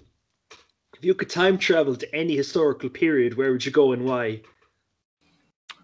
if 0.97 1.05
you 1.05 1.15
could 1.15 1.31
time 1.31 1.59
travel 1.59 1.97
to 1.97 2.15
any 2.15 2.37
historical 2.37 2.89
period, 2.89 3.37
where 3.37 3.53
would 3.53 3.65
you 3.65 3.73
go 3.73 3.93
and 3.93 4.05
why? 4.05 4.41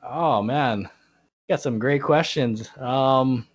Oh 0.03 0.43
man, 0.43 0.89
got 1.49 1.61
some 1.61 1.79
great 1.79 2.03
questions. 2.03 2.71
Um, 2.79 3.47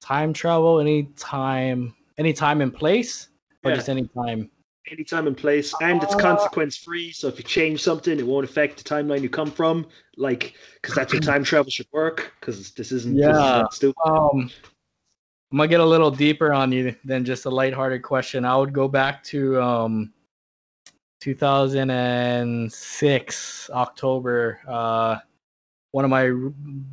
time 0.00 0.32
travel, 0.32 0.80
any 0.80 1.04
time, 1.16 1.94
any 2.18 2.32
time 2.32 2.60
and 2.60 2.74
place, 2.74 3.28
or 3.64 3.70
Yeah. 3.70 3.76
just 3.76 3.88
any 3.88 4.08
time. 4.08 4.50
Any 4.88 5.02
time 5.02 5.26
and 5.26 5.36
place, 5.36 5.74
and 5.80 6.00
it's 6.02 6.14
Uh, 6.14 6.18
consequence 6.18 6.76
free. 6.76 7.10
So 7.10 7.26
if 7.26 7.38
you 7.38 7.44
change 7.44 7.82
something, 7.82 8.18
it 8.18 8.26
won't 8.26 8.44
affect 8.44 8.78
the 8.78 8.84
timeline 8.88 9.20
you 9.20 9.28
come 9.28 9.50
from. 9.50 9.86
Like, 10.16 10.54
because 10.74 10.94
that's 10.94 11.12
how 11.12 11.18
time 11.18 11.42
travel 11.42 11.70
should 11.70 11.88
work. 11.92 12.32
Because 12.40 12.70
this 12.72 12.92
isn't. 12.92 13.16
This 13.16 13.26
is 13.26 13.34
Yeah. 13.34 13.58
not 13.62 13.74
stupid. 13.74 13.96
Um, 14.04 14.50
I'm 15.52 15.58
gonna 15.58 15.68
get 15.68 15.80
a 15.80 15.84
little 15.84 16.10
deeper 16.10 16.52
on 16.52 16.72
you 16.72 16.96
than 17.04 17.24
just 17.24 17.46
a 17.46 17.50
lighthearted 17.50 18.02
question. 18.02 18.44
I 18.44 18.56
would 18.56 18.72
go 18.72 18.88
back 18.88 19.22
to 19.24 19.62
um, 19.62 20.12
2006 21.20 23.70
October. 23.70 24.60
Uh, 24.66 25.18
one 25.92 26.04
of 26.04 26.10
my 26.10 26.32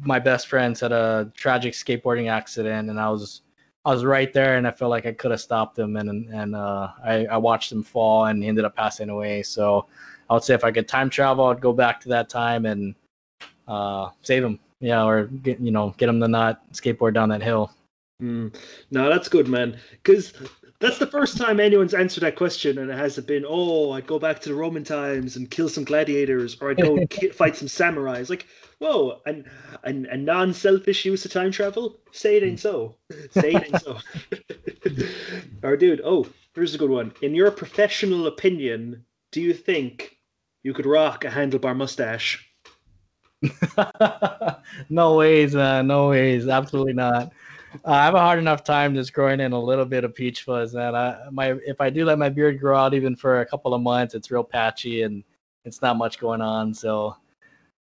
my 0.01 0.19
best 0.19 0.47
friends 0.47 0.81
had 0.81 0.91
a 0.91 1.31
tragic 1.35 1.73
skateboarding 1.73 2.29
accident, 2.29 2.91
and 2.91 2.99
I 2.99 3.09
was 3.09 3.41
I 3.85 3.91
was 3.91 4.05
right 4.05 4.31
there, 4.31 4.57
and 4.57 4.67
I 4.67 4.71
felt 4.71 4.91
like 4.91 5.07
I 5.07 5.13
could 5.13 5.31
have 5.31 5.41
stopped 5.41 5.79
him, 5.79 5.95
and 5.97 6.31
and 6.31 6.55
uh, 6.55 6.89
I 7.03 7.25
I 7.25 7.37
watched 7.37 7.71
him 7.71 7.81
fall, 7.81 8.25
and 8.25 8.43
he 8.43 8.49
ended 8.49 8.65
up 8.65 8.75
passing 8.75 9.09
away. 9.09 9.41
So 9.41 9.87
I 10.29 10.35
would 10.35 10.43
say 10.43 10.53
if 10.53 10.63
I 10.63 10.71
could 10.71 10.87
time 10.87 11.09
travel, 11.09 11.45
I'd 11.45 11.59
go 11.59 11.73
back 11.73 11.99
to 12.01 12.09
that 12.09 12.29
time 12.29 12.67
and 12.67 12.93
uh, 13.67 14.11
save 14.21 14.43
him. 14.43 14.59
Yeah, 14.79 15.03
or 15.05 15.25
get 15.25 15.59
you 15.59 15.71
know 15.71 15.95
get 15.97 16.07
him 16.07 16.19
to 16.21 16.27
not 16.27 16.71
skateboard 16.71 17.15
down 17.15 17.29
that 17.29 17.41
hill. 17.41 17.71
Mm. 18.21 18.55
No, 18.91 19.09
that's 19.09 19.27
good, 19.27 19.47
man. 19.47 19.77
Because 19.91 20.33
that's 20.79 20.97
the 20.97 21.07
first 21.07 21.37
time 21.37 21.59
anyone's 21.59 21.93
answered 21.93 22.21
that 22.21 22.35
question, 22.35 22.77
and 22.77 22.91
it 22.91 22.97
hasn't 22.97 23.27
been, 23.27 23.45
"Oh, 23.47 23.91
I'd 23.91 24.07
go 24.07 24.19
back 24.19 24.39
to 24.41 24.49
the 24.49 24.55
Roman 24.55 24.83
times 24.83 25.35
and 25.35 25.49
kill 25.49 25.69
some 25.69 25.83
gladiators, 25.83 26.57
or 26.61 26.71
I'd 26.71 26.81
go 26.81 27.05
ki- 27.09 27.29
fight 27.29 27.55
some 27.55 27.67
samurais." 27.67 28.29
Like, 28.29 28.47
whoa, 28.79 29.21
and 29.25 29.45
and 29.83 30.05
a 30.07 30.17
non-selfish 30.17 31.05
use 31.05 31.25
of 31.25 31.31
time 31.31 31.51
travel. 31.51 31.99
Say 32.11 32.37
it 32.37 32.43
ain't 32.43 32.59
so. 32.59 32.95
Say 33.31 33.53
it 33.53 33.63
ain't 33.65 33.81
so. 33.81 33.97
or, 35.63 35.77
dude, 35.77 36.01
oh, 36.03 36.27
here's 36.53 36.75
a 36.75 36.77
good 36.77 36.89
one. 36.89 37.13
In 37.21 37.33
your 37.33 37.51
professional 37.51 38.27
opinion, 38.27 39.05
do 39.31 39.41
you 39.41 39.53
think 39.53 40.17
you 40.63 40.73
could 40.73 40.85
rock 40.85 41.25
a 41.25 41.29
handlebar 41.29 41.75
mustache? 41.75 42.45
no 44.89 45.15
ways, 45.15 45.55
man. 45.55 45.87
No 45.87 46.09
ways. 46.09 46.47
Absolutely 46.47 46.93
not. 46.93 47.31
Uh, 47.85 47.91
I 47.91 48.05
have 48.05 48.15
a 48.15 48.19
hard 48.19 48.39
enough 48.39 48.63
time 48.63 48.93
just 48.93 49.13
growing 49.13 49.39
in 49.39 49.51
a 49.51 49.59
little 49.59 49.85
bit 49.85 50.03
of 50.03 50.13
peach 50.13 50.43
fuzz, 50.43 50.73
man. 50.73 50.95
I, 50.95 51.17
my 51.31 51.55
if 51.65 51.81
I 51.81 51.89
do 51.89 52.05
let 52.05 52.19
my 52.19 52.29
beard 52.29 52.59
grow 52.59 52.77
out 52.77 52.93
even 52.93 53.15
for 53.15 53.41
a 53.41 53.45
couple 53.45 53.73
of 53.73 53.81
months, 53.81 54.13
it's 54.13 54.31
real 54.31 54.43
patchy 54.43 55.03
and 55.03 55.23
it's 55.65 55.81
not 55.81 55.97
much 55.97 56.19
going 56.19 56.41
on. 56.41 56.73
So, 56.73 57.15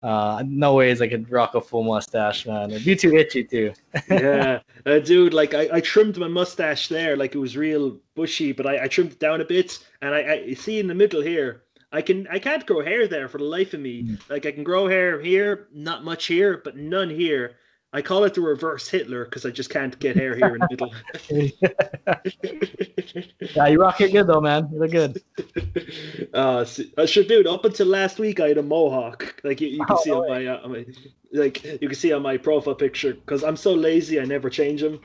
uh, 0.03 0.43
no 0.47 0.75
ways 0.75 1.01
I 1.01 1.09
could 1.09 1.31
rock 1.31 1.55
a 1.55 1.61
full 1.61 1.85
mustache, 1.85 2.47
man. 2.47 2.71
It'd 2.71 2.85
be 2.85 2.97
too 2.97 3.15
itchy 3.17 3.45
too. 3.45 3.73
yeah, 4.11 4.61
uh, 4.87 4.99
dude. 4.99 5.35
Like 5.35 5.55
I, 5.55 5.69
I 5.75 5.81
trimmed 5.81 6.17
my 6.19 6.29
mustache 6.29 6.89
there, 6.89 7.17
like 7.17 7.35
it 7.35 7.39
was 7.39 7.57
real 7.57 7.99
bushy, 8.15 8.53
but 8.53 8.67
I, 8.67 8.85
I 8.85 8.89
trimmed 8.89 9.13
it 9.13 9.21
down 9.21 9.41
a 9.41 9.45
bit, 9.45 9.79
and 10.01 10.15
I, 10.15 10.45
I 10.49 10.55
see 10.55 10.81
in 10.81 10.87
the 10.87 10.95
middle 10.95 11.23
here. 11.23 11.63
I 11.93 12.01
can 12.01 12.27
I 12.29 12.39
can't 12.39 12.65
grow 12.65 12.83
hair 12.83 13.07
there 13.07 13.29
for 13.29 13.39
the 13.39 13.45
life 13.45 13.75
of 13.75 13.81
me. 13.81 14.05
Mm. 14.05 14.31
Like 14.31 14.47
I 14.47 14.53
can 14.53 14.65
grow 14.65 14.89
hair 14.89 15.21
here, 15.21 15.69
not 15.73 16.05
much 16.05 16.27
here, 16.27 16.61
but 16.65 16.77
none 16.77 17.11
here. 17.11 17.57
I 17.95 18.01
call 18.01 18.25
it 18.25 18.33
the 18.33 18.41
reverse 18.41 18.89
Hitler 18.89 19.25
because 19.25 19.45
I 19.45 19.51
just 19.51 19.69
can't 19.69 19.99
get 19.99 20.17
hair 20.17 20.35
here 20.35 20.55
in 20.55 20.63
the 20.63 20.69
middle. 20.71 20.95
yeah, 23.55 23.67
you 23.67 23.79
rock 23.79 24.01
it 24.01 24.13
good 24.13 24.27
though, 24.27 24.41
man. 24.41 24.69
You 24.73 24.79
look 24.81 24.91
good. 24.91 25.23
uh, 26.35 26.61
s- 26.61 26.81
I 26.97 27.05
should 27.05 27.29
do 27.29 27.41
it. 27.41 27.47
Up 27.47 27.65
until 27.67 27.89
last 27.89 28.19
week, 28.19 28.41
I 28.41 28.49
had 28.49 28.59
a 28.59 28.63
mohawk. 28.63 29.39
Like 29.45 29.61
you, 29.61 29.69
you 29.69 29.85
can 29.85 29.97
Oh, 29.97 30.03
see 30.03 30.11
on 30.11 30.29
my, 30.29 30.47
uh, 30.47 30.61
on 30.65 30.73
my, 30.73 30.87
like 31.33 31.63
you 31.65 31.89
can 31.89 31.95
see 31.95 32.13
on 32.13 32.23
my 32.23 32.39
profile 32.39 32.75
picture. 32.75 33.13
Because 33.13 33.45
I'm 33.45 33.57
so 33.57 33.75
lazy, 33.75 34.19
I 34.21 34.25
never 34.25 34.49
change 34.49 34.81
them. 34.81 34.99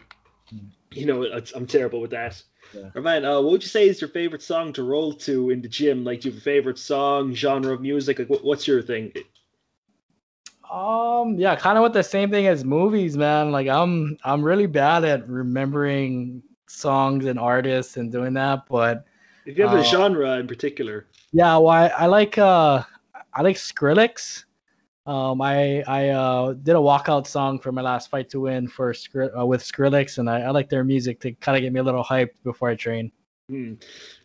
Mm. 0.54 0.70
You 0.92 1.06
know, 1.08 1.42
I'm 1.56 1.68
terrible 1.68 2.00
with 2.00 2.12
that. 2.12 2.42
Yeah. 2.74 2.90
Or 2.96 3.02
man, 3.02 3.26
uh, 3.26 3.42
what 3.42 3.52
would 3.52 3.64
you 3.64 3.70
say 3.70 3.90
is 3.90 4.00
your 4.00 4.10
favorite 4.10 4.42
song 4.42 4.72
to 4.74 4.84
roll 4.84 5.12
to 5.14 5.50
in 5.50 5.62
the 5.62 5.68
gym? 5.68 6.06
Like, 6.06 6.22
do 6.22 6.30
you 6.30 6.34
have 6.34 6.42
a 6.42 6.44
favorite 6.44 6.78
song, 6.78 7.34
genre 7.34 7.74
of 7.74 7.82
music? 7.82 8.20
Like, 8.20 8.30
what, 8.30 8.46
what's 8.46 8.66
your 8.68 8.82
thing? 8.82 9.12
Um, 10.72 11.36
yeah, 11.40 11.56
kind 11.56 11.78
of 11.78 11.84
with 11.84 11.94
the 11.94 12.04
same 12.04 12.30
thing 12.30 12.48
as 12.48 12.66
movies, 12.66 13.16
man. 13.18 13.52
Like 13.52 13.68
I'm 13.68 14.18
I'm 14.24 14.44
really 14.44 14.66
bad 14.68 15.06
at 15.06 15.28
remembering 15.30 16.44
songs 16.68 17.26
and 17.26 17.40
artists 17.40 17.96
and 17.98 18.12
doing 18.12 18.34
that, 18.34 18.66
but 18.70 19.06
If 19.46 19.58
you 19.58 19.64
have 19.64 19.74
a 19.74 19.82
Uh, 19.82 19.84
genre 19.84 20.38
in 20.38 20.46
particular, 20.46 21.08
yeah, 21.32 21.58
well, 21.58 21.68
I, 21.70 21.88
I 21.88 22.06
like 22.08 22.38
uh 22.38 22.84
I 23.34 23.42
like 23.42 23.56
Skrillex. 23.58 24.46
Um, 25.08 25.42
I 25.42 25.84
I 25.88 26.10
uh 26.10 26.54
did 26.54 26.76
a 26.76 26.80
walkout 26.80 27.28
song 27.28 27.60
for 27.60 27.72
my 27.74 27.82
last 27.82 28.10
fight 28.12 28.30
to 28.32 28.42
win 28.42 28.68
for 28.68 28.94
uh, 29.40 29.46
with 29.46 29.64
Skrillex, 29.64 30.20
and 30.20 30.30
I, 30.30 30.42
I 30.44 30.52
like 30.52 30.70
their 30.70 30.84
music 30.84 31.22
to 31.22 31.34
kind 31.34 31.58
of 31.58 31.64
get 31.64 31.74
me 31.74 31.82
a 31.82 31.84
little 31.84 32.04
hyped 32.06 32.44
before 32.44 32.70
I 32.70 32.76
train. 32.76 33.12
Hmm. 33.50 33.74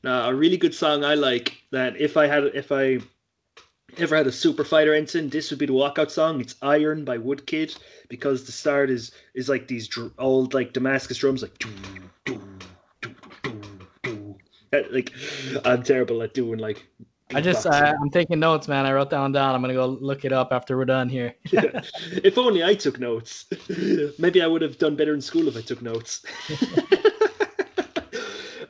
Now, 0.03 0.28
a 0.28 0.34
really 0.34 0.57
good 0.57 0.74
song 0.74 1.05
I 1.05 1.14
like 1.14 1.62
that 1.70 1.97
if 2.01 2.16
I 2.16 2.26
had 2.26 2.45
if 2.55 2.72
I 2.72 2.99
ever 3.99 4.16
had 4.16 4.26
a 4.26 4.32
super 4.32 4.64
fighter 4.64 4.95
ensign, 4.95 5.28
this 5.28 5.51
would 5.51 5.59
be 5.59 5.66
the 5.66 5.72
walkout 5.72 6.11
song. 6.11 6.40
It's 6.40 6.55
Iron 6.62 7.05
by 7.05 7.18
Woodkid 7.18 7.78
because 8.09 8.45
the 8.45 8.53
start 8.53 8.90
is 8.90 9.12
is 9.34 9.49
like 9.49 9.68
these 9.68 9.88
dr- 9.88 10.12
old 10.18 10.55
like 10.55 10.72
Damascus 10.72 11.18
drums 11.18 11.43
like 11.43 11.59
doo, 11.59 11.70
doo, 12.24 12.40
doo, 14.03 14.36
like 14.90 15.12
I'm 15.64 15.82
terrible 15.82 16.22
at 16.22 16.34
doing 16.34 16.59
like 16.59 16.86
I 17.34 17.40
just. 17.40 17.66
I, 17.66 17.93
I'm 17.93 18.11
taking 18.11 18.38
notes, 18.40 18.68
man. 18.68 18.84
I 18.84 18.93
wrote 18.93 19.11
that 19.11 19.20
one 19.20 19.32
down. 19.32 19.55
I'm 19.55 19.61
gonna 19.61 19.74
go 19.74 19.86
look 19.86 20.24
it 20.24 20.32
up 20.32 20.53
after 20.53 20.76
we're 20.76 20.84
done 20.84 21.09
here. 21.09 21.34
if 21.45 22.36
only 22.36 22.62
I 22.62 22.74
took 22.74 23.01
notes. 23.01 23.47
Maybe 24.18 24.43
I 24.43 24.47
would 24.47 24.62
have 24.62 24.78
done 24.78 24.97
better 24.97 25.14
in 25.14 25.20
school 25.20 25.49
if 25.49 25.57
I 25.57 25.62
took 25.62 25.82
notes. 25.82 26.24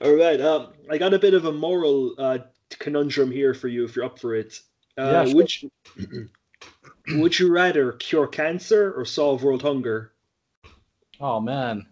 All 0.00 0.14
right. 0.14 0.40
Um, 0.40 0.68
I 0.90 0.98
got 0.98 1.14
a 1.14 1.18
bit 1.18 1.34
of 1.34 1.44
a 1.44 1.52
moral 1.52 2.14
uh, 2.18 2.38
conundrum 2.78 3.30
here 3.30 3.54
for 3.54 3.68
you 3.68 3.84
if 3.84 3.96
you're 3.96 4.04
up 4.04 4.18
for 4.18 4.34
it. 4.34 4.60
Uh, 4.98 5.02
Yeah, 5.02 5.24
sure. 5.24 5.34
Would 5.36 5.62
you, 5.62 5.70
would 7.08 7.38
you 7.38 7.50
rather 7.50 7.92
cure 7.92 8.26
cancer 8.26 8.92
or 8.92 9.04
solve 9.04 9.42
world 9.42 9.62
hunger? 9.62 10.12
Oh 11.20 11.40
man. 11.40 11.86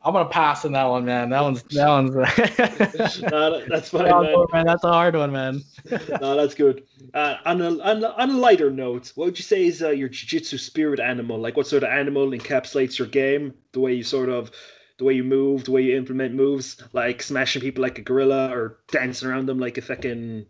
I'm 0.00 0.12
gonna 0.12 0.28
pass 0.28 0.64
on 0.64 0.72
that 0.72 0.84
one, 0.84 1.04
man. 1.04 1.30
That 1.30 1.42
one's 1.42 1.62
that 1.64 1.88
one's. 1.88 2.14
no, 3.30 3.66
that's 3.66 3.88
fine, 3.90 4.04
man. 4.04 4.44
man. 4.52 4.66
That's 4.66 4.84
a 4.84 4.92
hard 4.92 5.16
one, 5.16 5.32
man. 5.32 5.60
no, 6.20 6.36
that's 6.36 6.54
good. 6.54 6.84
Uh, 7.12 7.36
on, 7.44 7.60
a, 7.60 7.78
on, 7.80 8.04
a, 8.04 8.08
on 8.10 8.30
a 8.30 8.36
lighter 8.36 8.70
note, 8.70 9.12
what 9.16 9.24
would 9.26 9.38
you 9.38 9.42
say 9.42 9.66
is 9.66 9.82
uh, 9.82 9.90
your 9.90 10.08
jiu-jitsu 10.08 10.56
spirit 10.56 11.00
animal? 11.00 11.38
Like, 11.38 11.56
what 11.56 11.66
sort 11.66 11.82
of 11.82 11.90
animal 11.90 12.30
encapsulates 12.30 12.96
your 12.98 13.08
game? 13.08 13.54
The 13.72 13.80
way 13.80 13.92
you 13.92 14.04
sort 14.04 14.28
of, 14.28 14.52
the 14.98 15.04
way 15.04 15.14
you 15.14 15.24
move, 15.24 15.64
the 15.64 15.72
way 15.72 15.82
you 15.82 15.96
implement 15.96 16.32
moves, 16.32 16.80
like 16.92 17.20
smashing 17.20 17.60
people 17.62 17.82
like 17.82 17.98
a 17.98 18.02
gorilla 18.02 18.50
or 18.56 18.78
dancing 18.92 19.28
around 19.28 19.46
them 19.46 19.58
like 19.58 19.78
a 19.78 19.82
fucking, 19.82 20.46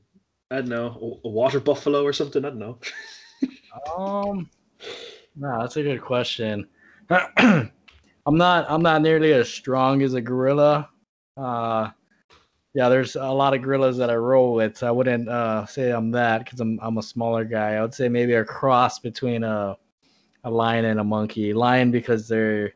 I 0.51 0.57
don't 0.57 0.69
know, 0.69 1.21
a, 1.25 1.29
water 1.29 1.61
buffalo 1.61 2.05
or 2.05 2.13
something. 2.13 2.45
I 2.45 2.49
don't 2.51 2.59
know. 2.59 2.79
Um, 3.97 4.49
no, 5.37 5.61
that's 5.61 5.77
a 5.77 5.83
good 5.83 6.01
question. 6.01 6.67
I'm 7.11 7.71
not 8.27 8.67
I'm 8.69 8.83
not 8.83 9.03
nearly 9.03 9.33
as 9.33 9.49
strong 9.49 10.03
as 10.03 10.15
a 10.15 10.21
gorilla. 10.21 10.89
Uh, 11.37 11.91
yeah, 12.75 12.89
there's 12.89 13.17
a 13.17 13.25
lot 13.27 13.55
of 13.55 13.63
gorillas 13.63 13.97
that 13.99 14.11
I 14.11 14.17
roll 14.17 14.55
with. 14.55 14.77
So 14.77 14.87
I 14.87 14.91
wouldn't 14.91 15.29
uh, 15.29 15.67
say 15.67 15.91
I'm 15.91 16.11
that 16.13 16.45
because 16.45 16.61
I'm 16.61 16.79
I'm 16.83 16.99
a 16.99 17.03
smaller 17.03 17.45
guy. 17.45 17.75
I 17.75 17.83
would 17.83 17.95
say 17.95 18.09
maybe 18.09 18.35
a 18.35 18.45
cross 18.45 18.99
between 18.99 19.45
a 19.45 19.77
a 20.45 20.51
lion 20.51 20.85
and 20.85 21.01
a 21.01 21.05
monkey. 21.05 21.53
Lion 21.53 21.91
because 21.91 22.29
they're 22.29 22.73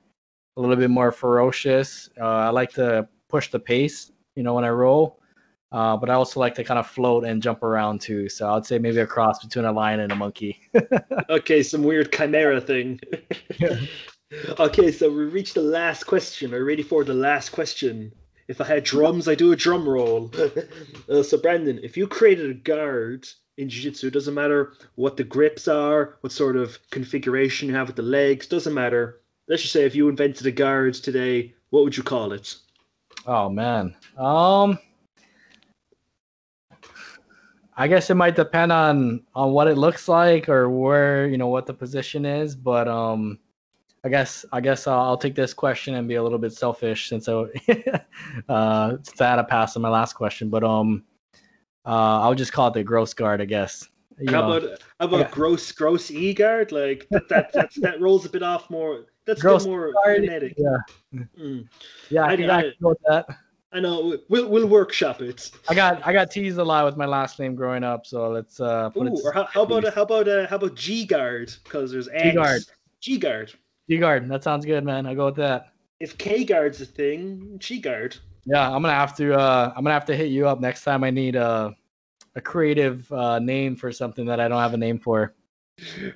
a 0.56 0.60
little 0.60 0.76
bit 0.76 0.90
more 0.90 1.12
ferocious. 1.12 2.10
Uh, 2.20 2.24
I 2.24 2.50
like 2.50 2.70
to 2.72 3.08
push 3.28 3.50
the 3.50 3.58
pace, 3.60 4.12
you 4.36 4.42
know, 4.42 4.54
when 4.54 4.64
I 4.64 4.70
roll. 4.70 5.21
Uh, 5.72 5.96
but 5.96 6.10
I 6.10 6.14
also 6.14 6.38
like 6.38 6.54
to 6.56 6.64
kind 6.64 6.78
of 6.78 6.86
float 6.86 7.24
and 7.24 7.42
jump 7.42 7.62
around 7.62 8.02
too. 8.02 8.28
So 8.28 8.52
I'd 8.52 8.66
say 8.66 8.78
maybe 8.78 8.98
a 8.98 9.06
cross 9.06 9.42
between 9.42 9.64
a 9.64 9.72
lion 9.72 10.00
and 10.00 10.12
a 10.12 10.16
monkey. 10.16 10.60
okay, 11.30 11.62
some 11.62 11.82
weird 11.82 12.12
chimera 12.12 12.60
thing. 12.60 13.00
okay, 14.58 14.92
so 14.92 15.08
we 15.08 15.24
reached 15.24 15.54
the 15.54 15.62
last 15.62 16.04
question. 16.04 16.52
Are 16.52 16.58
you 16.58 16.64
ready 16.64 16.82
for 16.82 17.04
the 17.04 17.14
last 17.14 17.50
question? 17.50 18.12
If 18.48 18.60
I 18.60 18.64
had 18.64 18.84
drums, 18.84 19.28
I 19.28 19.34
do 19.34 19.52
a 19.52 19.56
drum 19.56 19.88
roll. 19.88 20.30
uh, 21.08 21.22
so, 21.22 21.38
Brandon, 21.38 21.80
if 21.82 21.96
you 21.96 22.06
created 22.06 22.50
a 22.50 22.54
guard 22.54 23.26
in 23.56 23.70
Jiu-Jitsu, 23.70 24.08
it 24.08 24.12
doesn't 24.12 24.34
matter 24.34 24.74
what 24.96 25.16
the 25.16 25.24
grips 25.24 25.68
are, 25.68 26.18
what 26.20 26.32
sort 26.32 26.56
of 26.56 26.78
configuration 26.90 27.68
you 27.68 27.74
have 27.74 27.86
with 27.86 27.96
the 27.96 28.02
legs, 28.02 28.46
doesn't 28.46 28.74
matter. 28.74 29.20
Let's 29.48 29.62
just 29.62 29.72
say 29.72 29.84
if 29.84 29.94
you 29.94 30.10
invented 30.10 30.46
a 30.46 30.50
guard 30.50 30.94
today, 30.94 31.54
what 31.70 31.84
would 31.84 31.96
you 31.96 32.02
call 32.02 32.32
it? 32.32 32.56
Oh 33.26 33.48
man. 33.48 33.94
Um 34.18 34.78
I 37.76 37.88
guess 37.88 38.10
it 38.10 38.14
might 38.16 38.36
depend 38.36 38.70
on 38.72 39.22
on 39.34 39.52
what 39.52 39.66
it 39.66 39.76
looks 39.78 40.06
like 40.08 40.48
or 40.48 40.68
where, 40.68 41.26
you 41.26 41.38
know, 41.38 41.48
what 41.48 41.66
the 41.66 41.74
position 41.74 42.24
is, 42.26 42.54
but 42.54 42.86
um 42.88 43.38
I 44.04 44.08
guess 44.08 44.44
I 44.52 44.60
guess 44.60 44.86
I'll, 44.86 45.00
I'll 45.00 45.16
take 45.16 45.34
this 45.34 45.54
question 45.54 45.94
and 45.94 46.06
be 46.08 46.16
a 46.16 46.22
little 46.22 46.38
bit 46.38 46.52
selfish 46.52 47.08
since 47.08 47.28
I 47.28 47.32
uh 48.48 48.90
since 49.02 49.20
I 49.20 49.30
had 49.30 49.38
a 49.38 49.44
pass 49.44 49.76
on 49.76 49.82
my 49.82 49.88
last 49.88 50.14
question, 50.14 50.48
but 50.50 50.62
um 50.64 51.04
uh 51.86 52.20
I'll 52.20 52.34
just 52.34 52.52
call 52.52 52.68
it 52.68 52.74
the 52.74 52.84
gross 52.84 53.14
guard, 53.14 53.40
I 53.40 53.44
guess. 53.46 53.88
You 54.18 54.30
how 54.32 54.48
know, 54.48 54.52
about 54.58 54.78
how 55.00 55.06
about 55.06 55.20
Yeah. 55.20 55.28
gross 55.30 55.72
gross 55.72 56.10
e 56.10 56.34
guard? 56.34 56.72
Like 56.72 57.06
that 57.10 57.28
that 57.30 57.52
that's, 57.52 57.76
that 57.80 58.00
rolls 58.00 58.26
a 58.26 58.28
bit 58.28 58.42
off 58.42 58.68
more. 58.70 59.06
That's 59.24 59.38
a 59.40 59.42
Gross 59.42 59.64
bit 59.64 59.70
more 59.70 59.92
guard, 60.04 60.24
phonetic. 60.26 60.54
yeah. 60.58 61.20
Mm. 61.38 61.68
yeah, 62.10 62.24
I 62.24 62.32
I- 62.32 62.36
think 62.36 62.50
I, 62.50 62.58
I- 62.58 62.62
can 62.62 62.72
go 62.82 62.88
with 62.90 62.98
that. 63.06 63.26
I 63.72 63.80
know. 63.80 64.18
We'll 64.28 64.48
we'll 64.48 64.66
workshop 64.66 65.22
it. 65.22 65.50
I 65.68 65.74
got 65.74 66.06
I 66.06 66.12
got 66.12 66.30
teased 66.30 66.58
a 66.58 66.64
lot 66.64 66.84
with 66.84 66.96
my 66.96 67.06
last 67.06 67.38
name 67.38 67.54
growing 67.54 67.82
up, 67.82 68.06
so 68.06 68.28
let's 68.28 68.60
uh 68.60 68.90
put 68.90 69.06
Ooh, 69.06 69.14
it 69.14 69.20
or 69.24 69.32
how, 69.32 69.44
how 69.46 69.62
about 69.62 69.92
how 69.94 70.02
about 70.02 70.28
a, 70.28 70.46
how 70.48 70.56
about 70.56 70.74
G 70.74 71.06
guard? 71.06 71.54
Because 71.64 71.90
there's 71.90 72.08
X. 72.08 72.22
G-guard. 72.22 72.62
G 73.00 73.18
guard. 73.18 73.52
G 73.88 73.98
guard. 73.98 74.28
That 74.28 74.44
sounds 74.44 74.66
good, 74.66 74.84
man. 74.84 75.06
I'll 75.06 75.14
go 75.14 75.26
with 75.26 75.36
that. 75.36 75.72
If 76.00 76.18
K 76.18 76.44
guard's 76.44 76.80
a 76.82 76.86
thing, 76.86 77.56
G 77.58 77.78
guard. 77.80 78.16
Yeah, 78.44 78.66
I'm 78.66 78.82
gonna 78.82 78.94
have 78.94 79.16
to. 79.16 79.34
Uh, 79.38 79.72
I'm 79.74 79.84
gonna 79.84 79.94
have 79.94 80.04
to 80.06 80.16
hit 80.16 80.30
you 80.30 80.46
up 80.48 80.60
next 80.60 80.84
time. 80.84 81.02
I 81.02 81.10
need 81.10 81.34
a 81.34 81.74
a 82.34 82.40
creative 82.40 83.10
uh, 83.12 83.38
name 83.38 83.76
for 83.76 83.90
something 83.90 84.26
that 84.26 84.40
I 84.40 84.48
don't 84.48 84.60
have 84.60 84.74
a 84.74 84.78
name 84.78 84.98
for. 84.98 85.34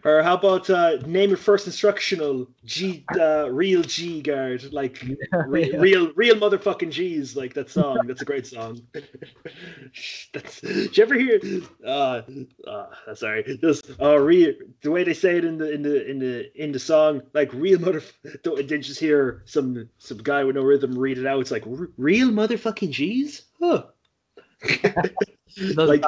Or 0.04 0.22
how 0.22 0.34
about 0.34 0.68
uh, 0.70 0.98
name 1.07 1.30
your 1.30 1.36
first 1.38 1.66
instructional 1.66 2.46
G 2.64 3.04
uh, 3.18 3.50
real 3.50 3.82
G 3.82 4.20
guard 4.22 4.72
like 4.72 5.04
re- 5.46 5.70
Yeah. 5.72 5.78
real 5.78 6.12
real 6.14 6.36
motherfucking 6.36 6.90
G's 6.90 7.34
like 7.34 7.54
that 7.54 7.70
song. 7.70 8.07
That's 8.07 8.22
a 8.22 8.24
great 8.24 8.46
song. 8.46 8.80
That's. 10.32 10.61
Did 10.61 10.96
you 10.96 11.02
ever 11.02 11.14
hear? 11.14 11.40
Uh, 11.84 12.22
uh 12.66 13.14
sorry. 13.14 13.59
Just 13.61 13.90
uh, 14.00 14.18
real 14.18 14.52
the 14.82 14.90
way 14.90 15.04
they 15.04 15.14
say 15.14 15.36
it 15.38 15.44
in 15.44 15.59
the 15.59 15.72
in 15.72 15.82
the 15.82 16.11
in 16.11 16.18
the 16.18 16.62
in 16.62 16.70
the 16.72 16.78
song 16.78 17.22
like 17.32 17.52
real 17.52 17.80
mother. 17.80 18.02
Don't 18.42 18.57
didn't 18.57 18.82
just 18.82 19.00
hear 19.00 19.42
some 19.46 19.88
some 19.98 20.18
guy 20.18 20.44
with 20.44 20.57
no 20.57 20.62
rhythm 20.62 20.96
read 20.96 21.18
it 21.18 21.26
out. 21.26 21.40
It's 21.40 21.50
like 21.50 21.66
"R- 21.66 21.90
real 21.96 22.28
motherfucking 22.30 22.90
G's. 22.90 23.42
Huh. 23.61 23.86
Like. 25.57 26.04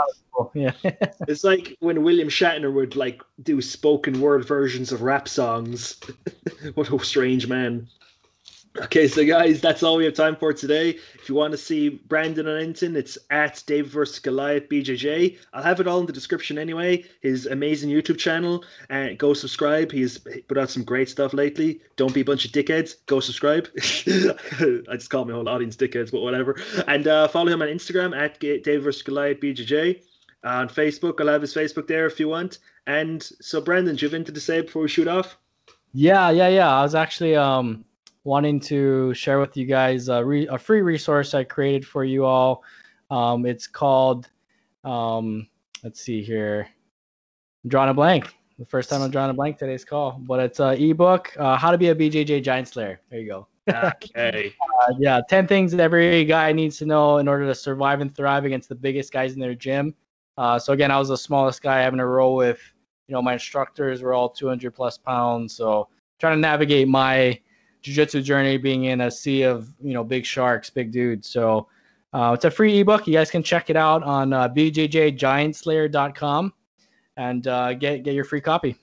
Yeah. 0.54 0.72
it's 1.26 1.44
like 1.44 1.76
when 1.80 2.02
William 2.02 2.28
Shatner 2.28 2.72
would 2.72 2.96
like 2.96 3.22
do 3.42 3.60
spoken 3.60 4.20
word 4.20 4.46
versions 4.46 4.92
of 4.92 5.02
rap 5.02 5.28
songs. 5.28 6.00
what 6.74 6.90
a 6.90 7.04
strange 7.04 7.46
man. 7.46 7.88
Okay, 8.76 9.08
so 9.08 9.24
guys, 9.26 9.60
that's 9.60 9.82
all 9.82 9.96
we 9.96 10.04
have 10.04 10.14
time 10.14 10.36
for 10.36 10.52
today. 10.52 10.90
If 11.14 11.28
you 11.28 11.34
want 11.34 11.52
to 11.52 11.58
see 11.58 11.88
Brandon 11.88 12.46
on 12.46 12.60
Inton, 12.60 12.94
it's 12.96 13.18
at 13.30 13.62
Dave 13.66 13.88
vs. 13.88 14.18
Goliath 14.20 14.68
BJJ. 14.68 15.38
I'll 15.52 15.62
have 15.62 15.80
it 15.80 15.88
all 15.88 16.00
in 16.00 16.06
the 16.06 16.12
description 16.12 16.58
anyway. 16.58 17.04
His 17.20 17.46
amazing 17.46 17.90
YouTube 17.90 18.18
channel. 18.18 18.64
Uh, 18.90 19.08
go 19.16 19.34
subscribe. 19.34 19.90
He's 19.90 20.18
put 20.18 20.58
out 20.58 20.70
some 20.70 20.84
great 20.84 21.08
stuff 21.08 21.32
lately. 21.32 21.80
Don't 21.96 22.14
be 22.14 22.20
a 22.20 22.24
bunch 22.24 22.44
of 22.44 22.52
dickheads. 22.52 22.96
Go 23.06 23.20
subscribe. 23.20 23.68
I 23.76 24.94
just 24.96 25.10
call 25.10 25.24
my 25.24 25.32
whole 25.32 25.48
audience 25.48 25.76
dickheads, 25.76 26.12
but 26.12 26.20
whatever. 26.20 26.60
And 26.86 27.08
uh, 27.08 27.26
follow 27.28 27.50
him 27.50 27.62
on 27.62 27.68
Instagram 27.68 28.16
at 28.16 28.38
Dave 28.38 28.82
vs. 28.82 29.02
Goliath 29.02 29.40
BJJ. 29.40 30.02
On 30.44 30.68
Facebook, 30.68 31.20
I'll 31.20 31.28
have 31.28 31.42
his 31.42 31.54
Facebook 31.54 31.88
there 31.88 32.06
if 32.06 32.20
you 32.20 32.28
want. 32.28 32.58
And 32.86 33.22
so, 33.40 33.60
Brandon, 33.60 33.96
do 33.96 34.04
you 34.04 34.08
have 34.08 34.14
anything 34.14 34.34
to 34.34 34.40
say 34.40 34.60
before 34.60 34.82
we 34.82 34.88
shoot 34.88 35.08
off? 35.08 35.36
yeah, 35.92 36.30
yeah, 36.30 36.48
yeah. 36.48 36.72
I 36.72 36.82
was 36.82 36.94
actually 36.94 37.34
um 37.34 37.84
wanting 38.24 38.60
to 38.60 39.14
share 39.14 39.40
with 39.40 39.56
you 39.56 39.66
guys 39.66 40.08
a, 40.08 40.24
re- 40.24 40.46
a 40.48 40.58
free 40.58 40.82
resource 40.82 41.34
I 41.34 41.44
created 41.44 41.86
for 41.86 42.04
you 42.04 42.24
all. 42.24 42.62
Um, 43.10 43.46
it's 43.46 43.66
called 43.66 44.28
um, 44.84 45.48
let's 45.82 46.00
see 46.00 46.22
here. 46.22 46.68
I'm 47.64 47.70
drawing 47.70 47.90
a 47.90 47.94
blank. 47.94 48.34
The 48.58 48.66
first 48.66 48.90
time 48.90 49.02
I'm 49.02 49.10
drawing 49.10 49.30
a 49.30 49.34
blank 49.34 49.58
today's 49.58 49.84
call, 49.84 50.20
but 50.26 50.40
it's 50.40 50.58
a 50.58 50.72
ebook, 50.72 51.32
uh, 51.38 51.56
How 51.56 51.70
to 51.70 51.78
Be 51.78 51.88
a 51.88 51.94
BJJ 51.94 52.42
Giant 52.42 52.68
Slayer. 52.68 53.00
There 53.10 53.20
you 53.20 53.28
go. 53.28 53.46
Okay. 53.68 54.54
Uh, 54.88 54.94
yeah, 54.98 55.20
10 55.28 55.46
things 55.46 55.72
that 55.72 55.80
every 55.80 56.24
guy 56.24 56.52
needs 56.52 56.78
to 56.78 56.86
know 56.86 57.18
in 57.18 57.28
order 57.28 57.46
to 57.46 57.54
survive 57.54 58.00
and 58.00 58.14
thrive 58.14 58.44
against 58.44 58.68
the 58.68 58.74
biggest 58.74 59.12
guys 59.12 59.34
in 59.34 59.40
their 59.40 59.54
gym. 59.54 59.94
Uh, 60.38 60.58
so 60.58 60.72
again, 60.72 60.90
I 60.90 60.98
was 60.98 61.08
the 61.08 61.18
smallest 61.18 61.62
guy 61.62 61.80
having 61.80 61.98
to 61.98 62.06
roll 62.06 62.34
with, 62.34 62.60
you 63.08 63.12
know, 63.12 63.20
my 63.20 63.34
instructors 63.34 64.02
were 64.02 64.14
all 64.14 64.30
200 64.30 64.74
plus 64.74 64.96
pounds. 64.96 65.54
So 65.54 65.88
trying 66.18 66.36
to 66.36 66.40
navigate 66.40 66.88
my 66.88 67.38
jiu-jitsu 67.88 68.22
journey 68.22 68.58
being 68.58 68.84
in 68.84 69.02
a 69.02 69.10
sea 69.10 69.42
of, 69.42 69.68
you 69.80 69.94
know, 69.94 70.04
big 70.04 70.24
sharks, 70.24 70.70
big 70.70 70.92
dudes. 70.92 71.28
So 71.28 71.68
uh, 72.12 72.32
it's 72.34 72.44
a 72.44 72.50
free 72.50 72.80
ebook. 72.80 73.06
You 73.06 73.14
guys 73.14 73.30
can 73.30 73.42
check 73.42 73.70
it 73.70 73.76
out 73.76 74.02
on 74.02 74.32
uh, 74.32 74.48
bjjgiantslayer.com 74.48 76.52
and 77.16 77.46
uh, 77.46 77.74
get, 77.74 78.02
get 78.04 78.14
your 78.14 78.24
free 78.24 78.40
copy. 78.40 78.76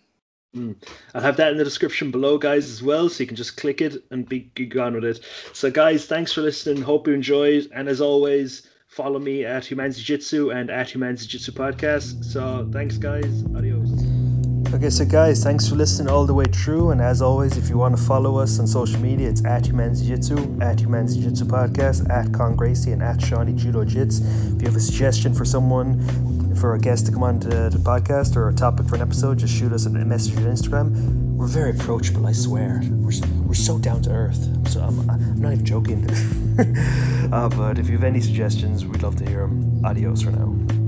I'll 1.13 1.21
have 1.21 1.37
that 1.37 1.51
in 1.51 1.57
the 1.57 1.63
description 1.63 2.11
below, 2.11 2.37
guys, 2.37 2.69
as 2.69 2.81
well, 2.81 3.09
so 3.09 3.21
you 3.21 3.27
can 3.27 3.35
just 3.35 3.57
click 3.57 3.81
it 3.81 4.03
and 4.11 4.27
be, 4.27 4.51
be 4.55 4.65
gone 4.65 4.93
with 4.93 5.03
it. 5.03 5.19
So, 5.53 5.69
guys, 5.69 6.05
thanks 6.05 6.31
for 6.31 6.41
listening. 6.41 6.81
Hope 6.81 7.07
you 7.07 7.13
enjoyed. 7.13 7.67
And 7.73 7.89
as 7.89 7.99
always, 7.99 8.69
follow 8.87 9.19
me 9.19 9.43
at 9.43 9.65
Humans 9.65 9.97
Jiu 9.97 10.17
Jitsu 10.17 10.51
and 10.51 10.69
at 10.69 10.89
Humans 10.89 11.25
Jiu 11.25 11.39
Jitsu 11.39 11.51
Podcast. 11.51 12.23
So, 12.23 12.69
thanks, 12.71 12.97
guys. 12.97 13.43
Adios. 13.55 14.24
Okay, 14.73 14.89
so 14.89 15.05
guys, 15.05 15.43
thanks 15.43 15.69
for 15.69 15.75
listening 15.75 16.11
all 16.11 16.25
the 16.25 16.33
way 16.33 16.45
through. 16.45 16.91
And 16.91 16.99
as 16.99 17.21
always, 17.21 17.55
if 17.57 17.69
you 17.69 17.77
want 17.77 17.95
to 17.95 18.03
follow 18.03 18.37
us 18.37 18.59
on 18.59 18.67
social 18.67 18.99
media, 18.99 19.29
it's 19.29 19.45
at 19.45 19.65
Humans 19.67 20.01
Jiu-Jitsu, 20.01 20.59
at 20.61 20.79
Humans 20.81 21.15
Jiu-Jitsu 21.15 21.45
Podcast, 21.45 22.09
at 22.09 22.33
Con 22.33 22.55
Gracie, 22.55 22.91
and 22.91 23.01
at 23.01 23.21
Shawnee 23.21 23.53
Judo 23.53 23.85
Jits. 23.85 24.19
If 24.55 24.61
you 24.61 24.67
have 24.67 24.75
a 24.75 24.81
suggestion 24.81 25.33
for 25.33 25.45
someone, 25.45 26.55
for 26.55 26.73
a 26.73 26.79
guest 26.79 27.05
to 27.05 27.11
come 27.11 27.23
on 27.23 27.39
to 27.41 27.69
the 27.69 27.77
podcast 27.77 28.35
or 28.35 28.49
a 28.49 28.53
topic 28.53 28.87
for 28.87 28.95
an 28.95 29.01
episode, 29.01 29.37
just 29.39 29.53
shoot 29.53 29.71
us 29.71 29.85
a 29.85 29.89
message 29.89 30.35
on 30.37 30.43
Instagram. 30.43 30.89
We're 31.35 31.47
very 31.47 31.71
approachable, 31.71 32.25
I 32.27 32.31
swear. 32.33 32.81
We're, 32.83 33.11
we're 33.45 33.53
so 33.53 33.77
down 33.77 34.01
to 34.03 34.11
earth. 34.11 34.43
I'm, 34.55 34.65
so, 34.65 34.81
I'm, 34.81 35.09
I'm 35.09 35.41
not 35.41 35.53
even 35.53 35.65
joking. 35.65 36.09
uh, 37.31 37.49
but 37.49 37.77
if 37.77 37.87
you 37.87 37.93
have 37.93 38.03
any 38.03 38.21
suggestions, 38.21 38.85
we'd 38.85 39.03
love 39.03 39.15
to 39.17 39.29
hear 39.29 39.41
them. 39.41 39.85
Adios 39.85 40.21
for 40.21 40.31
now. 40.31 40.84